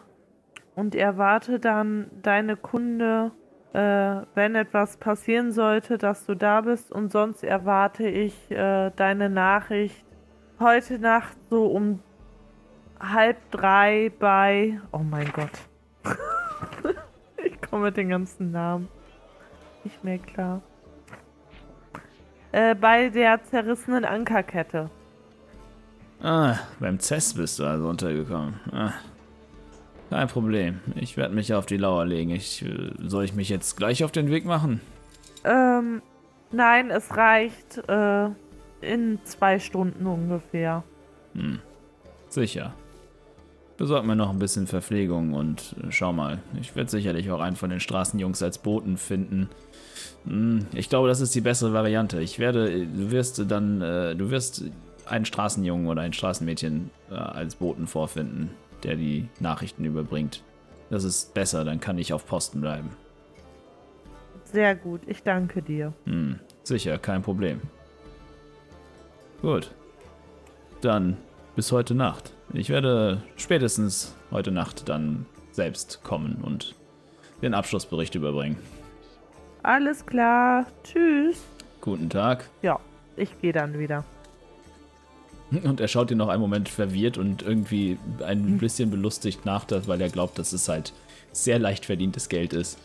und 0.75 0.95
erwarte 0.95 1.59
dann 1.59 2.07
deine 2.21 2.55
Kunde, 2.55 3.31
äh, 3.73 4.21
wenn 4.35 4.55
etwas 4.55 4.97
passieren 4.97 5.51
sollte, 5.51 5.97
dass 5.97 6.25
du 6.25 6.35
da 6.35 6.61
bist. 6.61 6.93
Und 6.93 7.11
sonst 7.11 7.43
erwarte 7.43 8.07
ich 8.07 8.49
äh, 8.51 8.89
deine 8.95 9.29
Nachricht 9.29 10.05
heute 10.59 10.97
Nacht 10.97 11.37
so 11.49 11.65
um 11.65 11.99
halb 13.11 13.37
drei 13.51 14.11
bei. 14.19 14.79
Oh 14.91 14.99
mein 14.99 15.31
Gott. 15.31 15.51
ich 17.43 17.61
komme 17.61 17.85
mit 17.85 17.97
den 17.97 18.09
ganzen 18.09 18.51
Namen. 18.51 18.87
Nicht 19.83 20.03
mehr 20.03 20.17
klar. 20.17 20.61
Äh, 22.51 22.75
bei 22.75 23.09
der 23.09 23.43
zerrissenen 23.43 24.05
Ankerkette. 24.05 24.89
Ah, 26.21 26.55
beim 26.79 26.99
CES 26.99 27.33
bist 27.33 27.59
du 27.59 27.65
also 27.65 27.89
untergekommen. 27.89 28.59
Ah, 28.71 28.93
kein 30.09 30.27
Problem. 30.27 30.79
Ich 30.95 31.17
werde 31.17 31.33
mich 31.33 31.53
auf 31.53 31.65
die 31.65 31.77
Lauer 31.77 32.05
legen. 32.05 32.29
Ich, 32.29 32.63
äh, 32.63 32.91
soll 32.99 33.25
ich 33.25 33.33
mich 33.33 33.49
jetzt 33.49 33.75
gleich 33.75 34.03
auf 34.03 34.11
den 34.11 34.29
Weg 34.29 34.45
machen? 34.45 34.79
Ähm, 35.43 36.01
nein, 36.51 36.91
es 36.91 37.17
reicht 37.17 37.77
äh, 37.89 38.29
in 38.81 39.19
zwei 39.23 39.59
Stunden 39.59 40.05
ungefähr. 40.05 40.83
Hm. 41.33 41.59
Sicher. 42.29 42.73
Besorg 43.77 44.05
mir 44.05 44.15
noch 44.15 44.29
ein 44.29 44.39
bisschen 44.39 44.67
Verpflegung 44.67 45.33
und 45.33 45.75
äh, 45.81 45.91
schau 45.91 46.13
mal. 46.13 46.39
Ich 46.61 46.75
werde 46.75 46.91
sicherlich 46.91 47.31
auch 47.31 47.39
einen 47.39 47.55
von 47.55 47.69
den 47.69 47.79
Straßenjungs 47.79 48.43
als 48.43 48.59
Boten 48.59 48.97
finden. 48.97 49.49
Hm, 50.25 50.67
ich 50.73 50.89
glaube, 50.89 51.07
das 51.07 51.21
ist 51.21 51.33
die 51.33 51.41
bessere 51.41 51.73
Variante. 51.73 52.21
Ich 52.21 52.37
werde, 52.37 52.71
äh, 52.71 52.85
du 52.85 53.11
wirst 53.11 53.43
dann, 53.49 53.81
äh, 53.81 54.15
du 54.15 54.29
wirst 54.29 54.63
einen 55.05 55.25
Straßenjungen 55.25 55.87
oder 55.87 56.01
ein 56.01 56.13
Straßenmädchen 56.13 56.89
als 57.09 57.55
Boten 57.55 57.87
vorfinden, 57.87 58.51
der 58.83 58.95
die 58.95 59.27
Nachrichten 59.41 59.83
überbringt. 59.83 60.41
Das 60.89 61.03
ist 61.03 61.33
besser, 61.33 61.65
dann 61.65 61.81
kann 61.81 61.97
ich 61.97 62.13
auf 62.13 62.25
Posten 62.25 62.61
bleiben. 62.61 62.91
Sehr 64.45 64.75
gut, 64.75 65.01
ich 65.07 65.23
danke 65.23 65.61
dir. 65.61 65.91
Hm, 66.05 66.39
sicher, 66.63 66.97
kein 66.99 67.21
Problem. 67.21 67.59
Gut. 69.41 69.71
Dann 70.79 71.17
bis 71.55 71.71
heute 71.71 71.95
Nacht. 71.95 72.33
Ich 72.53 72.69
werde 72.69 73.21
spätestens 73.35 74.15
heute 74.31 74.51
Nacht 74.51 74.89
dann 74.89 75.25
selbst 75.51 76.03
kommen 76.03 76.39
und 76.41 76.75
den 77.41 77.53
Abschlussbericht 77.53 78.15
überbringen. 78.15 78.57
Alles 79.61 80.05
klar, 80.05 80.65
tschüss. 80.83 81.43
Guten 81.81 82.09
Tag. 82.09 82.49
Ja, 82.61 82.79
ich 83.15 83.39
gehe 83.39 83.53
dann 83.53 83.77
wieder. 83.77 84.03
Und 85.51 85.79
er 85.79 85.87
schaut 85.87 86.09
dir 86.09 86.15
noch 86.15 86.29
einen 86.29 86.41
Moment 86.41 86.67
verwirrt 86.67 87.17
und 87.17 87.43
irgendwie 87.43 87.99
ein 88.25 88.57
bisschen 88.57 88.89
belustigt 88.89 89.45
nach, 89.45 89.65
weil 89.69 90.01
er 90.01 90.09
glaubt, 90.09 90.39
dass 90.39 90.51
es 90.51 90.67
halt 90.67 90.93
sehr 91.31 91.59
leicht 91.59 91.85
verdientes 91.85 92.27
Geld 92.27 92.53
ist. 92.53 92.79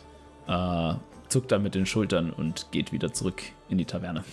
Äh, 0.47 0.93
zuckt 1.29 1.51
dann 1.51 1.63
mit 1.63 1.73
den 1.73 1.85
Schultern 1.85 2.31
und 2.31 2.67
geht 2.71 2.91
wieder 2.91 3.11
zurück 3.11 3.41
in 3.69 3.79
die 3.79 3.85
Taverne. 3.85 4.23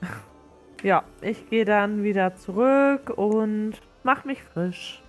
Ja, 0.82 1.02
ich 1.20 1.48
gehe 1.50 1.64
dann 1.64 2.04
wieder 2.04 2.36
zurück 2.36 3.10
und 3.16 3.72
mach 4.04 4.24
mich 4.24 4.42
frisch. 4.42 5.02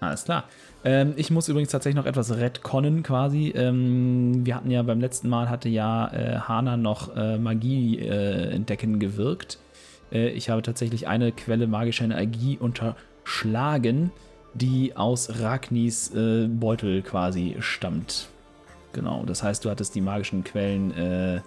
Alles 0.00 0.24
klar. 0.24 0.44
Ähm, 0.82 1.12
ich 1.16 1.30
muss 1.30 1.48
übrigens 1.48 1.70
tatsächlich 1.70 1.96
noch 1.96 2.06
etwas 2.06 2.34
retconnen 2.34 3.02
quasi. 3.02 3.52
Ähm, 3.54 4.46
wir 4.46 4.56
hatten 4.56 4.70
ja 4.70 4.82
beim 4.82 5.00
letzten 5.00 5.28
Mal 5.28 5.50
hatte 5.50 5.68
ja 5.68 6.08
äh, 6.08 6.38
Hana 6.38 6.76
noch 6.76 7.14
äh, 7.16 7.36
Magie 7.38 7.98
äh, 7.98 8.50
entdecken 8.50 8.98
gewirkt. 8.98 9.58
Äh, 10.10 10.28
ich 10.30 10.48
habe 10.48 10.62
tatsächlich 10.62 11.06
eine 11.06 11.32
Quelle 11.32 11.66
magischer 11.66 12.04
Energie 12.04 12.56
unterschlagen, 12.58 14.10
die 14.54 14.96
aus 14.96 15.40
Ragnis 15.40 16.14
äh, 16.14 16.46
Beutel 16.48 17.02
quasi 17.02 17.56
stammt. 17.60 18.28
Genau, 18.92 19.24
das 19.26 19.42
heißt, 19.42 19.64
du 19.64 19.70
hattest 19.70 19.94
die 19.94 20.00
magischen 20.00 20.44
Quellen 20.44 20.92
äh, 20.96 21.40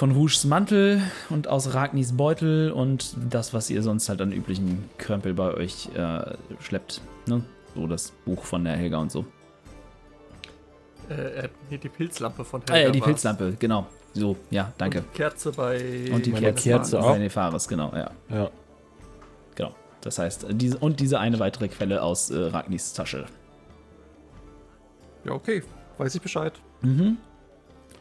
von 0.00 0.12
Rouges 0.12 0.46
Mantel 0.46 1.02
und 1.28 1.46
aus 1.46 1.74
Ragnis 1.74 2.16
Beutel 2.16 2.72
und 2.72 3.14
das, 3.28 3.52
was 3.52 3.68
ihr 3.68 3.82
sonst 3.82 4.08
halt 4.08 4.22
an 4.22 4.32
üblichen 4.32 4.88
Krempel 4.96 5.34
bei 5.34 5.52
euch 5.52 5.90
äh, 5.94 6.22
schleppt. 6.58 7.02
Ne? 7.26 7.44
So 7.74 7.86
das 7.86 8.10
Buch 8.24 8.42
von 8.44 8.64
der 8.64 8.76
Helga 8.76 8.96
und 8.96 9.12
so. 9.12 9.26
Äh, 11.10 11.44
äh, 11.44 11.48
die 11.76 11.90
Pilzlampe 11.90 12.46
von 12.46 12.62
Ah, 12.70 12.78
ja, 12.78 12.88
die 12.88 12.98
war's. 12.98 13.08
Pilzlampe, 13.08 13.56
genau. 13.58 13.88
So, 14.14 14.36
ja, 14.48 14.72
danke. 14.78 15.00
Und 15.00 15.08
die 15.12 15.18
Kerze 15.18 15.52
bei. 15.52 16.10
Und 16.10 16.24
die 16.24 16.32
Kerze, 16.32 16.70
Kerze 16.70 16.96
bei 16.96 17.02
auch. 17.02 17.18
Nefaris, 17.18 17.68
genau, 17.68 17.92
ja. 17.94 18.10
Ja. 18.30 18.50
Genau. 19.54 19.74
Das 20.00 20.18
heißt, 20.18 20.44
äh, 20.44 20.54
diese, 20.54 20.78
und 20.78 21.00
diese 21.00 21.20
eine 21.20 21.38
weitere 21.40 21.68
Quelle 21.68 22.02
aus 22.02 22.30
äh, 22.30 22.38
Ragnis 22.38 22.94
Tasche. 22.94 23.26
Ja, 25.26 25.32
okay. 25.32 25.62
Weiß 25.98 26.14
ich 26.14 26.22
Bescheid. 26.22 26.54
Mhm. 26.80 27.18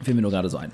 Fiel 0.01 0.13
mir 0.13 0.21
nur 0.21 0.31
gerade 0.31 0.49
so 0.49 0.55
ein. 0.55 0.71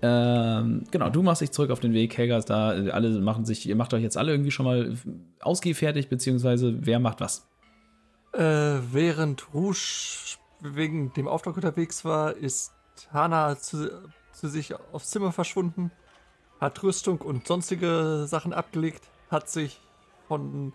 Ähm, 0.00 0.84
genau, 0.90 1.10
du 1.10 1.22
machst 1.22 1.42
dich 1.42 1.50
zurück 1.50 1.70
auf 1.70 1.80
den 1.80 1.92
Weg, 1.92 2.16
Helga 2.16 2.38
ist 2.38 2.50
da, 2.50 2.68
alle 2.68 3.20
machen 3.20 3.44
sich, 3.44 3.68
ihr 3.68 3.74
macht 3.74 3.92
euch 3.94 4.02
jetzt 4.02 4.16
alle 4.16 4.30
irgendwie 4.30 4.52
schon 4.52 4.66
mal 4.66 4.96
ausgehfertigt, 5.40 6.08
beziehungsweise 6.08 6.86
wer 6.86 7.00
macht 7.00 7.20
was? 7.20 7.48
Äh, 8.32 8.78
während 8.92 9.52
Rouge 9.52 10.36
wegen 10.60 11.12
dem 11.14 11.26
Auftrag 11.26 11.56
unterwegs 11.56 12.04
war, 12.04 12.34
ist 12.34 12.72
Hana 13.12 13.58
zu, 13.58 13.90
zu 14.32 14.48
sich 14.48 14.74
aufs 14.92 15.10
Zimmer 15.10 15.32
verschwunden, 15.32 15.90
hat 16.60 16.82
Rüstung 16.82 17.20
und 17.20 17.46
sonstige 17.46 18.26
Sachen 18.28 18.52
abgelegt, 18.52 19.08
hat 19.30 19.48
sich 19.48 19.80
von 20.28 20.72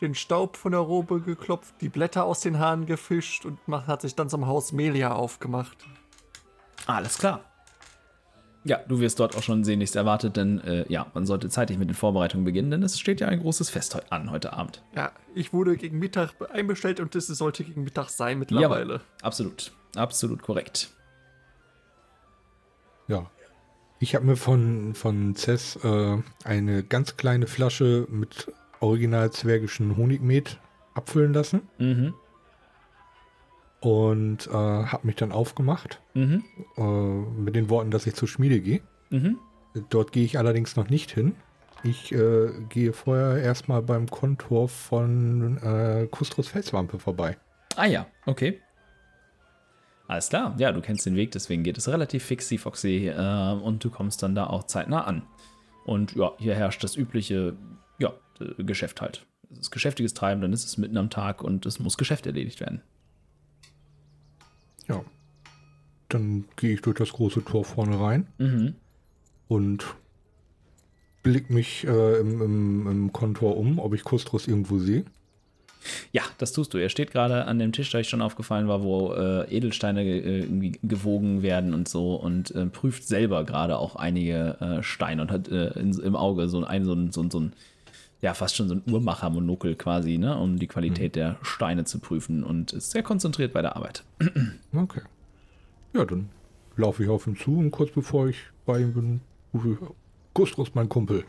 den 0.00 0.14
Staub 0.14 0.56
von 0.56 0.72
der 0.72 0.80
Robe 0.80 1.20
geklopft, 1.20 1.74
die 1.80 1.88
Blätter 1.88 2.24
aus 2.24 2.40
den 2.40 2.58
Haaren 2.58 2.86
gefischt 2.86 3.44
und 3.44 3.66
macht, 3.68 3.86
hat 3.86 4.02
sich 4.02 4.14
dann 4.14 4.28
zum 4.28 4.46
Haus 4.46 4.72
Melia 4.72 5.12
aufgemacht. 5.12 5.76
Alles 6.86 7.18
klar. 7.18 7.49
Ja, 8.64 8.78
du 8.86 9.00
wirst 9.00 9.18
dort 9.20 9.36
auch 9.36 9.42
schon 9.42 9.64
sehnlichst 9.64 9.96
erwartet, 9.96 10.36
denn 10.36 10.60
äh, 10.60 10.84
ja, 10.88 11.06
man 11.14 11.24
sollte 11.24 11.48
zeitig 11.48 11.78
mit 11.78 11.88
den 11.88 11.94
Vorbereitungen 11.94 12.44
beginnen, 12.44 12.70
denn 12.70 12.82
es 12.82 12.98
steht 13.00 13.20
ja 13.20 13.28
ein 13.28 13.40
großes 13.40 13.70
Fest 13.70 13.94
heu 13.94 14.00
an 14.10 14.30
heute 14.30 14.52
Abend. 14.52 14.82
Ja, 14.94 15.12
ich 15.34 15.52
wurde 15.52 15.76
gegen 15.76 15.98
Mittag 15.98 16.34
einbestellt 16.52 17.00
und 17.00 17.14
es 17.16 17.26
sollte 17.26 17.64
gegen 17.64 17.84
Mittag 17.84 18.10
sein 18.10 18.38
mittlerweile. 18.38 18.92
Jawohl, 18.94 19.00
absolut. 19.22 19.72
Absolut 19.96 20.42
korrekt. 20.42 20.90
Ja. 23.08 23.30
Ich 23.98 24.14
habe 24.14 24.24
mir 24.24 24.36
von, 24.36 24.94
von 24.94 25.34
Cess 25.34 25.76
äh, 25.82 26.18
eine 26.44 26.82
ganz 26.82 27.16
kleine 27.16 27.46
Flasche 27.46 28.06
mit 28.10 28.52
original 28.80 29.30
zwergischen 29.30 29.96
Honigmet 29.96 30.58
abfüllen 30.94 31.32
lassen 31.32 31.62
Mhm. 31.78 32.14
Und 33.80 34.46
äh, 34.48 34.50
habe 34.52 35.06
mich 35.06 35.16
dann 35.16 35.32
aufgemacht 35.32 36.00
Mhm. 36.14 36.44
äh, 36.76 36.82
mit 37.40 37.56
den 37.56 37.70
Worten, 37.70 37.90
dass 37.90 38.06
ich 38.06 38.14
zur 38.14 38.28
Schmiede 38.28 38.60
gehe. 38.60 38.80
Mhm. 39.10 39.38
Dort 39.88 40.12
gehe 40.12 40.24
ich 40.24 40.38
allerdings 40.38 40.76
noch 40.76 40.88
nicht 40.90 41.10
hin. 41.12 41.34
Ich 41.82 42.12
äh, 42.12 42.50
gehe 42.68 42.92
vorher 42.92 43.42
erstmal 43.42 43.80
beim 43.82 44.06
Kontor 44.10 44.68
von 44.68 45.56
äh, 45.58 46.06
Kustros 46.10 46.48
Felswampe 46.48 46.98
vorbei. 46.98 47.38
Ah 47.76 47.86
ja, 47.86 48.06
okay. 48.26 48.60
Alles 50.08 50.28
klar, 50.28 50.54
ja, 50.58 50.72
du 50.72 50.80
kennst 50.80 51.06
den 51.06 51.14
Weg, 51.14 51.30
deswegen 51.30 51.62
geht 51.62 51.78
es 51.78 51.88
relativ 51.88 52.24
fixi 52.24 52.58
foxy 52.58 53.08
äh, 53.08 53.52
und 53.62 53.82
du 53.84 53.90
kommst 53.90 54.22
dann 54.22 54.34
da 54.34 54.48
auch 54.48 54.64
zeitnah 54.64 55.04
an. 55.04 55.22
Und 55.86 56.16
ja, 56.16 56.32
hier 56.38 56.54
herrscht 56.54 56.82
das 56.82 56.96
übliche 56.96 57.56
ja, 57.98 58.12
äh, 58.40 58.62
Geschäft 58.64 59.00
halt. 59.00 59.24
Es 59.52 59.60
ist 59.60 59.70
geschäftiges 59.70 60.12
Treiben, 60.12 60.42
dann 60.42 60.52
ist 60.52 60.64
es 60.64 60.76
mitten 60.78 60.96
am 60.96 61.10
Tag 61.10 61.42
und 61.42 61.64
es 61.64 61.78
muss 61.78 61.96
Geschäft 61.96 62.26
erledigt 62.26 62.60
werden. 62.60 62.82
Ja. 64.90 65.04
Dann 66.08 66.44
gehe 66.56 66.74
ich 66.74 66.82
durch 66.82 66.96
das 66.98 67.12
große 67.12 67.44
Tor 67.44 67.64
vorne 67.64 68.00
rein 68.00 68.26
Mhm. 68.38 68.74
und 69.48 69.84
blick 71.22 71.50
mich 71.50 71.86
äh, 71.86 72.18
im, 72.20 72.40
im, 72.42 72.86
im 72.86 73.12
Kontor 73.12 73.56
um, 73.56 73.78
ob 73.78 73.94
ich 73.94 74.02
Kustros 74.04 74.48
irgendwo 74.48 74.78
sehe. 74.78 75.04
Ja, 76.12 76.22
das 76.38 76.52
tust 76.52 76.74
du. 76.74 76.78
Er 76.78 76.88
steht 76.90 77.10
gerade 77.10 77.46
an 77.46 77.58
dem 77.58 77.72
Tisch, 77.72 77.90
der 77.90 78.00
euch 78.00 78.08
schon 78.08 78.20
aufgefallen 78.20 78.68
war, 78.68 78.82
wo 78.82 79.14
äh, 79.14 79.44
Edelsteine 79.54 80.02
äh, 80.04 80.72
gewogen 80.82 81.42
werden 81.42 81.72
und 81.72 81.88
so 81.88 82.16
und 82.16 82.54
äh, 82.54 82.66
prüft 82.66 83.06
selber 83.06 83.44
gerade 83.44 83.78
auch 83.78 83.96
einige 83.96 84.56
äh, 84.60 84.82
Steine 84.82 85.22
und 85.22 85.30
hat 85.30 85.48
äh, 85.48 85.68
in, 85.78 85.92
im 85.98 86.16
Auge 86.16 86.48
so 86.48 86.62
ein, 86.64 86.84
so 86.84 86.92
ein, 86.92 87.12
so 87.12 87.22
ein, 87.22 87.30
so 87.30 87.40
ein 87.40 87.52
ja, 88.22 88.34
fast 88.34 88.56
schon 88.56 88.68
so 88.68 88.74
ein 88.74 88.82
Uhrmacher-Monokel 88.86 89.76
quasi, 89.76 90.18
ne, 90.18 90.36
um 90.36 90.58
die 90.58 90.66
Qualität 90.66 91.16
der 91.16 91.36
Steine 91.42 91.84
zu 91.84 91.98
prüfen 91.98 92.44
und 92.44 92.72
ist 92.72 92.90
sehr 92.90 93.02
konzentriert 93.02 93.52
bei 93.52 93.62
der 93.62 93.76
Arbeit. 93.76 94.04
Okay. 94.72 95.00
Ja, 95.92 96.04
dann 96.04 96.28
laufe 96.76 97.02
ich 97.02 97.08
auf 97.08 97.26
ihn 97.26 97.36
zu 97.36 97.58
und 97.58 97.72
kurz 97.72 97.90
bevor 97.90 98.28
ich 98.28 98.36
bei 98.64 98.78
ihm 98.78 98.94
bin, 98.94 99.20
rufe 99.52 99.70
ich, 99.72 99.78
Gustros, 100.34 100.74
mein 100.74 100.88
Kumpel. 100.88 101.24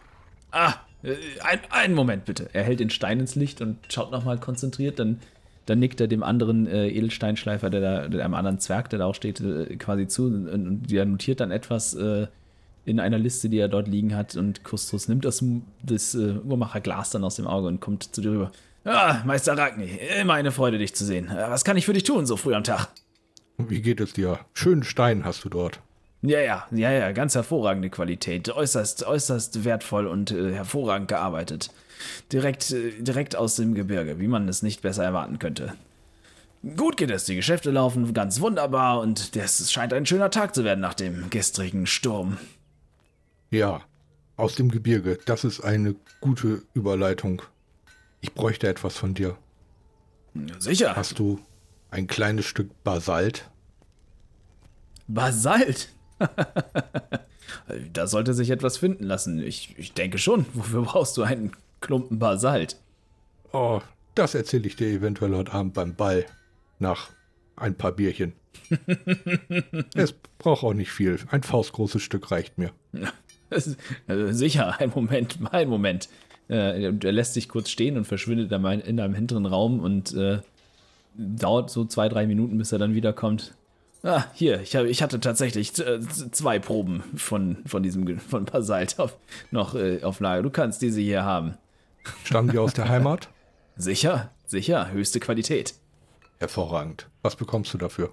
Ah, 0.52 0.76
äh, 1.02 1.16
ein, 1.44 1.60
einen 1.72 1.96
Moment 1.96 2.26
bitte. 2.26 2.50
Er 2.54 2.64
hält 2.64 2.80
den 2.80 2.92
Stein 2.92 3.20
ins 3.20 3.36
Licht 3.36 3.62
und 3.62 3.78
schaut 3.90 4.12
nochmal 4.12 4.38
konzentriert, 4.38 5.00
dann, 5.00 5.20
dann 5.66 5.80
nickt 5.80 6.00
er 6.00 6.08
dem 6.08 6.22
anderen 6.22 6.68
äh, 6.68 6.90
Edelsteinschleifer, 6.90 7.72
der 7.72 8.10
da, 8.10 8.24
einem 8.24 8.36
anderen 8.36 8.60
Zwerg, 8.60 8.90
der 8.92 9.00
da 9.00 9.06
auch 9.06 9.16
steht, 9.16 9.42
äh, 9.42 9.76
quasi 9.78 10.08
zu 10.08 10.26
und, 10.26 10.48
und 10.48 10.92
der 10.92 11.06
notiert 11.06 11.40
dann 11.40 11.50
etwas 11.50 11.96
äh, 11.96 12.28
in 12.86 13.00
einer 13.00 13.20
Liste, 13.20 13.50
die 13.50 13.60
er 13.60 13.68
dort 13.68 13.88
liegen 13.88 14.16
hat 14.16 14.36
und 14.36 14.64
Kustus 14.64 15.08
nimmt 15.08 15.26
das, 15.26 15.44
das 15.84 16.16
äh, 16.16 16.36
Uhrmacherglas 16.44 17.12
dann 17.12 17.24
aus 17.24 17.36
dem 17.36 17.48
Auge 17.48 17.68
und 17.68 17.80
kommt 17.80 18.16
zu 18.16 18.22
dir 18.22 18.32
rüber. 18.32 18.52
Ah, 18.84 19.22
Meister 19.26 19.58
Ragni, 19.58 20.00
immer 20.20 20.34
eine 20.34 20.52
Freude, 20.52 20.80
dich 20.80 20.96
zu 20.96 21.06
sehen. 21.06 21.30
Äh, 21.30 21.50
Was 21.50 21.64
kann 21.64 21.78
ich 21.78 21.86
für 21.86 21.94
dich 21.94 22.04
tun, 22.04 22.26
so 22.26 22.38
früh 22.38 22.56
am 22.56 22.64
Tag? 22.64 22.90
Wie 23.58 23.82
geht 23.82 24.02
es 24.02 24.14
dir? 24.14 24.40
Schönen 24.54 24.84
Stein 24.84 25.24
hast 25.24 25.44
du 25.46 25.50
dort. 25.50 25.80
Ja, 26.24 26.40
ja, 26.40 26.68
ja, 26.72 26.92
ja, 26.92 27.12
ganz 27.12 27.34
hervorragende 27.36 27.90
Qualität. 27.90 28.50
Äußerst, 28.50 29.06
äußerst 29.06 29.64
wertvoll 29.64 30.08
und 30.08 30.32
äh, 30.32 30.54
hervorragend 30.54 31.08
gearbeitet. 31.08 31.72
Direkt, 32.32 32.72
äh, 32.72 32.92
direkt 33.00 33.36
aus 33.36 33.56
dem 33.56 33.74
Gebirge, 33.74 34.20
wie 34.20 34.28
man 34.28 34.48
es 34.48 34.62
nicht 34.62 34.82
besser 34.82 35.04
erwarten 35.04 35.40
könnte. 35.40 35.74
Gut 36.78 36.98
geht 36.98 37.10
es, 37.10 37.26
die 37.26 37.36
Geschäfte 37.36 37.72
laufen 37.72 38.14
ganz 38.14 38.40
wunderbar 38.40 39.00
und 39.00 39.36
das 39.36 39.72
scheint 39.72 39.94
ein 39.94 40.06
schöner 40.06 40.30
Tag 40.30 40.54
zu 40.54 40.64
werden 40.64 40.80
nach 40.80 40.94
dem 40.94 41.32
gestrigen 41.32 41.88
Sturm. 41.88 42.38
Ja, 43.52 43.82
aus 44.38 44.56
dem 44.56 44.72
Gebirge. 44.72 45.20
Das 45.26 45.44
ist 45.44 45.60
eine 45.60 45.96
gute 46.22 46.64
Überleitung. 46.74 47.42
Ich 48.22 48.34
bräuchte 48.34 48.68
etwas 48.68 48.96
von 48.96 49.14
dir. 49.14 49.38
Sicher. 50.58 50.96
Hast 50.96 51.20
du 51.20 51.40
ein 51.90 52.08
kleines 52.08 52.46
Stück 52.46 52.72
Basalt? 52.86 53.52
Basalt. 55.08 55.90
da 57.94 58.08
sollte 58.08 58.34
sich 58.34 58.52
etwas 58.52 58.78
finden 58.78 59.04
lassen. 59.04 59.40
Ich, 59.40 59.78
ich 59.78 59.94
denke 59.94 60.18
schon. 60.18 60.46
Wofür 60.54 60.84
brauchst 60.84 61.18
du 61.18 61.24
einen 61.24 61.52
Klumpen 61.82 62.20
Basalt? 62.20 62.78
Oh, 63.52 63.82
das 64.16 64.34
erzähle 64.34 64.68
ich 64.68 64.78
dir 64.78 64.88
eventuell 64.88 65.36
heute 65.36 65.52
Abend 65.52 65.74
beim 65.74 65.96
Ball. 65.96 66.26
Nach 66.80 67.10
ein 67.58 67.76
paar 67.76 67.92
Bierchen. 67.92 68.32
es 69.94 70.14
braucht 70.40 70.64
auch 70.64 70.74
nicht 70.74 70.92
viel. 70.92 71.20
Ein 71.32 71.44
faustgroßes 71.44 72.02
Stück 72.02 72.32
reicht 72.32 72.58
mir. 72.58 72.72
Äh, 73.52 74.32
Sicher, 74.34 74.76
ein 74.80 74.92
Moment, 74.94 75.40
ein 75.52 75.70
Moment. 75.70 76.10
Äh, 76.50 76.86
er 76.86 77.12
lässt 77.12 77.34
sich 77.34 77.48
kurz 77.48 77.70
stehen 77.70 77.98
und 77.98 78.06
verschwindet 78.06 78.52
in 78.52 79.00
einem 79.00 79.14
hinteren 79.14 79.46
Raum 79.46 79.80
und 79.80 80.14
äh, 80.14 80.40
dauert 81.16 81.70
so 81.70 81.86
zwei, 81.86 82.10
drei 82.10 82.28
Minuten, 82.28 82.58
bis 82.58 82.72
er 82.72 82.80
dann 82.80 82.96
wiederkommt. 82.96 83.54
Ah, 84.04 84.26
hier, 84.34 84.62
ich, 84.62 84.76
hab, 84.76 84.86
ich 84.86 85.04
hatte 85.04 85.20
tatsächlich 85.20 85.78
äh, 85.80 86.00
zwei 86.00 86.58
Proben 86.58 87.04
von, 87.16 87.58
von 87.66 87.84
diesem 87.84 88.20
von 88.20 88.46
Basalt 88.46 89.00
auf, 89.00 89.16
noch 89.52 89.76
äh, 89.76 90.02
auf 90.04 90.20
Lager. 90.20 90.42
Du 90.42 90.50
kannst 90.50 90.82
diese 90.82 91.00
hier 91.02 91.24
haben. 91.24 91.56
Stammen 92.24 92.50
die 92.50 92.58
aus 92.58 92.74
der 92.74 92.90
Heimat? 92.90 93.30
Sicher, 93.76 94.32
sicher, 94.46 94.92
höchste 94.92 95.20
Qualität. 95.20 95.76
Hervorragend. 96.40 97.08
Was 97.22 97.36
bekommst 97.36 97.74
du 97.74 97.78
dafür? 97.78 98.12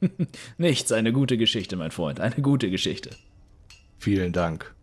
Nichts, 0.58 0.90
eine 0.90 1.12
gute 1.12 1.36
Geschichte, 1.36 1.76
mein 1.76 1.90
Freund, 1.90 2.18
eine 2.18 2.42
gute 2.42 2.70
Geschichte. 2.70 3.10
Vielen 3.98 4.32
Dank. 4.32 4.74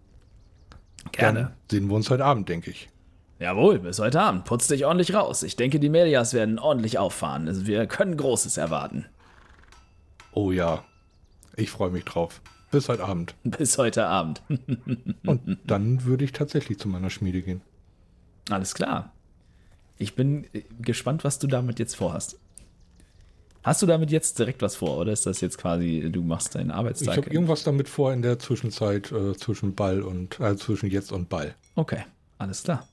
Gerne. 1.11 1.39
Dann 1.39 1.53
sehen 1.69 1.87
wir 1.89 1.95
uns 1.95 2.09
heute 2.09 2.25
Abend, 2.25 2.49
denke 2.49 2.71
ich. 2.71 2.89
Jawohl, 3.39 3.79
bis 3.79 3.99
heute 3.99 4.21
Abend. 4.21 4.45
Putz 4.45 4.67
dich 4.67 4.85
ordentlich 4.85 5.13
raus. 5.13 5.43
Ich 5.43 5.55
denke, 5.55 5.79
die 5.79 5.89
Melias 5.89 6.33
werden 6.33 6.59
ordentlich 6.59 6.97
auffahren. 6.97 7.47
Also 7.47 7.67
wir 7.67 7.85
können 7.87 8.15
Großes 8.15 8.57
erwarten. 8.57 9.05
Oh 10.31 10.51
ja, 10.51 10.83
ich 11.55 11.69
freue 11.69 11.91
mich 11.91 12.05
drauf. 12.05 12.41
Bis 12.71 12.89
heute 12.89 13.03
Abend. 13.03 13.35
Bis 13.43 13.77
heute 13.77 14.05
Abend. 14.05 14.41
Und 15.25 15.59
dann 15.65 16.05
würde 16.05 16.23
ich 16.23 16.31
tatsächlich 16.31 16.79
zu 16.79 16.87
meiner 16.87 17.09
Schmiede 17.09 17.41
gehen. 17.41 17.61
Alles 18.49 18.73
klar. 18.73 19.11
Ich 19.97 20.15
bin 20.15 20.45
äh, 20.53 20.63
gespannt, 20.79 21.23
was 21.23 21.37
du 21.37 21.47
damit 21.47 21.79
jetzt 21.79 21.95
vorhast. 21.95 22.39
Hast 23.63 23.81
du 23.81 23.85
damit 23.85 24.11
jetzt 24.11 24.37
direkt 24.39 24.61
was 24.61 24.75
vor 24.75 24.97
oder 24.97 25.13
ist 25.13 25.25
das 25.25 25.39
jetzt 25.39 25.57
quasi, 25.57 26.09
du 26.11 26.21
machst 26.21 26.55
deinen 26.55 26.69
Ich 26.69 26.75
Arbeitstag? 26.75 27.17
habe 27.17 27.29
irgendwas 27.29 27.63
damit 27.63 27.87
vor 27.87 28.11
in 28.11 28.21
der 28.21 28.37
Zwischenzeit 28.37 29.11
äh, 29.11 29.33
zwischen 29.35 29.73
Ball 29.73 30.01
und 30.01 30.39
äh, 30.39 30.57
zwischen 30.57 30.89
jetzt 30.89 31.11
und 31.13 31.29
Ball. 31.29 31.55
Okay, 31.75 32.03
alles 32.37 32.63
klar. 32.63 32.87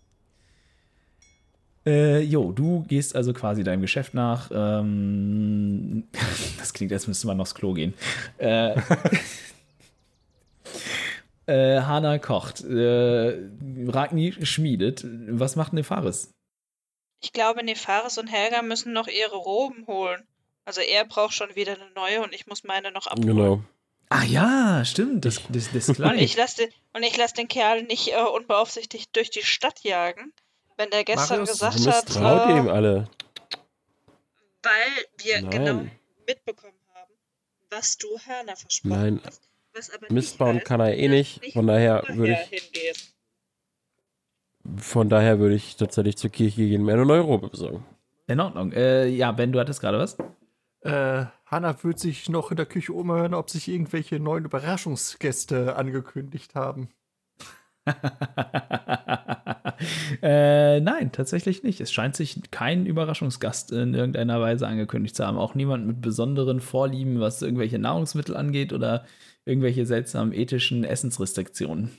Äh, 1.87 2.21
jo, 2.21 2.53
du 2.53 2.85
gehst 2.85 3.17
also 3.17 3.33
quasi 3.33 3.65
deinem 3.65 3.81
Geschäft 3.81 4.15
nach. 4.15 4.51
Ähm, 4.53 6.05
das 6.59 6.73
klingt, 6.73 6.93
als 6.93 7.09
müsste 7.09 7.27
man 7.27 7.37
noch 7.39 7.43
aufs 7.43 7.55
Klo 7.55 7.73
gehen. 7.73 7.95
Äh, 8.39 8.81
äh, 11.47 11.81
Hana 11.81 12.19
kocht. 12.19 12.63
Äh, 12.63 13.39
Ragni 13.89 14.35
schmiedet. 14.43 15.05
Was 15.31 15.57
macht 15.57 15.73
Nefaris? 15.73 16.31
Ich 17.23 17.33
glaube, 17.33 17.65
Nefaris 17.65 18.19
und 18.19 18.29
Helga 18.29 18.63
müssen 18.63 18.93
noch 18.93 19.09
ihre 19.09 19.37
Roben 19.37 19.87
holen. 19.87 20.23
Also 20.65 20.81
er 20.81 21.05
braucht 21.05 21.35
schon 21.35 21.55
wieder 21.57 21.73
eine 21.75 21.91
neue 21.95 22.23
und 22.23 22.35
ich 22.35 22.47
muss 22.47 22.65
meine 22.65 22.93
noch 22.93 23.07
abholen. 23.07 23.27
Genau. 23.37 23.63
Ach 24.09 24.25
ja, 24.25 24.85
stimmt. 24.85 25.25
Das, 25.25 25.41
das, 25.49 25.71
das 25.73 25.89
Und 25.99 26.19
ich 26.19 26.37
lasse 26.37 26.57
den, 26.67 26.71
und 26.95 27.03
ich 27.03 27.17
lass 27.17 27.33
den 27.33 27.49
Kerl 27.49 27.83
nicht 27.85 28.09
äh, 28.13 28.21
unbeaufsichtigt 28.23 29.15
durch 29.17 29.31
die 29.31 29.43
Stadt 29.43 29.81
jagen, 29.85 30.33
wenn 30.77 30.91
der 30.91 31.05
gestern 31.05 31.41
Marius, 31.41 31.53
gesagt 31.53 31.75
hat, 31.87 32.09
misstraut 32.09 32.49
äh, 32.51 32.59
ihm 32.59 32.69
alle. 32.69 33.09
weil 34.63 35.05
wir 35.19 35.43
Nein. 35.43 35.51
genau 35.51 35.87
mitbekommen 36.27 36.75
haben, 36.95 37.13
was 37.71 37.97
du 37.99 38.09
Hörner 38.27 38.57
versprochen 38.57 38.91
Nein. 38.91 39.21
hast. 39.25 39.49
Was 39.73 39.91
aber 39.91 40.07
Mist 40.11 40.33
nicht 40.33 40.39
bauen 40.39 40.57
heißt, 40.57 40.67
kann 40.67 40.81
er 40.81 40.97
eh 40.97 41.09
nicht, 41.09 41.53
von 41.53 41.67
daher 41.69 42.03
würde 42.09 42.33
ich- 42.51 42.61
hingehst. 42.63 43.15
Von 44.77 45.09
daher 45.09 45.39
würde 45.39 45.55
ich 45.55 45.77
tatsächlich 45.77 46.17
zur 46.19 46.31
Kirche 46.31 46.57
gehen, 46.67 46.85
mir 46.85 46.93
eine 46.93 47.07
neue 47.07 47.21
Robe 47.21 47.49
besorgen. 47.49 47.85
In 48.27 48.41
Ordnung. 48.41 48.73
Äh, 48.73 49.07
ja, 49.07 49.33
Ben, 49.33 49.53
du 49.53 49.59
hattest 49.59 49.81
gerade 49.81 49.99
was? 49.99 50.17
Äh, 50.83 51.27
Hanna 51.47 51.83
wird 51.83 51.99
sich 51.99 52.29
noch 52.29 52.51
in 52.51 52.57
der 52.57 52.67
Küche 52.67 52.93
umhören, 52.93 53.35
ob 53.35 53.51
sich 53.51 53.69
irgendwelche 53.69 54.19
neuen 54.19 54.45
Überraschungsgäste 54.45 55.77
angekündigt 55.77 56.55
haben. 56.55 56.89
äh, 60.23 60.81
nein, 60.81 61.13
tatsächlich 61.13 61.63
nicht. 61.63 61.81
Es 61.81 61.93
scheint 61.93 62.17
sich 62.17 62.51
kein 62.51 62.87
Überraschungsgast 62.87 63.73
in 63.73 63.95
irgendeiner 63.95 64.41
Weise 64.41 64.67
angekündigt 64.67 65.17
zu 65.17 65.27
haben. 65.27 65.39
Auch 65.39 65.55
niemand 65.55 65.87
mit 65.87 66.01
besonderen 66.01 66.61
Vorlieben, 66.61 67.21
was 67.21 67.43
irgendwelche 67.43 67.79
Nahrungsmittel 67.79 68.37
angeht 68.37 68.73
oder 68.73 69.05
irgendwelche 69.45 69.87
seltsamen 69.87 70.33
ethischen 70.33 70.85
Essensrestriktionen. 70.85 71.91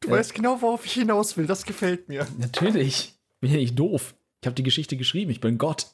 Du 0.00 0.08
Äh. 0.08 0.12
weißt 0.12 0.34
genau, 0.34 0.60
worauf 0.62 0.84
ich 0.86 0.92
hinaus 0.92 1.36
will. 1.36 1.46
Das 1.46 1.64
gefällt 1.64 2.08
mir. 2.08 2.26
Natürlich. 2.38 3.15
Bin 3.46 3.54
ja 3.54 3.60
nicht 3.60 3.78
doof. 3.78 4.16
Ich 4.40 4.46
habe 4.46 4.56
die 4.56 4.64
Geschichte 4.64 4.96
geschrieben. 4.96 5.30
Ich 5.30 5.40
bin 5.40 5.56
Gott. 5.56 5.86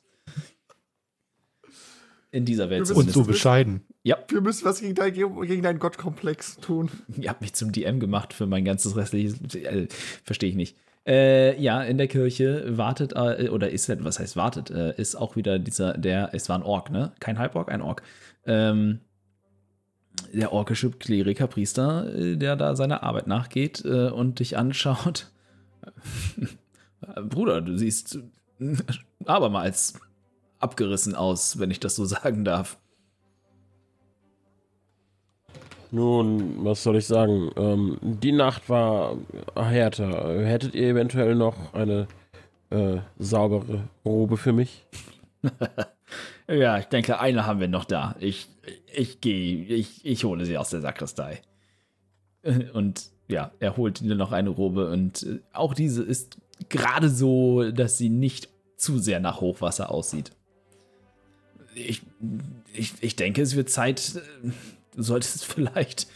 In 2.30 2.46
dieser 2.46 2.70
Welt 2.70 2.90
Und 2.90 3.10
so 3.10 3.24
bescheiden. 3.24 3.82
Ja, 4.04 4.16
Wir 4.28 4.40
müssen 4.40 4.64
was 4.64 4.80
gegen, 4.80 4.94
dein, 4.94 5.12
gegen 5.12 5.62
deinen 5.62 5.78
Gottkomplex 5.78 6.56
tun. 6.56 6.90
ihr 7.18 7.28
habt 7.28 7.42
mich 7.42 7.52
zum 7.52 7.72
DM 7.72 8.00
gemacht 8.00 8.32
für 8.32 8.46
mein 8.46 8.64
ganzes 8.64 8.96
restliches. 8.96 9.54
Äh, 9.54 9.88
Verstehe 10.24 10.48
ich 10.48 10.56
nicht. 10.56 10.78
Äh, 11.06 11.60
ja, 11.60 11.82
in 11.82 11.98
der 11.98 12.08
Kirche 12.08 12.64
wartet, 12.78 13.12
äh, 13.12 13.50
oder 13.50 13.68
ist, 13.68 13.90
was 14.02 14.18
heißt 14.18 14.34
wartet, 14.34 14.70
äh, 14.70 14.94
ist 14.98 15.14
auch 15.14 15.36
wieder 15.36 15.58
dieser, 15.58 15.98
der, 15.98 16.30
es 16.32 16.48
war 16.48 16.56
ein 16.56 16.62
Ork, 16.62 16.90
ne? 16.90 17.12
Kein 17.20 17.38
Halborg, 17.38 17.70
ein 17.70 17.82
Ork. 17.82 18.02
Ähm, 18.46 19.00
der 20.32 20.54
orkische 20.54 20.90
Kleriker, 20.90 21.48
Priester, 21.48 22.14
äh, 22.14 22.36
der 22.36 22.56
da 22.56 22.76
seiner 22.76 23.02
Arbeit 23.02 23.26
nachgeht 23.26 23.84
äh, 23.84 24.08
und 24.08 24.38
dich 24.38 24.56
anschaut. 24.56 25.30
Bruder, 27.28 27.60
du 27.60 27.76
siehst 27.76 28.18
abermals 29.24 29.94
abgerissen 30.58 31.14
aus, 31.14 31.58
wenn 31.58 31.70
ich 31.70 31.80
das 31.80 31.96
so 31.96 32.04
sagen 32.06 32.44
darf. 32.44 32.78
Nun, 35.90 36.64
was 36.64 36.82
soll 36.82 36.96
ich 36.96 37.06
sagen? 37.06 37.50
Ähm, 37.56 37.98
die 38.00 38.32
Nacht 38.32 38.70
war 38.70 39.16
härter. 39.54 40.42
Hättet 40.42 40.74
ihr 40.74 40.88
eventuell 40.88 41.34
noch 41.34 41.74
eine 41.74 42.08
äh, 42.70 42.98
saubere 43.18 43.88
Robe 44.04 44.38
für 44.38 44.52
mich? 44.52 44.86
Ja, 46.48 46.78
ich 46.78 46.86
denke, 46.86 47.20
eine 47.20 47.46
haben 47.46 47.60
wir 47.60 47.68
noch 47.68 47.84
da. 47.84 48.16
Ich, 48.18 48.48
ich 48.92 49.20
gehe, 49.20 49.64
ich, 49.64 50.04
ich 50.04 50.24
hole 50.24 50.44
sie 50.44 50.58
aus 50.58 50.70
der 50.70 50.80
Sakristei. 50.80 51.40
Und 52.74 53.10
ja, 53.28 53.52
er 53.60 53.76
holt 53.76 54.00
dir 54.00 54.14
noch 54.14 54.32
eine 54.32 54.50
Robe 54.50 54.90
und 54.90 55.22
äh, 55.22 55.38
auch 55.52 55.74
diese 55.74 56.02
ist 56.02 56.38
gerade 56.68 57.08
so, 57.08 57.70
dass 57.70 57.98
sie 57.98 58.08
nicht 58.08 58.48
zu 58.76 58.98
sehr 58.98 59.20
nach 59.20 59.40
Hochwasser 59.40 59.90
aussieht. 59.90 60.32
Ich, 61.74 62.02
ich, 62.74 62.94
ich 63.00 63.16
denke, 63.16 63.40
es 63.42 63.56
wird 63.56 63.70
Zeit, 63.70 64.16
äh, 64.16 64.50
du 64.96 65.02
solltest 65.02 65.44
vielleicht 65.46 66.06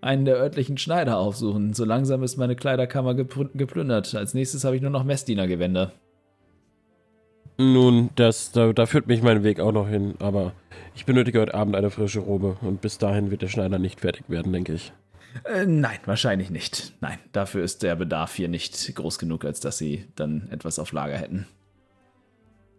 einen 0.00 0.24
der 0.24 0.36
örtlichen 0.36 0.78
Schneider 0.78 1.18
aufsuchen. 1.18 1.72
So 1.74 1.84
langsam 1.84 2.22
ist 2.22 2.36
meine 2.36 2.56
Kleiderkammer 2.56 3.12
gepl- 3.12 3.50
geplündert. 3.54 4.14
Als 4.14 4.34
nächstes 4.34 4.64
habe 4.64 4.76
ich 4.76 4.82
nur 4.82 4.90
noch 4.90 5.04
Messdienergewänder. 5.04 5.92
Nun, 7.58 8.10
das, 8.16 8.52
da, 8.52 8.72
da 8.74 8.84
führt 8.84 9.06
mich 9.06 9.22
mein 9.22 9.42
Weg 9.42 9.60
auch 9.60 9.72
noch 9.72 9.88
hin, 9.88 10.14
aber 10.18 10.52
ich 10.94 11.06
benötige 11.06 11.40
heute 11.40 11.54
Abend 11.54 11.74
eine 11.74 11.90
frische 11.90 12.20
Robe 12.20 12.58
und 12.60 12.82
bis 12.82 12.98
dahin 12.98 13.30
wird 13.30 13.40
der 13.40 13.48
Schneider 13.48 13.78
nicht 13.78 14.00
fertig 14.00 14.24
werden, 14.28 14.52
denke 14.52 14.74
ich. 14.74 14.92
Äh, 15.44 15.66
nein, 15.66 15.98
wahrscheinlich 16.04 16.50
nicht. 16.50 16.94
Nein, 17.00 17.18
dafür 17.32 17.62
ist 17.62 17.82
der 17.82 17.96
Bedarf 17.96 18.34
hier 18.34 18.48
nicht 18.48 18.94
groß 18.94 19.18
genug, 19.18 19.44
als 19.44 19.60
dass 19.60 19.78
sie 19.78 20.06
dann 20.16 20.48
etwas 20.50 20.78
auf 20.78 20.92
Lager 20.92 21.16
hätten. 21.16 21.46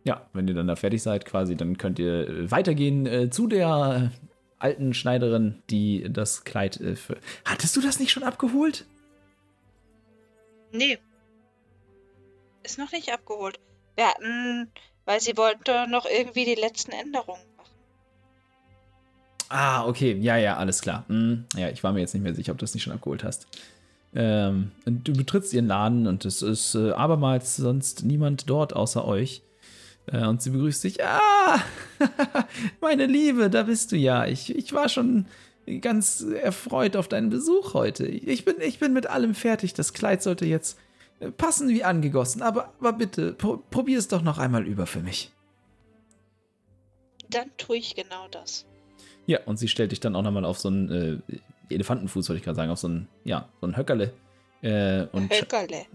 Ja, 0.03 0.30
wenn 0.34 0.47
ihr 0.47 0.53
dann 0.53 0.68
da 0.68 0.76
fertig 0.76 1.03
seid, 1.03 1.26
quasi, 1.26 1.55
dann 1.55 1.78
könnt 1.78 1.99
ihr 1.99 2.30
äh, 2.30 2.51
weitergehen 2.51 3.05
äh, 3.05 3.30
zu 3.30 3.47
der 3.47 4.12
alten 4.58 4.93
Schneiderin, 4.93 5.62
die 5.70 6.08
das 6.10 6.43
Kleid 6.45 6.80
äh, 6.80 6.95
für. 6.95 7.18
Hattest 7.45 7.76
du 7.76 7.82
das 7.82 7.99
nicht 7.99 8.12
schon 8.12 8.24
abgeholt? 8.24 8.86
Nee. 10.72 10.97
Ist 12.64 12.80
noch 12.80 12.91
nicht 12.91 13.12
abgeholt. 13.12 13.60
Wir 13.95 14.08
hatten, 14.08 14.72
weil 15.05 15.20
sie 15.20 15.38
wollte 15.38 15.88
noch 15.89 16.05
irgendwie 16.05 16.45
die 16.45 16.55
letzten 16.55 16.91
Änderungen. 16.91 17.41
Ah, 19.49 19.85
okay, 19.85 20.17
ja, 20.19 20.37
ja, 20.37 20.57
alles 20.57 20.81
klar. 20.81 21.05
Hm, 21.07 21.45
ja, 21.55 21.69
ich 21.69 21.83
war 21.83 21.93
mir 21.93 22.01
jetzt 22.01 22.13
nicht 22.13 22.23
mehr 22.23 22.35
sicher, 22.35 22.51
ob 22.51 22.57
du 22.57 22.63
das 22.63 22.73
nicht 22.73 22.83
schon 22.83 22.93
abgeholt 22.93 23.23
hast. 23.23 23.47
Ähm, 24.13 24.71
du 24.85 25.13
betrittst 25.13 25.53
ihren 25.53 25.67
Laden 25.67 26.07
und 26.07 26.25
es 26.25 26.41
ist 26.41 26.75
äh, 26.75 26.91
abermals 26.91 27.55
sonst 27.55 28.03
niemand 28.03 28.49
dort 28.49 28.73
außer 28.73 29.05
euch. 29.05 29.41
Äh, 30.07 30.25
und 30.25 30.41
sie 30.41 30.49
begrüßt 30.49 30.83
dich. 30.83 31.03
Ah, 31.03 31.61
meine 32.81 33.05
Liebe, 33.05 33.49
da 33.49 33.63
bist 33.63 33.91
du 33.91 33.95
ja. 33.97 34.25
Ich, 34.25 34.55
ich 34.55 34.73
war 34.73 34.89
schon 34.89 35.25
ganz 35.81 36.21
erfreut 36.21 36.95
auf 36.95 37.07
deinen 37.07 37.29
Besuch 37.29 37.73
heute. 37.73 38.07
Ich 38.07 38.45
bin, 38.45 38.55
ich 38.59 38.79
bin 38.79 38.93
mit 38.93 39.07
allem 39.07 39.35
fertig. 39.35 39.73
Das 39.73 39.93
Kleid 39.93 40.23
sollte 40.23 40.45
jetzt 40.45 40.77
passen 41.37 41.69
wie 41.69 41.83
angegossen. 41.83 42.41
Aber, 42.41 42.73
aber 42.79 42.93
bitte, 42.93 43.33
pro, 43.33 43.57
probier 43.69 43.99
es 43.99 44.07
doch 44.07 44.21
noch 44.21 44.37
einmal 44.37 44.65
über 44.65 44.85
für 44.85 45.01
mich. 45.01 45.31
Dann 47.29 47.49
tue 47.57 47.77
ich 47.77 47.95
genau 47.95 48.27
das. 48.31 48.65
Ja, 49.28 49.39
und 49.45 49.57
sie 49.57 49.67
stellt 49.67 49.91
dich 49.91 49.99
dann 49.99 50.15
auch 50.15 50.21
nochmal 50.23 50.45
auf 50.45 50.57
so 50.57 50.69
einen 50.69 51.21
äh, 51.30 51.73
Elefantenfuß, 51.73 52.30
wollte 52.30 52.38
ich 52.39 52.43
gerade 52.45 52.55
sagen, 52.55 52.71
auf 52.71 52.80
so 52.80 52.88
einen, 52.88 53.07
ja, 53.25 53.47
so 53.59 53.67
ein 53.67 53.78
Höckerle. 53.78 54.13
Äh, 54.61 55.05
und 55.11 55.32
Höckerle. 55.32 55.86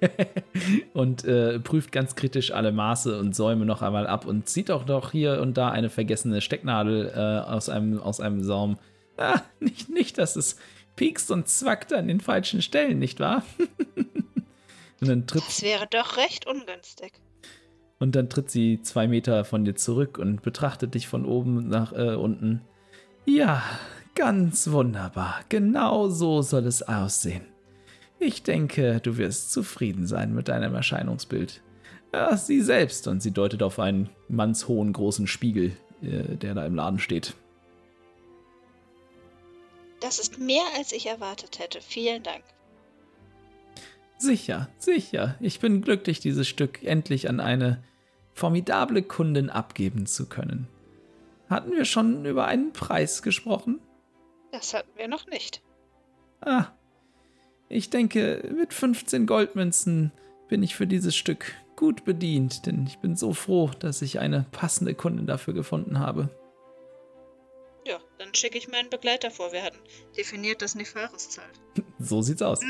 und 0.94 1.24
äh, 1.24 1.58
prüft 1.58 1.92
ganz 1.92 2.14
kritisch 2.14 2.52
alle 2.52 2.72
Maße 2.72 3.18
und 3.18 3.34
Säume 3.34 3.66
noch 3.66 3.82
einmal 3.82 4.06
ab 4.06 4.26
und 4.26 4.48
zieht 4.48 4.70
auch 4.70 4.86
noch 4.86 5.10
hier 5.10 5.42
und 5.42 5.58
da 5.58 5.70
eine 5.70 5.90
vergessene 5.90 6.40
Stecknadel 6.40 7.12
äh, 7.14 7.50
aus, 7.50 7.68
einem, 7.68 8.00
aus 8.00 8.20
einem 8.20 8.42
Saum. 8.42 8.78
Ah, 9.16 9.42
nicht, 9.60 9.90
nicht, 9.90 10.16
dass 10.16 10.36
es 10.36 10.56
piekst 10.94 11.32
und 11.32 11.48
zwackt 11.48 11.92
an 11.92 12.06
den 12.06 12.20
falschen 12.20 12.62
Stellen, 12.62 13.00
nicht 13.00 13.18
wahr? 13.18 13.42
und, 15.00 15.08
dann 15.08 15.26
tritt, 15.26 15.42
Das 15.46 15.62
wäre 15.62 15.88
doch 15.88 16.16
recht 16.16 16.46
ungünstig. 16.46 17.12
Und 17.98 18.14
dann 18.14 18.28
tritt 18.28 18.50
sie 18.50 18.80
zwei 18.82 19.08
Meter 19.08 19.44
von 19.44 19.64
dir 19.64 19.74
zurück 19.74 20.18
und 20.18 20.42
betrachtet 20.42 20.94
dich 20.94 21.08
von 21.08 21.24
oben 21.24 21.68
nach 21.68 21.92
äh, 21.92 22.14
unten. 22.14 22.62
Ja, 23.24 23.62
ganz 24.14 24.70
wunderbar. 24.70 25.40
Genau 25.48 26.08
so 26.08 26.42
soll 26.42 26.66
es 26.66 26.82
aussehen. 26.82 27.46
Ich 28.18 28.42
denke, 28.42 29.00
du 29.00 29.16
wirst 29.16 29.52
zufrieden 29.52 30.06
sein 30.06 30.34
mit 30.34 30.48
deinem 30.48 30.74
Erscheinungsbild. 30.74 31.62
Ja, 32.12 32.36
sie 32.36 32.62
selbst, 32.62 33.06
und 33.06 33.22
sie 33.22 33.32
deutet 33.32 33.62
auf 33.62 33.78
einen 33.78 34.08
mannshohen 34.28 34.92
großen 34.92 35.26
Spiegel, 35.26 35.76
äh, 36.02 36.36
der 36.36 36.54
da 36.54 36.64
im 36.64 36.74
Laden 36.74 36.98
steht. 36.98 37.34
Das 40.00 40.18
ist 40.18 40.38
mehr, 40.38 40.62
als 40.76 40.92
ich 40.92 41.06
erwartet 41.06 41.58
hätte. 41.58 41.80
Vielen 41.80 42.22
Dank. 42.22 42.42
Sicher, 44.16 44.68
sicher. 44.78 45.36
Ich 45.40 45.60
bin 45.60 45.82
glücklich, 45.82 46.18
dieses 46.18 46.48
Stück 46.48 46.82
endlich 46.82 47.28
an 47.28 47.40
eine 47.40 47.84
formidable 48.38 49.02
Kundin 49.02 49.50
abgeben 49.50 50.06
zu 50.06 50.28
können. 50.28 50.68
Hatten 51.50 51.72
wir 51.72 51.84
schon 51.84 52.24
über 52.24 52.46
einen 52.46 52.72
Preis 52.72 53.22
gesprochen? 53.22 53.80
Das 54.52 54.74
hatten 54.74 54.96
wir 54.96 55.08
noch 55.08 55.26
nicht. 55.26 55.62
Ah, 56.40 56.66
ich 57.68 57.90
denke, 57.90 58.48
mit 58.56 58.72
15 58.72 59.26
Goldmünzen 59.26 60.12
bin 60.48 60.62
ich 60.62 60.76
für 60.76 60.86
dieses 60.86 61.16
Stück 61.16 61.52
gut 61.76 62.04
bedient, 62.04 62.66
denn 62.66 62.86
ich 62.86 62.98
bin 62.98 63.16
so 63.16 63.32
froh, 63.32 63.70
dass 63.78 64.02
ich 64.02 64.20
eine 64.20 64.46
passende 64.52 64.94
Kundin 64.94 65.26
dafür 65.26 65.52
gefunden 65.52 65.98
habe. 65.98 66.30
Ja, 67.86 67.98
dann 68.18 68.34
schicke 68.34 68.56
ich 68.56 68.68
meinen 68.68 68.88
Begleiter 68.90 69.30
vor. 69.30 69.52
Wir 69.52 69.62
hatten 69.62 69.78
definiert, 70.16 70.62
dass 70.62 70.74
Nefaris 70.74 71.30
zahlt. 71.30 71.60
So 71.98 72.22
sieht's 72.22 72.42
aus. 72.42 72.60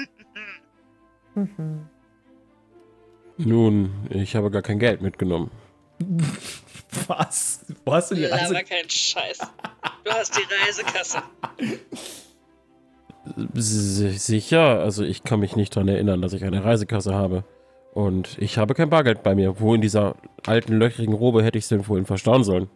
Nun, 3.39 3.93
ich 4.11 4.35
habe 4.37 4.51
gar 4.51 4.63
kein 4.63 4.79
Geld 4.79 5.01
mitgenommen. 5.01 5.51
Was? 7.07 7.65
Wo 7.85 7.93
hast 7.95 8.11
du 8.11 8.15
die 8.15 8.25
Reise? 8.25 8.53
Laber 8.53 8.65
keinen 8.65 8.91
Scheiß. 8.91 9.39
Du 10.05 10.11
hast 10.11 10.37
die 10.37 10.43
Reisekasse. 10.65 11.23
Sicher, 13.55 14.81
also 14.81 15.05
ich 15.05 15.23
kann 15.23 15.41
mich 15.41 15.55
nicht 15.55 15.77
daran 15.77 15.89
erinnern, 15.89 16.23
dass 16.23 16.33
ich 16.33 16.45
eine 16.45 16.65
Reisekasse 16.65 17.15
habe. 17.15 17.45
Und 17.93 18.39
ich 18.39 18.59
habe 18.59 18.75
kein 18.75 18.91
Bargeld 18.91 19.23
bei 19.23 19.35
mir. 19.35 19.61
Wo 19.61 19.75
in 19.75 19.81
dieser 19.81 20.17
alten, 20.47 20.75
löchrigen 20.75 21.15
Robe 21.15 21.43
hätte 21.43 21.59
ich 21.59 21.65
es 21.65 21.69
denn 21.69 21.85
vorhin 21.85 22.07
verstauen 22.07 22.45
sollen? 22.45 22.69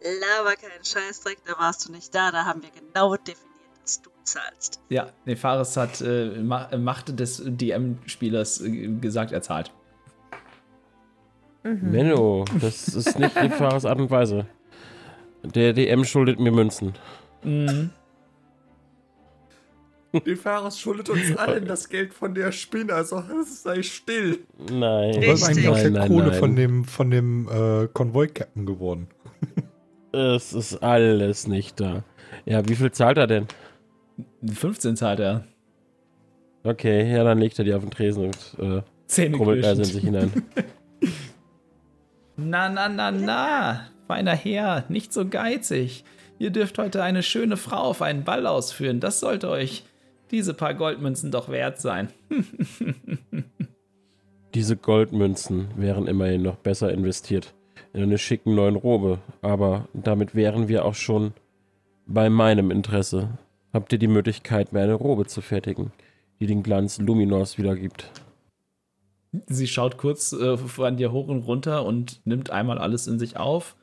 Laber 0.00 0.56
keinen 0.56 0.84
Scheißdreck, 0.84 1.38
da 1.46 1.58
warst 1.58 1.88
du 1.88 1.92
nicht 1.92 2.14
da. 2.14 2.30
Da 2.30 2.44
haben 2.44 2.62
wir 2.62 2.70
genau 2.70 3.16
definiert, 3.16 3.51
dass 3.82 4.02
du 4.02 4.10
zahlst. 4.22 4.80
Ja, 4.88 5.08
Nefaris 5.24 5.76
hat 5.76 6.00
äh, 6.00 6.40
Ma 6.40 6.68
Macht 6.76 7.18
des 7.18 7.42
DM-Spielers 7.44 8.60
äh, 8.60 8.88
gesagt, 9.00 9.32
er 9.32 9.42
zahlt. 9.42 9.72
Menno, 11.64 12.44
das 12.60 12.88
ist 12.88 13.18
nicht 13.18 13.40
die 13.40 13.48
Fahrers 13.48 13.84
Art 13.84 14.00
und 14.00 14.10
Weise. 14.10 14.46
Der 15.44 15.72
DM 15.72 16.04
schuldet 16.04 16.40
mir 16.40 16.50
Münzen. 16.50 16.94
Mhm. 17.44 17.90
Die 20.26 20.36
Fahrers 20.36 20.78
schuldet 20.78 21.08
uns 21.08 21.36
allen 21.38 21.64
das 21.64 21.88
Geld 21.88 22.12
von 22.12 22.34
der 22.34 22.52
Spinne, 22.52 22.92
also 22.92 23.22
sei 23.44 23.82
still. 23.82 24.40
Nein. 24.70 25.22
Was 25.26 25.40
ist 25.40 25.48
eigentlich 25.48 25.68
aus 25.68 25.80
der 25.80 25.90
nein, 25.90 26.08
Kohle 26.08 26.26
nein. 26.26 26.38
von 26.38 26.56
dem, 26.56 26.84
von 26.84 27.10
dem 27.10 27.48
äh, 27.48 27.88
Konvoi-Captain 27.88 28.66
geworden? 28.66 29.08
Es 30.12 30.52
ist 30.52 30.82
alles 30.82 31.46
nicht 31.46 31.80
da. 31.80 32.04
Ja, 32.44 32.68
wie 32.68 32.74
viel 32.74 32.92
zahlt 32.92 33.16
er 33.16 33.26
denn? 33.26 33.46
15 34.46 34.96
zahlt 34.96 35.20
er. 35.20 35.44
Okay, 36.64 37.12
ja, 37.12 37.24
dann 37.24 37.38
legt 37.38 37.58
er 37.58 37.64
die 37.64 37.74
auf 37.74 37.82
den 37.82 37.90
Tresen 37.90 38.26
und 38.26 38.56
äh, 38.58 38.82
Zähne 39.06 39.36
krummelt 39.36 39.64
also 39.64 39.82
in 39.82 39.88
sich 39.88 40.02
hinein. 40.04 40.32
Na, 42.36 42.68
na, 42.68 42.88
na, 42.88 43.10
na. 43.10 43.86
Feiner 44.08 44.34
Herr, 44.34 44.84
nicht 44.88 45.12
so 45.12 45.28
geizig. 45.28 46.04
Ihr 46.38 46.50
dürft 46.50 46.78
heute 46.78 47.02
eine 47.02 47.22
schöne 47.22 47.56
Frau 47.56 47.76
auf 47.76 48.02
einen 48.02 48.24
Ball 48.24 48.46
ausführen. 48.46 49.00
Das 49.00 49.20
sollte 49.20 49.48
euch 49.48 49.84
diese 50.30 50.54
paar 50.54 50.74
Goldmünzen 50.74 51.30
doch 51.30 51.50
wert 51.50 51.80
sein. 51.80 52.08
Diese 54.54 54.76
Goldmünzen 54.76 55.68
wären 55.76 56.06
immerhin 56.06 56.42
noch 56.42 56.56
besser 56.56 56.92
investiert 56.92 57.54
in 57.94 58.02
eine 58.02 58.18
schicken 58.18 58.54
neuen 58.54 58.76
Robe. 58.76 59.18
Aber 59.40 59.88
damit 59.94 60.34
wären 60.34 60.68
wir 60.68 60.84
auch 60.84 60.94
schon 60.94 61.32
bei 62.06 62.28
meinem 62.28 62.70
Interesse. 62.70 63.38
Habt 63.72 63.92
ihr 63.92 63.98
die 63.98 64.08
Möglichkeit, 64.08 64.72
mir 64.72 64.80
eine 64.80 64.94
Robe 64.94 65.26
zu 65.26 65.40
fertigen, 65.40 65.92
die 66.40 66.46
den 66.46 66.62
Glanz 66.62 66.98
Luminors 66.98 67.56
wiedergibt? 67.56 68.10
Sie 69.46 69.66
schaut 69.66 69.96
kurz 69.96 70.32
äh, 70.32 70.58
von 70.58 70.98
dir 70.98 71.10
hoch 71.10 71.28
und 71.28 71.42
runter 71.42 71.86
und 71.86 72.20
nimmt 72.26 72.50
einmal 72.50 72.78
alles 72.78 73.06
in 73.06 73.18
sich 73.18 73.38
auf. 73.38 73.76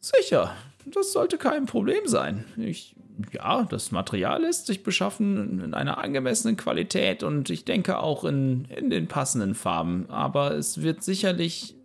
Sicher, 0.00 0.54
das 0.86 1.12
sollte 1.12 1.36
kein 1.36 1.66
Problem 1.66 2.06
sein. 2.06 2.46
Ich, 2.56 2.96
ja, 3.32 3.64
das 3.64 3.92
Material 3.92 4.40
lässt 4.40 4.66
sich 4.66 4.82
beschaffen 4.82 5.60
in 5.62 5.74
einer 5.74 5.98
angemessenen 5.98 6.56
Qualität 6.56 7.22
und 7.22 7.50
ich 7.50 7.66
denke 7.66 7.98
auch 7.98 8.24
in, 8.24 8.64
in 8.64 8.88
den 8.88 9.06
passenden 9.06 9.54
Farben. 9.54 10.06
Aber 10.08 10.52
es 10.52 10.80
wird 10.80 11.02
sicherlich 11.02 11.76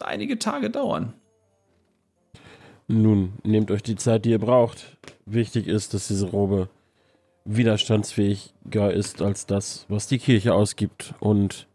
einige 0.00 0.40
Tage 0.40 0.70
dauern. 0.70 1.12
Nun, 2.92 3.32
nehmt 3.42 3.70
euch 3.70 3.82
die 3.82 3.96
Zeit, 3.96 4.26
die 4.26 4.32
ihr 4.32 4.38
braucht. 4.38 4.98
Wichtig 5.24 5.66
ist, 5.66 5.94
dass 5.94 6.08
diese 6.08 6.26
Robe 6.26 6.68
widerstandsfähiger 7.46 8.92
ist 8.92 9.22
als 9.22 9.46
das, 9.46 9.86
was 9.88 10.08
die 10.08 10.18
Kirche 10.18 10.52
ausgibt. 10.52 11.14
Und 11.18 11.68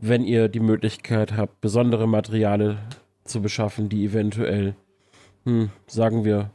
wenn 0.00 0.24
ihr 0.24 0.48
die 0.48 0.58
Möglichkeit 0.58 1.36
habt, 1.36 1.60
besondere 1.60 2.08
Materialien 2.08 2.78
zu 3.22 3.40
beschaffen, 3.40 3.88
die 3.88 4.04
eventuell, 4.04 4.74
hm, 5.44 5.70
sagen 5.86 6.24
wir, 6.24 6.50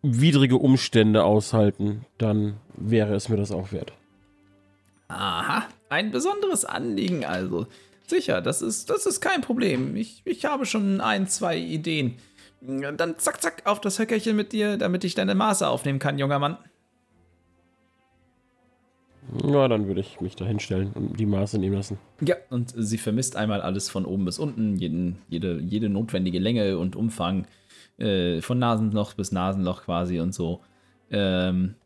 widrige 0.00 0.56
Umstände 0.56 1.22
aushalten, 1.22 2.06
dann 2.16 2.56
wäre 2.78 3.14
es 3.14 3.28
mir 3.28 3.36
das 3.36 3.52
auch 3.52 3.72
wert. 3.72 3.92
Aha, 5.08 5.68
ein 5.90 6.12
besonderes 6.12 6.64
Anliegen 6.64 7.26
also. 7.26 7.66
Sicher, 8.10 8.42
das 8.42 8.60
ist, 8.60 8.90
das 8.90 9.06
ist 9.06 9.20
kein 9.20 9.40
Problem. 9.40 9.94
Ich, 9.94 10.22
ich 10.24 10.44
habe 10.44 10.66
schon 10.66 11.00
ein, 11.00 11.28
zwei 11.28 11.56
Ideen. 11.56 12.16
Dann 12.60 13.14
zack, 13.18 13.40
zack, 13.40 13.62
auf 13.66 13.80
das 13.80 14.00
Höckerchen 14.00 14.34
mit 14.34 14.52
dir, 14.52 14.76
damit 14.76 15.04
ich 15.04 15.14
deine 15.14 15.36
Maße 15.36 15.66
aufnehmen 15.66 16.00
kann, 16.00 16.18
junger 16.18 16.40
Mann. 16.40 16.58
Ja, 19.44 19.68
dann 19.68 19.86
würde 19.86 20.00
ich 20.00 20.20
mich 20.20 20.34
da 20.34 20.44
hinstellen 20.44 20.90
und 20.92 21.20
die 21.20 21.24
Maße 21.24 21.58
nehmen 21.58 21.76
lassen. 21.76 21.98
Ja, 22.20 22.34
und 22.50 22.74
sie 22.76 22.98
vermisst 22.98 23.36
einmal 23.36 23.60
alles 23.60 23.88
von 23.88 24.04
oben 24.04 24.24
bis 24.24 24.40
unten, 24.40 24.74
jeden, 24.76 25.18
jede, 25.28 25.60
jede 25.60 25.88
notwendige 25.88 26.40
Länge 26.40 26.78
und 26.78 26.96
Umfang, 26.96 27.46
äh, 27.98 28.40
von 28.40 28.58
Nasenloch 28.58 29.14
bis 29.14 29.30
Nasenloch 29.30 29.84
quasi 29.84 30.18
und 30.18 30.34
so. 30.34 30.62
Ähm, 31.12 31.76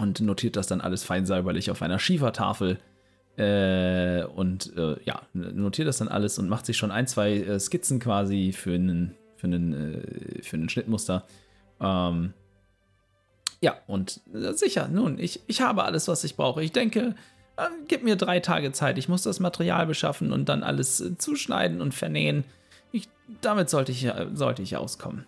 und 0.00 0.20
notiert 0.20 0.56
das 0.56 0.66
dann 0.66 0.80
alles 0.80 1.04
fein 1.04 1.24
säuberlich 1.24 1.70
auf 1.70 1.82
einer 1.82 2.00
Schiefertafel. 2.00 2.78
Äh, 3.36 4.24
und 4.24 4.76
äh, 4.76 4.96
ja, 5.04 5.22
notiert 5.32 5.88
das 5.88 5.98
dann 5.98 6.08
alles 6.08 6.38
und 6.38 6.48
macht 6.48 6.66
sich 6.66 6.76
schon 6.76 6.90
ein, 6.90 7.06
zwei 7.06 7.38
äh, 7.38 7.58
Skizzen 7.58 7.98
quasi 7.98 8.52
für 8.52 8.74
einen, 8.74 9.16
für 9.36 9.46
einen, 9.46 9.72
äh, 9.72 10.42
für 10.42 10.56
einen 10.56 10.68
Schnittmuster. 10.68 11.26
Ähm, 11.80 12.34
ja, 13.60 13.76
und 13.86 14.20
äh, 14.34 14.52
sicher, 14.52 14.88
nun, 14.88 15.18
ich, 15.18 15.40
ich 15.46 15.60
habe 15.62 15.84
alles, 15.84 16.08
was 16.08 16.24
ich 16.24 16.36
brauche. 16.36 16.62
Ich 16.62 16.72
denke, 16.72 17.14
äh, 17.56 17.62
gib 17.88 18.02
mir 18.02 18.16
drei 18.16 18.40
Tage 18.40 18.72
Zeit. 18.72 18.98
Ich 18.98 19.08
muss 19.08 19.22
das 19.22 19.40
Material 19.40 19.86
beschaffen 19.86 20.32
und 20.32 20.48
dann 20.48 20.62
alles 20.62 21.02
zuschneiden 21.18 21.80
und 21.80 21.94
vernähen. 21.94 22.44
Ich, 22.92 23.08
damit 23.40 23.70
sollte 23.70 23.92
ich, 23.92 24.06
sollte 24.34 24.62
ich 24.62 24.76
auskommen. 24.76 25.24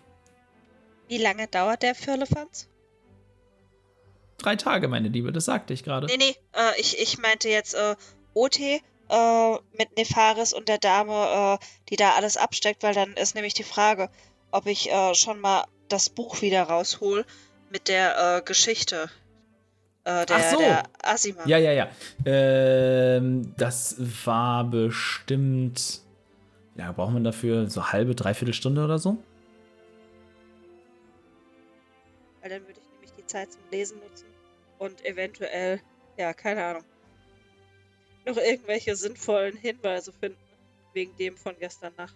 Wie 1.07 1.17
lange 1.17 1.47
dauert 1.47 1.83
der 1.83 1.95
Firlefanz? 1.95 2.67
Drei 4.37 4.55
Tage, 4.55 4.87
meine 4.87 5.07
Liebe, 5.07 5.31
das 5.31 5.45
sagte 5.45 5.73
ich 5.73 5.83
gerade. 5.83 6.07
Nee, 6.07 6.17
nee, 6.17 6.35
äh, 6.53 6.79
ich, 6.79 6.99
ich 6.99 7.17
meinte 7.17 7.49
jetzt 7.49 7.73
äh, 7.75 7.95
OT 8.33 8.59
äh, 8.59 8.79
mit 9.77 9.97
Nefaris 9.97 10.53
und 10.53 10.67
der 10.67 10.77
Dame, 10.77 11.59
äh, 11.61 11.65
die 11.89 11.95
da 11.95 12.11
alles 12.11 12.37
absteckt, 12.37 12.83
weil 12.83 12.93
dann 12.93 13.13
ist 13.13 13.35
nämlich 13.35 13.53
die 13.53 13.63
Frage, 13.63 14.09
ob 14.51 14.65
ich 14.65 14.91
äh, 14.91 15.13
schon 15.13 15.39
mal 15.39 15.65
das 15.87 16.09
Buch 16.09 16.41
wieder 16.41 16.63
raushol 16.63 17.25
mit 17.69 17.87
der 17.87 18.37
äh, 18.37 18.41
Geschichte. 18.41 19.09
Der, 20.05 20.25
Ach 20.29 20.51
so. 20.51 20.57
der 20.57 20.83
Asima. 21.01 21.47
Ja, 21.47 21.57
ja, 21.57 21.71
ja. 21.71 21.87
Ähm, 22.25 23.53
das 23.55 23.95
war 24.25 24.65
bestimmt. 24.65 26.01
Ja, 26.75 26.91
braucht 26.91 27.13
man 27.13 27.23
dafür 27.23 27.69
so 27.69 27.93
halbe, 27.93 28.13
dreiviertel 28.13 28.53
Stunde 28.53 28.83
oder 28.83 28.99
so? 28.99 29.17
Weil 32.41 32.49
dann 32.49 32.61
Zeit 33.33 33.51
zum 33.51 33.61
Lesen 33.71 33.99
nutzen 33.99 34.27
und 34.77 35.03
eventuell, 35.05 35.81
ja, 36.17 36.33
keine 36.33 36.63
Ahnung, 36.63 36.83
noch 38.25 38.37
irgendwelche 38.37 38.95
sinnvollen 38.95 39.57
Hinweise 39.57 40.13
finden. 40.13 40.37
Wegen 40.93 41.15
dem 41.17 41.35
von 41.35 41.55
gestern 41.59 41.91
Nacht. 41.97 42.15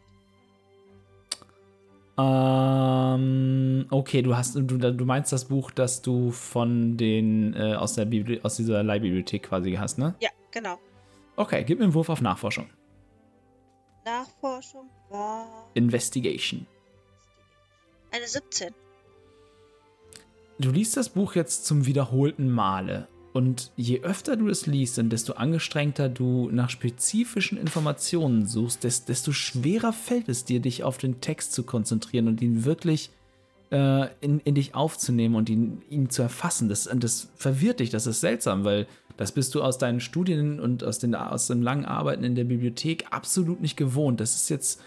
Ähm, 2.20 3.88
okay, 3.90 4.22
du 4.22 4.38
hast, 4.38 4.56
du, 4.56 4.62
du 4.62 5.06
meinst 5.06 5.32
das 5.32 5.46
Buch, 5.46 5.72
das 5.72 6.04
du 6.04 6.32
von 6.32 6.96
den, 6.96 7.56
äh, 7.56 7.74
aus 7.74 7.94
der 7.94 8.06
Bibli 8.06 8.40
aus 8.44 8.58
dieser 8.58 8.84
Leihbibliothek 8.84 9.44
quasi 9.44 9.74
hast, 9.74 9.98
ne? 9.98 10.14
Ja, 10.20 10.30
genau. 10.52 10.78
Okay, 11.36 11.64
gib 11.64 11.80
mir 11.80 11.86
einen 11.86 11.94
Wurf 11.96 12.10
auf 12.10 12.22
Nachforschung. 12.22 12.70
Nachforschung 14.06 14.90
war 15.10 15.70
Investigation. 15.74 16.68
eine 18.12 18.28
17. 18.28 18.74
Du 20.60 20.72
liest 20.72 20.98
das 20.98 21.10
Buch 21.10 21.36
jetzt 21.36 21.66
zum 21.66 21.86
wiederholten 21.86 22.50
Male. 22.50 23.08
Und 23.34 23.72
je 23.76 24.02
öfter 24.02 24.36
du 24.36 24.50
es 24.50 24.66
liest 24.66 24.98
und 24.98 25.12
desto 25.12 25.34
angestrengter 25.34 26.10
du 26.10 26.50
nach 26.52 26.72
spezifischen 26.72 27.60
Informationen 27.60 28.48
suchst, 28.48 28.84
des- 28.84 29.06
desto 29.06 29.32
schwerer 29.32 29.94
fällt 29.94 30.28
es 30.28 30.46
dir, 30.46 30.60
dich 30.60 30.84
auf 30.84 30.98
den 30.98 31.22
Text 31.22 31.54
zu 31.54 31.62
konzentrieren 31.62 32.28
und 32.28 32.42
ihn 32.42 32.66
wirklich 32.66 33.12
äh, 33.70 34.08
in, 34.22 34.40
in 34.40 34.56
dich 34.56 34.74
aufzunehmen 34.74 35.36
und 35.36 35.50
ihn, 35.50 35.84
ihn 35.92 36.10
zu 36.10 36.24
erfassen. 36.24 36.70
Das, 36.70 36.90
das 36.92 37.30
verwirrt 37.36 37.80
dich, 37.80 37.92
das 37.92 38.08
ist 38.08 38.22
seltsam, 38.22 38.64
weil 38.64 38.88
das 39.18 39.32
bist 39.32 39.54
du 39.54 39.62
aus 39.62 39.78
deinen 39.78 40.00
Studien 40.00 40.60
und 40.60 40.84
aus, 40.84 40.98
den, 40.98 41.14
aus 41.14 41.46
dem 41.46 41.62
langen 41.62 41.86
Arbeiten 41.86 42.24
in 42.24 42.34
der 42.34 42.46
Bibliothek 42.46 43.06
absolut 43.12 43.62
nicht 43.62 43.78
gewohnt. 43.78 44.20
Das 44.20 44.34
ist 44.36 44.50
jetzt 44.50 44.82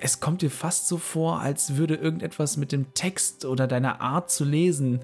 es 0.00 0.20
kommt 0.20 0.42
dir 0.42 0.50
fast 0.50 0.88
so 0.88 0.96
vor, 0.96 1.40
als 1.40 1.76
würde 1.76 1.94
irgendetwas 1.94 2.56
mit 2.56 2.72
dem 2.72 2.92
Text 2.94 3.44
oder 3.44 3.66
deiner 3.66 4.00
Art 4.00 4.30
zu 4.30 4.44
lesen 4.44 5.00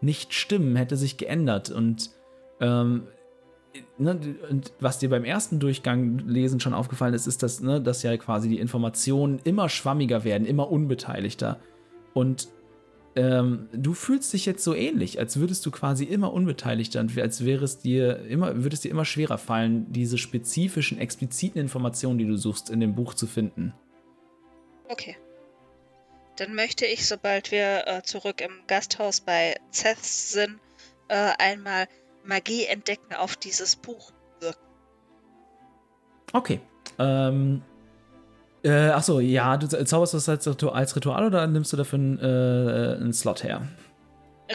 nicht 0.00 0.34
stimmen, 0.34 0.76
hätte 0.76 0.96
sich 0.96 1.16
geändert. 1.16 1.70
Und, 1.70 2.10
ähm, 2.60 3.04
ne, 3.98 4.18
und 4.50 4.72
was 4.78 4.98
dir 4.98 5.08
beim 5.08 5.24
ersten 5.24 5.58
Durchgang 5.58 6.18
lesen 6.18 6.60
schon 6.60 6.74
aufgefallen 6.74 7.14
ist, 7.14 7.26
ist, 7.26 7.42
dass, 7.42 7.60
ne, 7.60 7.80
dass 7.80 8.02
ja 8.02 8.16
quasi 8.16 8.48
die 8.48 8.58
Informationen 8.58 9.40
immer 9.44 9.68
schwammiger 9.68 10.24
werden, 10.24 10.46
immer 10.46 10.70
unbeteiligter. 10.70 11.58
Und 12.12 12.48
ähm, 13.16 13.68
du 13.72 13.94
fühlst 13.94 14.34
dich 14.34 14.44
jetzt 14.44 14.62
so 14.62 14.74
ähnlich, 14.74 15.18
als 15.18 15.38
würdest 15.38 15.64
du 15.64 15.70
quasi 15.70 16.04
immer 16.04 16.34
unbeteiligter 16.34 17.00
und 17.00 17.16
als 17.18 17.46
wäre 17.46 17.64
es 17.64 17.78
dir 17.78 18.20
immer, 18.26 18.62
würde 18.62 18.74
es 18.74 18.82
dir 18.82 18.90
immer 18.90 19.06
schwerer 19.06 19.38
fallen, 19.38 19.90
diese 19.90 20.18
spezifischen, 20.18 20.98
expliziten 20.98 21.58
Informationen, 21.58 22.18
die 22.18 22.26
du 22.26 22.36
suchst, 22.36 22.68
in 22.68 22.80
dem 22.80 22.94
Buch 22.94 23.14
zu 23.14 23.26
finden. 23.26 23.72
Okay. 24.88 25.16
Dann 26.36 26.54
möchte 26.54 26.86
ich, 26.86 27.06
sobald 27.06 27.50
wir 27.50 27.86
äh, 27.86 28.02
zurück 28.02 28.40
im 28.40 28.52
Gasthaus 28.66 29.20
bei 29.20 29.56
Seth 29.70 30.04
sind, 30.04 30.60
äh, 31.08 31.32
einmal 31.38 31.88
Magie 32.24 32.66
entdecken 32.66 33.14
auf 33.14 33.36
dieses 33.36 33.76
Buch 33.76 34.12
wirken. 34.40 34.60
Okay. 36.32 36.60
Ähm. 36.98 37.62
Äh, 38.62 38.88
achso, 38.88 39.20
ja, 39.20 39.56
du 39.56 39.68
zauberst 39.68 40.14
das 40.14 40.28
als 40.28 40.46
Ritual, 40.46 40.74
als 40.74 40.96
Ritual 40.96 41.24
oder 41.24 41.46
nimmst 41.46 41.72
du 41.72 41.76
dafür 41.76 42.00
einen, 42.00 42.18
äh, 42.18 42.96
einen 42.96 43.12
Slot 43.12 43.44
her? 43.44 43.68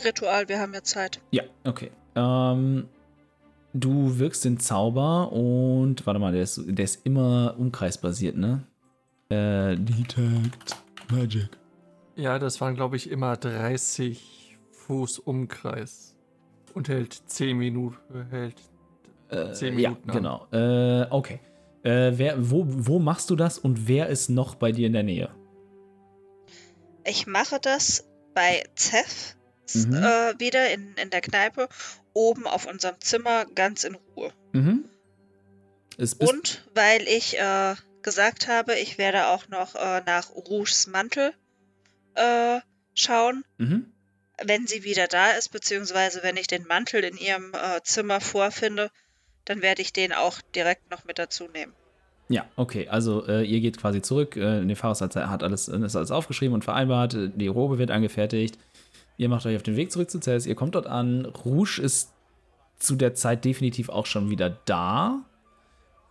Ritual, 0.03 0.49
wir 0.49 0.59
haben 0.59 0.73
ja 0.73 0.83
Zeit. 0.83 1.21
Ja, 1.31 1.43
okay. 1.63 1.91
Ähm, 2.15 2.89
du 3.73 4.19
wirkst 4.19 4.43
den 4.43 4.59
Zauber 4.59 5.31
und 5.31 6.05
warte 6.05 6.19
mal, 6.19 6.33
der 6.33 6.43
ist, 6.43 6.61
der 6.65 6.83
ist 6.83 7.05
immer 7.05 7.55
umkreisbasiert, 7.57 8.35
ne? 8.35 8.63
Äh, 9.31 9.75
Detect 9.77 10.75
Magic. 11.09 11.49
Ja, 12.15 12.37
das 12.37 12.59
waren, 12.61 12.75
glaube 12.75 12.97
ich, 12.97 13.09
immer 13.09 13.37
30 13.37 14.57
Fuß 14.71 15.19
Umkreis. 15.19 16.15
Und 16.73 16.89
hält 16.89 17.13
10 17.27 17.57
Minuten. 17.57 17.97
Hält 18.29 18.55
Äh, 19.29 19.53
10 19.53 19.79
ja, 19.79 19.89
Minuten 19.91 20.09
an. 20.09 20.15
genau. 20.17 20.47
Äh, 20.51 21.07
okay. 21.09 21.39
Äh, 21.83 22.11
wer, 22.15 22.51
wo, 22.51 22.65
wo 22.67 22.99
machst 22.99 23.29
du 23.29 23.35
das 23.35 23.57
und 23.57 23.87
wer 23.87 24.07
ist 24.09 24.29
noch 24.29 24.55
bei 24.55 24.71
dir 24.71 24.87
in 24.87 24.93
der 24.93 25.03
Nähe? 25.03 25.29
Ich 27.05 27.25
mache 27.27 27.59
das 27.61 28.07
bei 28.35 28.63
Seth 28.75 29.37
Mhm. 29.73 29.93
äh, 29.93 30.33
wieder 30.37 30.69
in, 30.73 30.95
in 31.01 31.09
der 31.11 31.21
Kneipe, 31.21 31.69
oben 32.13 32.45
auf 32.45 32.65
unserem 32.67 32.99
Zimmer, 32.99 33.45
ganz 33.55 33.85
in 33.85 33.95
Ruhe. 34.17 34.31
Mhm. 34.51 34.83
Und 36.19 36.67
weil 36.75 37.03
ich 37.03 37.39
äh, 37.39 37.75
gesagt 38.03 38.47
habe, 38.47 38.75
ich 38.79 38.97
werde 38.97 39.27
auch 39.27 39.47
noch 39.49 39.75
äh, 39.75 40.01
nach 40.05 40.29
Rouges 40.31 40.87
Mantel 40.87 41.33
äh, 42.15 42.59
schauen, 42.93 43.43
Mhm. 43.57 43.85
wenn 44.43 44.67
sie 44.67 44.83
wieder 44.83 45.07
da 45.07 45.31
ist, 45.31 45.49
beziehungsweise 45.49 46.23
wenn 46.23 46.37
ich 46.37 46.47
den 46.47 46.65
Mantel 46.67 47.03
in 47.03 47.17
ihrem 47.17 47.53
äh, 47.53 47.81
Zimmer 47.83 48.19
vorfinde, 48.21 48.89
dann 49.45 49.61
werde 49.61 49.81
ich 49.81 49.93
den 49.93 50.13
auch 50.13 50.39
direkt 50.55 50.89
noch 50.91 51.05
mit 51.05 51.17
dazu 51.19 51.47
nehmen. 51.47 51.73
Ja, 52.29 52.45
okay. 52.55 52.87
Also 52.87 53.27
äh, 53.27 53.43
ihr 53.43 53.59
geht 53.59 53.77
quasi 53.77 54.01
zurück. 54.01 54.37
Äh, 54.37 54.61
Nefaris 54.61 55.01
hat, 55.01 55.15
hat 55.15 55.43
alles, 55.43 55.67
ist 55.67 55.95
alles 55.95 56.11
aufgeschrieben 56.11 56.53
und 56.53 56.63
vereinbart. 56.63 57.13
Äh, 57.13 57.29
Die 57.35 57.47
Robe 57.47 57.77
wird 57.77 57.91
angefertigt. 57.91 58.57
Ihr 59.17 59.27
macht 59.29 59.45
euch 59.45 59.55
auf 59.57 59.63
den 59.63 59.75
Weg 59.75 59.91
zurück 59.91 60.09
zu 60.09 60.19
Cels. 60.19 60.45
Ihr 60.45 60.55
kommt 60.55 60.75
dort 60.75 60.87
an. 60.87 61.25
Rouge 61.25 61.79
ist 61.81 62.11
zu 62.79 62.95
der 62.95 63.13
Zeit 63.15 63.43
definitiv 63.45 63.89
auch 63.89 64.05
schon 64.05 64.29
wieder 64.29 64.49
da. 64.65 65.25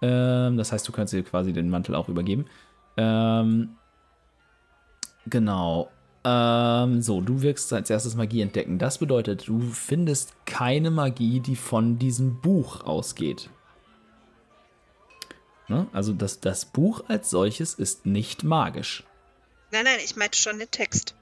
Ähm, 0.03 0.57
das 0.57 0.72
heißt, 0.72 0.86
du 0.88 0.92
kannst 0.92 1.12
ihr 1.12 1.22
quasi 1.22 1.53
den 1.53 1.68
Mantel 1.70 1.94
auch 1.94 2.09
übergeben. 2.09 2.46
Ähm, 2.96 3.76
genau. 5.26 5.90
Ähm, 6.24 7.01
so, 7.03 7.20
du 7.20 7.42
wirkst 7.42 7.72
als 7.72 7.88
erstes 7.90 8.14
Magie 8.14 8.42
entdecken. 8.42 8.78
Das 8.78 8.98
bedeutet, 8.98 9.48
du 9.48 9.61
findest 9.61 10.34
keine 10.46 10.90
Magie, 10.90 11.40
die 11.40 11.57
von 11.57 11.98
diesem 11.98 12.40
Buch 12.40 12.84
ausgeht. 12.84 13.48
Ne? 15.68 15.86
Also 15.92 16.12
das, 16.12 16.40
das 16.40 16.64
Buch 16.64 17.05
als 17.09 17.30
solches 17.30 17.74
ist 17.74 18.05
nicht 18.05 18.42
magisch. 18.44 19.05
Nein, 19.72 19.84
nein, 19.84 19.98
ich 20.05 20.16
meinte 20.16 20.36
schon 20.36 20.59
den 20.59 20.70
Text. 20.70 21.14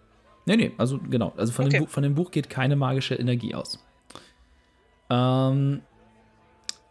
Nee, 0.47 0.57
nee, 0.57 0.72
also 0.79 0.99
genau. 0.99 1.35
Also 1.37 1.53
von, 1.53 1.66
Okay. 1.66 1.76
dem, 1.76 1.85
Buch, 1.85 1.91
von 1.91 2.03
dem 2.03 2.14
Buch 2.14 2.31
geht 2.31 2.49
keine 2.49 2.74
magische 2.74 3.14
Energie 3.14 3.55
aus. 3.55 3.79
Ähm, 5.11 5.83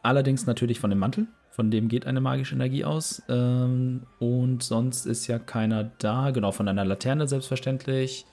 allerdings 0.03 0.45
natürlich 0.45 0.79
von 0.79 0.91
dem 0.91 0.99
Mantel. 0.99 1.27
Von 1.57 1.71
dem 1.71 1.87
geht 1.89 2.05
eine 2.05 2.21
magische 2.21 2.53
Energie 2.55 2.85
aus. 2.85 3.23
Ähm, 3.29 4.03
und 4.19 4.61
sonst 4.61 5.07
ist 5.07 5.25
ja 5.25 5.39
keiner 5.39 5.85
da. 5.85 6.29
Genau, 6.29 6.51
von 6.51 6.67
einer 6.67 6.85
Laterne 6.85 7.27
selbstverständlich. 7.27 8.27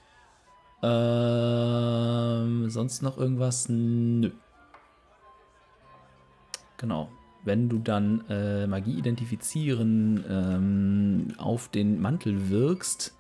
Ähm, 0.83 2.69
sonst 2.69 3.03
noch 3.03 3.17
irgendwas? 3.17 3.71
Nö. 3.71 4.31
Genau. 6.77 7.09
Wenn 7.45 7.71
du 7.71 7.79
dann 7.79 8.25
äh, 8.29 8.67
Magie 8.67 8.99
identifizieren 8.99 10.23
ähm, 10.29 11.29
auf 11.39 11.69
den 11.69 12.03
Mantel 12.03 12.51
wirkst, 12.51 13.15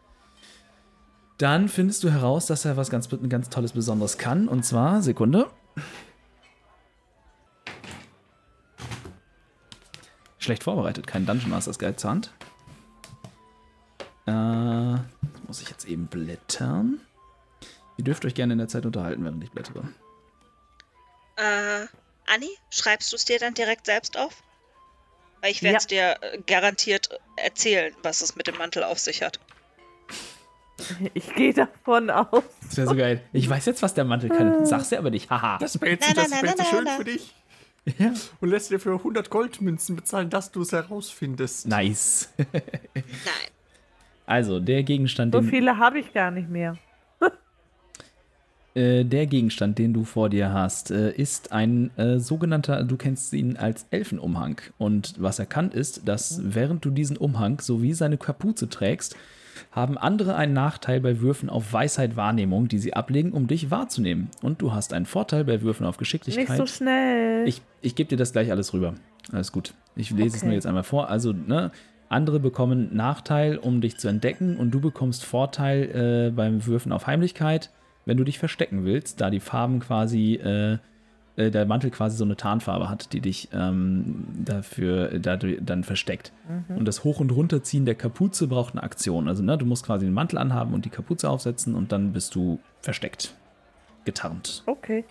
Dann 1.39 1.69
findest 1.69 2.05
du 2.05 2.11
heraus, 2.11 2.47
dass 2.47 2.65
er 2.65 2.77
was 2.77 2.91
ganz, 2.91 3.09
ganz 3.29 3.51
Tolles, 3.51 3.73
Besonderes 3.73 4.19
kann. 4.19 4.49
Und 4.49 4.65
zwar, 4.65 5.03
Sekunde. 5.03 5.47
Schlecht 10.45 10.65
vorbereitet, 10.65 11.07
kein 11.07 11.27
Dungeon 11.27 11.51
Masters 11.51 11.79
Guide 11.79 11.97
zur 11.97 12.11
Hand. 12.11 12.31
Äh, 14.27 14.95
muss 15.47 15.61
ich 15.61 15.69
jetzt 15.69 15.87
eben 15.87 16.07
blättern. 16.07 17.01
Ihr 17.97 18.05
dürft 18.05 18.25
euch 18.25 18.35
gerne 18.35 18.53
in 18.53 18.59
der 18.59 18.69
Zeit 18.69 18.87
unterhalten, 18.87 19.25
während 19.25 19.43
ich 19.43 19.51
blättere. 19.51 19.83
Äh, 21.37 21.87
Anni, 22.27 22.51
schreibst 22.71 23.13
du 23.13 23.17
es 23.17 23.25
dir 23.25 23.39
dann 23.39 23.55
direkt 23.55 23.87
selbst 23.87 24.17
auf? 24.17 24.43
Weil 25.41 25.51
ich 25.51 25.63
werde 25.63 25.79
es 25.79 25.87
dir 25.87 26.17
äh, 26.23 26.39
garantiert 26.47 27.09
erzählen, 27.37 27.95
was 28.03 28.23
es 28.23 28.37
mit 28.37 28.47
dem 28.47 28.57
Mantel 28.57 28.85
auf 28.85 28.99
sich 28.99 29.23
hat. 29.23 29.41
Ich 31.15 31.33
gehe 31.35 31.55
davon 31.55 32.11
aus. 32.11 32.43
Das 32.63 32.77
wäre 32.77 32.89
so 32.89 32.97
geil. 32.97 33.23
Ich 33.33 33.49
weiß 33.49 33.65
jetzt, 33.67 33.81
was 33.81 33.95
der 33.95 34.05
Mantel 34.05 34.29
kann. 34.29 34.67
Sag's 34.67 34.89
dir 34.89 34.99
aber 34.99 35.11
nicht. 35.11 35.31
Haha. 35.31 35.59
Das 35.59 35.81
wäre 35.81 35.93
jetzt, 35.93 36.17
das 36.17 36.31
na, 36.31 36.43
wär 36.43 36.51
jetzt 36.51 36.67
schön 36.67 36.85
na. 36.85 36.97
für 36.97 37.05
dich. 37.05 37.33
Ja. 37.99 38.13
Und 38.41 38.49
lässt 38.49 38.71
dir 38.71 38.81
für 38.81 38.95
100 38.95 39.29
Goldmünzen 39.29 39.95
bezahlen, 39.97 40.31
dass 40.31 40.51
du 40.51 40.63
es 40.63 40.73
herausfindest. 40.73 41.69
Nice. 41.69 42.31
Nein. 42.53 42.63
Also, 44.27 44.59
der 44.59 44.83
Gegenstand, 44.83 45.35
So 45.35 45.41
den, 45.41 45.51
viele 45.51 45.77
habe 45.77 45.99
ich 45.99 46.13
gar 46.15 46.31
nicht 46.31 46.49
mehr. 46.49 46.79
äh, 48.75 49.05
der 49.05 49.27
Gegenstand, 49.27 49.79
den 49.79 49.93
du 49.93 50.05
vor 50.05 50.31
dir 50.31 50.53
hast, 50.53 50.91
äh, 50.91 51.13
ist 51.13 51.53
ein 51.53 51.91
äh, 51.99 52.19
sogenannter, 52.19 52.85
du 52.85 52.97
kennst 52.97 53.33
ihn 53.35 53.57
als 53.59 53.87
Elfenumhang. 53.91 54.61
Und 54.79 55.15
was 55.19 55.39
er 55.39 55.47
kann, 55.47 55.71
ist, 55.71 56.09
dass 56.09 56.41
während 56.43 56.85
du 56.87 56.91
diesen 56.91 57.19
Umhang 57.19 57.61
sowie 57.61 57.93
seine 57.93 58.17
Kapuze 58.17 58.69
trägst, 58.71 59.15
haben 59.73 59.99
andere 59.99 60.37
einen 60.37 60.53
Nachteil 60.53 61.01
bei 61.01 61.21
Würfen 61.21 61.49
auf 61.49 61.73
Weisheit 61.73 62.17
Wahrnehmung, 62.17 62.69
die 62.69 62.79
sie 62.79 62.95
ablegen, 62.95 63.33
um 63.33 63.47
dich 63.47 63.71
wahrzunehmen. 63.71 64.29
Und 64.43 64.63
du 64.63 64.73
hast 64.73 64.93
einen 64.93 65.07
Vorteil 65.07 65.45
bei 65.45 65.63
Würfen 65.63 65.87
auf 65.87 65.97
Geschicklichkeit. 65.97 66.49
Nicht 66.49 66.59
so 66.59 66.67
schnell. 66.67 67.47
Ich, 67.47 67.63
ich 67.83 67.95
gebe 67.95 68.09
dir 68.09 68.17
das 68.17 68.33
gleich 68.33 68.51
alles 68.51 68.73
rüber. 68.73 68.95
Alles 69.33 69.53
gut. 69.53 69.75
Ich 69.97 70.11
lese 70.11 70.37
es 70.37 70.43
Okay. 70.43 70.47
nur 70.47 70.55
jetzt 70.55 70.67
einmal 70.67 70.83
vor. 70.83 71.09
Also, 71.09 71.33
ne, 71.33 71.71
andere 72.09 72.41
bekommen 72.41 72.95
Nachteil, 72.95 73.57
um 73.57 73.81
dich 73.81 73.97
zu 73.99 74.09
entdecken, 74.09 74.57
und 74.57 74.71
du 74.71 74.81
bekommst 74.81 75.25
Vorteil 75.25 76.29
äh, 76.29 76.31
beim 76.31 76.67
Würfen 76.67 76.93
auf 76.93 77.07
Heimlichkeit, 77.07 77.71
wenn 78.05 78.17
du 78.17 78.25
dich 78.25 78.39
verstecken 78.39 78.85
willst, 78.85 79.21
da 79.21 79.31
die 79.31 79.41
Farben 79.41 79.81
quasi, 79.81 80.35
äh, 80.35 80.79
äh, 81.37 81.51
der 81.51 81.67
Mantel 81.67 81.91
quasi 81.91 82.17
so 82.17 82.25
eine 82.25 82.37
Tarnfarbe 82.37 82.89
hat, 82.89 83.13
die 83.13 83.21
dich 83.21 83.49
ähm, 83.53 84.27
dafür 84.45 85.19
dadurch 85.19 85.59
dann 85.61 85.85
versteckt. 85.85 86.33
Und 86.69 86.87
das 86.87 87.05
Hoch- 87.05 87.21
und 87.21 87.33
Runterziehen 87.33 87.85
der 87.87 87.95
Kapuze 87.95 88.47
braucht 88.47 88.75
eine 88.75 88.83
Aktion. 88.83 89.29
Also, 89.29 89.43
ne, 89.43 89.59
du 89.59 89.67
musst 89.67 89.87
quasi 89.87 90.05
den 90.07 90.15
Mantel 90.15 90.39
anhaben 90.39 90.75
und 90.75 90.85
die 90.85 90.91
Kapuze 90.91 91.29
aufsetzen 91.29 91.75
und 91.75 91.93
dann 91.93 92.13
bist 92.13 92.35
du 92.35 92.61
versteckt. 92.81 93.35
Getarnt. 94.05 94.63
okay. 94.67 95.05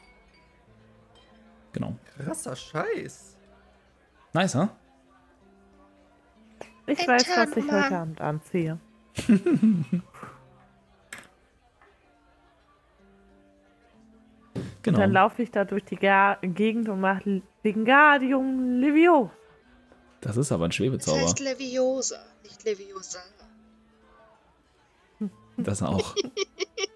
Genau. 1.73 1.95
Krasser 2.19 2.55
Scheiß. 2.55 3.35
Nice, 4.33 4.55
huh? 4.55 4.67
Ich 6.85 6.99
Ein 6.99 7.07
weiß, 7.07 7.25
was 7.35 7.57
ich 7.57 7.71
heute 7.71 7.97
Abend 7.97 8.21
anziehe. 8.21 8.79
Genau. 14.83 14.99
Dann 14.99 15.11
laufe 15.13 15.41
ich 15.41 15.49
da 15.51 15.63
durch 15.65 15.85
die 15.85 15.95
Ga 15.95 16.37
Gegend 16.41 16.89
und 16.89 16.99
mache 16.99 17.41
Wingardium 17.63 18.79
Livio. 18.79 19.31
Das 20.21 20.37
ist 20.37 20.51
aber 20.51 20.65
ein 20.65 20.69
Das 20.69 20.75
Schwebezauber. 20.75 21.21
heißt 21.21 21.39
Leviosa, 21.39 22.17
nicht 22.43 22.63
Leviosa. 22.63 23.19
Das 25.57 25.83
auch. 25.83 26.15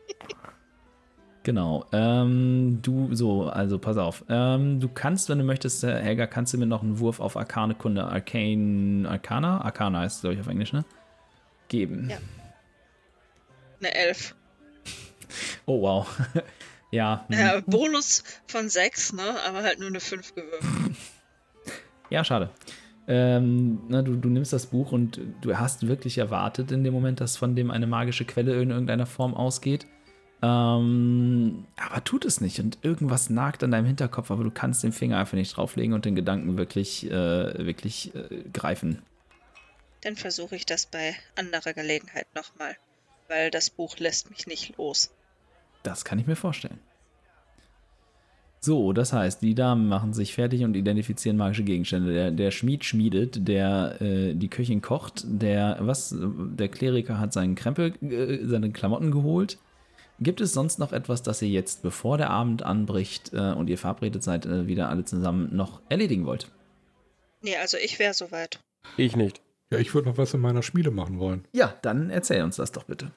genau. 1.43 1.85
Ähm, 1.91 2.79
du, 2.81 3.13
so, 3.13 3.43
also 3.43 3.77
pass 3.79 3.97
auf. 3.97 4.25
Ähm, 4.29 4.79
du 4.79 4.89
kannst, 4.89 5.29
wenn 5.29 5.37
du 5.37 5.43
möchtest, 5.43 5.83
äh, 5.83 6.01
Helga, 6.01 6.27
kannst 6.27 6.53
du 6.53 6.57
mir 6.57 6.65
noch 6.65 6.81
einen 6.83 6.99
Wurf 6.99 7.19
auf 7.19 7.37
Arkane 7.37 7.75
Kunde, 7.75 8.05
Arcane, 8.05 9.07
Arcana? 9.07 9.61
Arcana 9.61 9.99
heißt 9.99 10.15
es, 10.17 10.21
glaube 10.21 10.33
ich, 10.35 10.41
auf 10.41 10.47
Englisch, 10.47 10.73
ne? 10.73 10.83
Geben. 11.67 12.09
Ja. 12.09 12.17
Eine 13.79 13.93
Elf. 13.93 14.35
Oh, 15.65 15.81
wow. 15.81 16.07
ja. 16.91 17.25
Ja, 17.29 17.61
Bonus 17.65 18.23
von 18.47 18.69
6, 18.69 19.13
ne? 19.13 19.35
Aber 19.47 19.63
halt 19.63 19.79
nur 19.79 19.89
eine 19.89 19.99
5 19.99 20.35
gewürfelt. 20.35 20.95
Ja, 22.09 22.23
schade. 22.23 22.51
Ähm, 23.05 23.81
na, 23.89 24.01
du, 24.01 24.15
du 24.15 24.29
nimmst 24.29 24.53
das 24.53 24.67
Buch 24.67 24.93
und 24.93 25.19
du 25.41 25.57
hast 25.57 25.87
wirklich 25.87 26.17
erwartet 26.17 26.71
in 26.71 26.85
dem 26.85 26.93
Moment, 26.93 27.19
dass 27.19 27.35
von 27.35 27.53
dem 27.53 27.69
eine 27.69 27.85
magische 27.85 28.23
Quelle 28.23 28.61
in 28.61 28.69
irgendeiner 28.69 29.05
Form 29.05 29.33
ausgeht. 29.33 29.87
Ähm, 30.41 31.65
aber 31.77 32.03
tut 32.03 32.23
es 32.25 32.41
nicht 32.41 32.59
und 32.59 32.77
irgendwas 32.81 33.29
nagt 33.29 33.63
an 33.63 33.71
deinem 33.71 33.87
Hinterkopf, 33.87 34.29
aber 34.29 34.43
du 34.43 34.51
kannst 34.51 34.83
den 34.83 34.91
Finger 34.91 35.17
einfach 35.17 35.33
nicht 35.33 35.57
drauflegen 35.57 35.93
und 35.93 36.05
den 36.05 36.15
Gedanken 36.15 36.57
wirklich, 36.57 37.09
äh, 37.09 37.65
wirklich 37.65 38.13
äh, 38.13 38.43
greifen. 38.53 39.01
Dann 40.01 40.15
versuche 40.15 40.55
ich 40.55 40.65
das 40.65 40.85
bei 40.85 41.15
anderer 41.35 41.73
Gelegenheit 41.73 42.27
nochmal. 42.35 42.77
Weil 43.27 43.51
das 43.51 43.69
Buch 43.69 43.97
lässt 43.97 44.29
mich 44.29 44.47
nicht 44.47 44.77
los. 44.77 45.11
Das 45.87 46.03
kann 46.03 46.19
ich 46.19 46.27
mir 46.27 46.35
vorstellen. 46.35 46.79
So, 48.59 48.91
das 48.91 49.13
heißt, 49.13 49.41
die 49.41 49.55
Damen 49.55 49.87
machen 49.87 50.13
sich 50.13 50.33
fertig 50.33 50.65
und 50.65 50.75
identifizieren 50.75 51.37
magische 51.37 51.63
Gegenstände. 51.63 52.11
Der, 52.11 52.31
der 52.31 52.51
Schmied 52.51 52.83
schmiedet, 52.83 53.47
der 53.47 54.01
äh, 54.01 54.33
die 54.33 54.49
Köchin 54.49 54.81
kocht, 54.81 55.23
der 55.25 55.77
was, 55.79 56.13
der 56.13 56.67
Kleriker 56.67 57.19
hat 57.19 57.31
seinen 57.31 57.55
Krempel, 57.55 57.93
äh, 58.01 58.45
seine 58.45 58.71
Klamotten 58.71 59.11
geholt. 59.11 59.59
Gibt 60.19 60.41
es 60.41 60.51
sonst 60.51 60.77
noch 60.77 60.91
etwas, 60.91 61.23
das 61.23 61.41
ihr 61.41 61.47
jetzt, 61.47 61.83
bevor 61.83 62.17
der 62.17 62.31
Abend 62.31 62.63
anbricht 62.63 63.31
äh, 63.33 63.53
und 63.53 63.69
ihr 63.69 63.77
verabredet 63.77 64.23
seid, 64.23 64.45
äh, 64.45 64.67
wieder 64.67 64.89
alle 64.89 65.05
zusammen 65.05 65.55
noch 65.55 65.79
erledigen 65.87 66.25
wollt? 66.25 66.51
Nee, 67.41 67.55
also 67.55 67.77
ich 67.77 67.97
wäre 67.99 68.13
soweit. 68.13 68.59
Ich 68.97 69.15
nicht. 69.15 69.39
Ja, 69.69 69.77
ich 69.77 69.93
würde 69.93 70.09
noch 70.09 70.17
was 70.17 70.33
in 70.33 70.41
meiner 70.41 70.63
Schmiede 70.63 70.91
machen 70.91 71.19
wollen. 71.19 71.45
Ja, 71.53 71.73
dann 71.81 72.09
erzähl 72.09 72.43
uns 72.43 72.57
das 72.57 72.73
doch 72.73 72.83
bitte. 72.83 73.11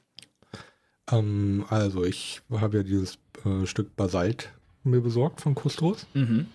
Ähm, 1.11 1.65
also, 1.69 2.05
ich 2.05 2.43
habe 2.51 2.79
ja 2.79 2.83
dieses 2.83 3.19
äh, 3.45 3.67
Stück 3.67 3.95
Basalt 3.97 4.53
mir 4.85 5.01
besorgt 5.01 5.41
von 5.41 5.55
Kustros. 5.55 6.07
Mhm. 6.15 6.47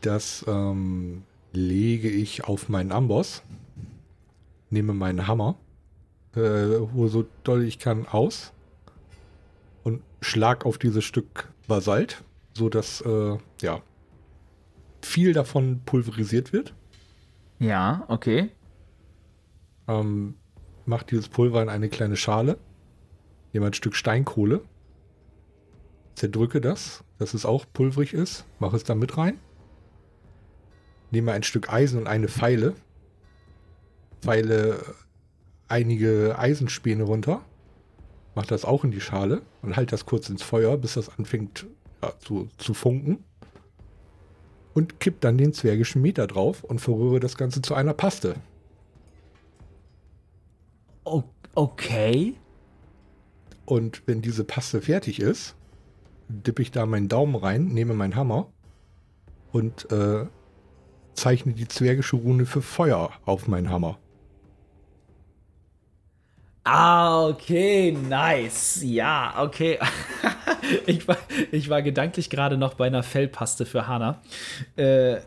Das 0.00 0.44
ähm, 0.46 1.22
lege 1.52 2.08
ich 2.08 2.44
auf 2.44 2.68
meinen 2.68 2.92
Amboss, 2.92 3.42
nehme 4.70 4.92
meinen 4.94 5.26
Hammer, 5.26 5.56
äh, 6.36 6.78
hole 6.94 7.08
so 7.08 7.26
doll 7.42 7.64
ich 7.64 7.78
kann 7.78 8.06
aus 8.06 8.52
und 9.82 10.02
schlag 10.20 10.64
auf 10.64 10.78
dieses 10.78 11.04
Stück 11.04 11.48
Basalt, 11.66 12.22
so 12.54 12.68
dass 12.68 13.00
äh, 13.00 13.36
ja 13.60 13.82
viel 15.02 15.32
davon 15.32 15.80
pulverisiert 15.84 16.52
wird. 16.52 16.74
Ja, 17.58 18.04
okay. 18.08 18.50
Ähm, 19.88 20.34
mach 20.86 21.02
dieses 21.02 21.28
Pulver 21.28 21.62
in 21.62 21.68
eine 21.68 21.88
kleine 21.88 22.16
Schale, 22.16 22.58
nehme 23.52 23.66
ein 23.66 23.74
Stück 23.74 23.94
Steinkohle, 23.94 24.62
zerdrücke 26.14 26.60
das, 26.60 27.04
dass 27.18 27.34
es 27.34 27.46
auch 27.46 27.64
pulverig 27.72 28.12
ist, 28.12 28.44
mache 28.58 28.76
es 28.76 28.84
da 28.84 28.94
mit 28.94 29.16
rein, 29.16 29.38
nehme 31.10 31.32
ein 31.32 31.42
Stück 31.42 31.72
Eisen 31.72 32.00
und 32.00 32.06
eine 32.06 32.28
Pfeile, 32.28 32.74
feile 34.22 34.82
einige 35.68 36.38
Eisenspäne 36.38 37.04
runter, 37.04 37.42
mache 38.34 38.48
das 38.48 38.64
auch 38.64 38.84
in 38.84 38.90
die 38.90 39.00
Schale 39.00 39.42
und 39.62 39.76
halte 39.76 39.92
das 39.92 40.06
kurz 40.06 40.28
ins 40.28 40.42
Feuer, 40.42 40.76
bis 40.76 40.94
das 40.94 41.08
anfängt 41.18 41.66
ja, 42.02 42.12
zu, 42.20 42.48
zu 42.58 42.74
funken. 42.74 43.24
Und 44.74 45.00
kipp 45.00 45.20
dann 45.20 45.38
den 45.38 45.52
zwergischen 45.52 46.02
Meter 46.02 46.28
drauf 46.28 46.62
und 46.62 46.80
verrühre 46.80 47.18
das 47.18 47.36
Ganze 47.36 47.62
zu 47.62 47.74
einer 47.74 47.94
Paste. 47.94 48.36
Okay. 51.54 52.34
Und 53.68 54.00
wenn 54.06 54.22
diese 54.22 54.44
Paste 54.44 54.80
fertig 54.80 55.20
ist, 55.20 55.54
dippe 56.30 56.62
ich 56.62 56.70
da 56.70 56.86
meinen 56.86 57.08
Daumen 57.08 57.34
rein, 57.34 57.66
nehme 57.66 57.92
meinen 57.92 58.16
Hammer 58.16 58.46
und 59.52 59.92
äh, 59.92 60.24
zeichne 61.12 61.52
die 61.52 61.68
zwergische 61.68 62.16
Rune 62.16 62.46
für 62.46 62.62
Feuer 62.62 63.10
auf 63.26 63.46
meinen 63.46 63.68
Hammer. 63.68 63.98
Ah, 66.64 67.26
okay, 67.26 67.92
nice. 67.92 68.80
Ja, 68.82 69.34
okay. 69.38 69.78
ich, 70.86 71.06
war, 71.06 71.18
ich 71.52 71.68
war 71.68 71.82
gedanklich 71.82 72.30
gerade 72.30 72.56
noch 72.56 72.72
bei 72.72 72.86
einer 72.86 73.02
Fellpaste 73.02 73.66
für 73.66 73.86
Hannah. 73.86 74.22
Äh, 74.76 75.18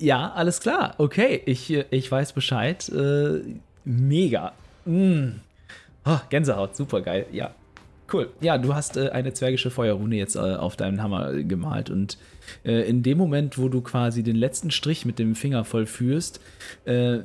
ja, 0.00 0.32
alles 0.32 0.58
klar. 0.58 0.96
Okay, 0.98 1.40
ich, 1.46 1.70
ich 1.70 2.10
weiß 2.10 2.32
Bescheid. 2.32 2.88
Äh, 2.88 3.42
mega. 3.84 4.54
Mm. 4.86 5.38
Oh, 6.04 6.18
Gänsehaut, 6.30 6.74
super 6.74 7.02
geil. 7.02 7.26
Ja, 7.30 7.54
cool. 8.12 8.30
Ja, 8.40 8.58
du 8.58 8.74
hast 8.74 8.96
äh, 8.96 9.10
eine 9.10 9.32
zwergische 9.32 9.70
Feuerrune 9.70 10.16
jetzt 10.16 10.36
äh, 10.36 10.38
auf 10.38 10.76
deinen 10.76 11.02
Hammer 11.02 11.32
äh, 11.32 11.44
gemalt 11.44 11.90
und 11.90 12.18
äh, 12.64 12.88
in 12.88 13.02
dem 13.02 13.18
Moment, 13.18 13.58
wo 13.58 13.68
du 13.68 13.80
quasi 13.80 14.22
den 14.22 14.36
letzten 14.36 14.70
Strich 14.70 15.04
mit 15.04 15.18
dem 15.18 15.34
Finger 15.34 15.64
vollführst, 15.64 16.40
äh, 16.84 17.20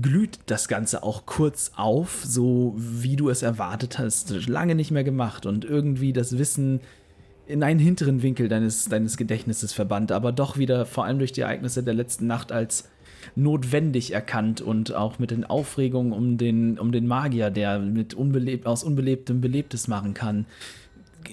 glüht 0.00 0.40
das 0.46 0.68
Ganze 0.68 1.02
auch 1.02 1.26
kurz 1.26 1.72
auf, 1.76 2.22
so 2.24 2.74
wie 2.76 3.16
du 3.16 3.30
es 3.30 3.42
erwartet 3.42 3.98
hast. 3.98 4.46
Lange 4.46 4.74
nicht 4.74 4.90
mehr 4.90 5.04
gemacht 5.04 5.46
und 5.46 5.64
irgendwie 5.64 6.12
das 6.12 6.38
Wissen 6.38 6.80
in 7.46 7.62
einen 7.62 7.78
hinteren 7.78 8.22
Winkel 8.22 8.48
deines, 8.48 8.86
deines 8.86 9.16
Gedächtnisses 9.16 9.72
verbannt, 9.72 10.10
aber 10.12 10.32
doch 10.32 10.58
wieder 10.58 10.84
vor 10.84 11.04
allem 11.04 11.18
durch 11.18 11.32
die 11.32 11.42
Ereignisse 11.42 11.82
der 11.82 11.94
letzten 11.94 12.26
Nacht 12.26 12.50
als 12.50 12.88
notwendig 13.34 14.12
erkannt 14.12 14.60
und 14.60 14.94
auch 14.94 15.18
mit 15.18 15.30
den 15.30 15.44
Aufregungen 15.44 16.12
um 16.12 16.38
den, 16.38 16.78
um 16.78 16.92
den 16.92 17.06
Magier, 17.06 17.50
der 17.50 17.78
mit 17.78 18.14
unbelebt, 18.14 18.66
aus 18.66 18.84
Unbelebtem 18.84 19.40
Belebtes 19.40 19.88
machen 19.88 20.14
kann. 20.14 20.46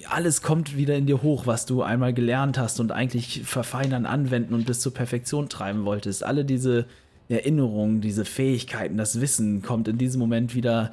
Alles 0.08 0.42
kommt 0.42 0.76
wieder 0.76 0.96
in 0.96 1.06
dir 1.06 1.22
hoch, 1.22 1.46
was 1.46 1.66
du 1.66 1.82
einmal 1.82 2.12
gelernt 2.12 2.58
hast 2.58 2.80
und 2.80 2.90
eigentlich 2.90 3.42
verfeinern, 3.44 4.06
anwenden 4.06 4.54
und 4.54 4.66
bis 4.66 4.80
zur 4.80 4.92
Perfektion 4.92 5.48
treiben 5.48 5.84
wolltest. 5.84 6.24
Alle 6.24 6.44
diese 6.44 6.86
Erinnerungen, 7.28 8.00
diese 8.00 8.24
Fähigkeiten, 8.24 8.96
das 8.96 9.20
Wissen 9.20 9.62
kommt 9.62 9.88
in 9.88 9.96
diesem 9.96 10.18
Moment 10.18 10.54
wieder, 10.54 10.90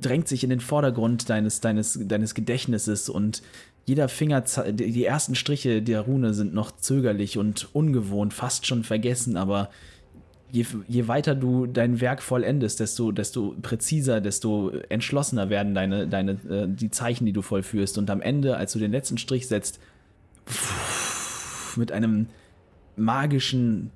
drängt 0.00 0.26
sich 0.26 0.42
in 0.42 0.50
den 0.50 0.60
Vordergrund 0.60 1.28
deines, 1.28 1.60
deines, 1.60 1.98
deines 2.02 2.34
Gedächtnisses 2.34 3.08
und 3.08 3.42
jeder 3.86 4.08
Finger, 4.08 4.44
die 4.72 5.04
ersten 5.04 5.34
Striche 5.34 5.82
der 5.82 6.02
Rune 6.02 6.34
sind 6.34 6.54
noch 6.54 6.70
zögerlich 6.70 7.38
und 7.38 7.68
ungewohnt, 7.72 8.34
fast 8.34 8.66
schon 8.66 8.84
vergessen, 8.84 9.36
aber 9.36 9.70
je, 10.52 10.66
je 10.88 11.08
weiter 11.08 11.34
du 11.34 11.66
dein 11.66 12.00
Werk 12.00 12.22
vollendest, 12.22 12.80
desto, 12.80 13.12
desto 13.12 13.54
präziser, 13.60 14.20
desto 14.20 14.70
entschlossener 14.88 15.50
werden 15.50 15.74
deine, 15.74 16.06
deine, 16.06 16.32
äh, 16.32 16.66
die 16.68 16.90
Zeichen, 16.90 17.26
die 17.26 17.32
du 17.32 17.42
vollführst. 17.42 17.98
Und 17.98 18.10
am 18.10 18.20
Ende, 18.20 18.56
als 18.56 18.72
du 18.72 18.78
den 18.78 18.92
letzten 18.92 19.18
Strich 19.18 19.48
setzt, 19.48 19.80
mit 21.76 21.92
einem 21.92 22.26
magischen 22.96 23.90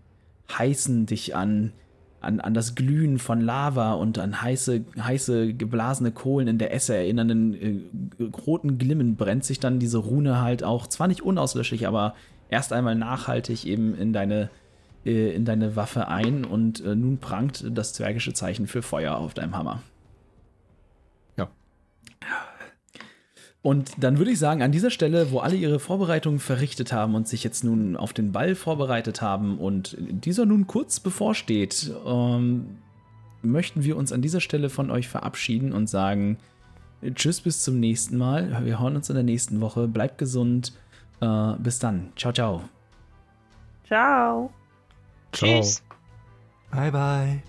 Heißen 0.50 1.06
dich 1.06 1.34
an, 1.34 1.72
an, 2.20 2.40
an 2.40 2.54
das 2.54 2.74
Glühen 2.74 3.18
von 3.18 3.40
Lava 3.40 3.94
und 3.94 4.18
an 4.18 4.42
heiße, 4.42 4.84
heiße 4.98 5.54
geblasene 5.54 6.12
Kohlen 6.12 6.48
in 6.48 6.58
der 6.58 6.72
Esse 6.72 6.94
erinnernden 6.94 7.54
äh, 7.54 8.24
roten 8.46 8.78
Glimmen 8.78 9.16
brennt 9.16 9.44
sich 9.44 9.60
dann 9.60 9.78
diese 9.78 9.98
Rune 9.98 10.40
halt 10.40 10.62
auch, 10.62 10.86
zwar 10.86 11.08
nicht 11.08 11.22
unauslöschlich, 11.22 11.86
aber 11.86 12.14
erst 12.48 12.72
einmal 12.72 12.94
nachhaltig 12.94 13.64
eben 13.66 13.96
in 13.96 14.12
deine 14.12 14.50
äh, 15.04 15.34
in 15.34 15.44
deine 15.44 15.76
Waffe 15.76 16.08
ein 16.08 16.44
und 16.44 16.84
äh, 16.84 16.94
nun 16.94 17.18
prangt 17.18 17.64
das 17.70 17.92
zwergische 17.92 18.32
Zeichen 18.32 18.66
für 18.66 18.82
Feuer 18.82 19.16
auf 19.16 19.34
deinem 19.34 19.56
Hammer. 19.56 19.82
Ja. 21.36 21.48
Und 23.62 23.92
dann 23.98 24.18
würde 24.18 24.30
ich 24.30 24.38
sagen, 24.38 24.62
an 24.62 24.72
dieser 24.72 24.90
Stelle, 24.90 25.30
wo 25.30 25.38
alle 25.38 25.56
ihre 25.56 25.78
Vorbereitungen 25.78 26.38
verrichtet 26.38 26.92
haben 26.92 27.14
und 27.14 27.28
sich 27.28 27.44
jetzt 27.44 27.64
nun 27.64 27.96
auf 27.96 28.12
den 28.12 28.32
Ball 28.32 28.54
vorbereitet 28.54 29.22
haben 29.22 29.58
und 29.58 29.96
dieser 29.98 30.46
nun 30.46 30.66
kurz 30.66 31.00
bevorsteht, 31.00 31.92
ähm, 32.06 32.78
möchten 33.42 33.84
wir 33.84 33.96
uns 33.96 34.12
an 34.12 34.22
dieser 34.22 34.40
Stelle 34.40 34.70
von 34.70 34.90
euch 34.90 35.08
verabschieden 35.08 35.72
und 35.72 35.88
sagen, 35.88 36.38
tschüss 37.14 37.40
bis 37.40 37.60
zum 37.60 37.78
nächsten 37.78 38.16
Mal. 38.16 38.64
Wir 38.64 38.80
hören 38.80 38.96
uns 38.96 39.08
in 39.08 39.14
der 39.14 39.24
nächsten 39.24 39.60
Woche. 39.60 39.88
Bleibt 39.88 40.18
gesund. 40.18 40.72
Äh, 41.20 41.52
bis 41.58 41.78
dann. 41.78 42.12
Ciao, 42.16 42.32
ciao. 42.32 42.62
Ciao. 43.86 44.50
Ciao. 45.34 45.60
Tschüss. 45.62 45.82
Bye, 46.72 46.90
bye. 46.90 47.42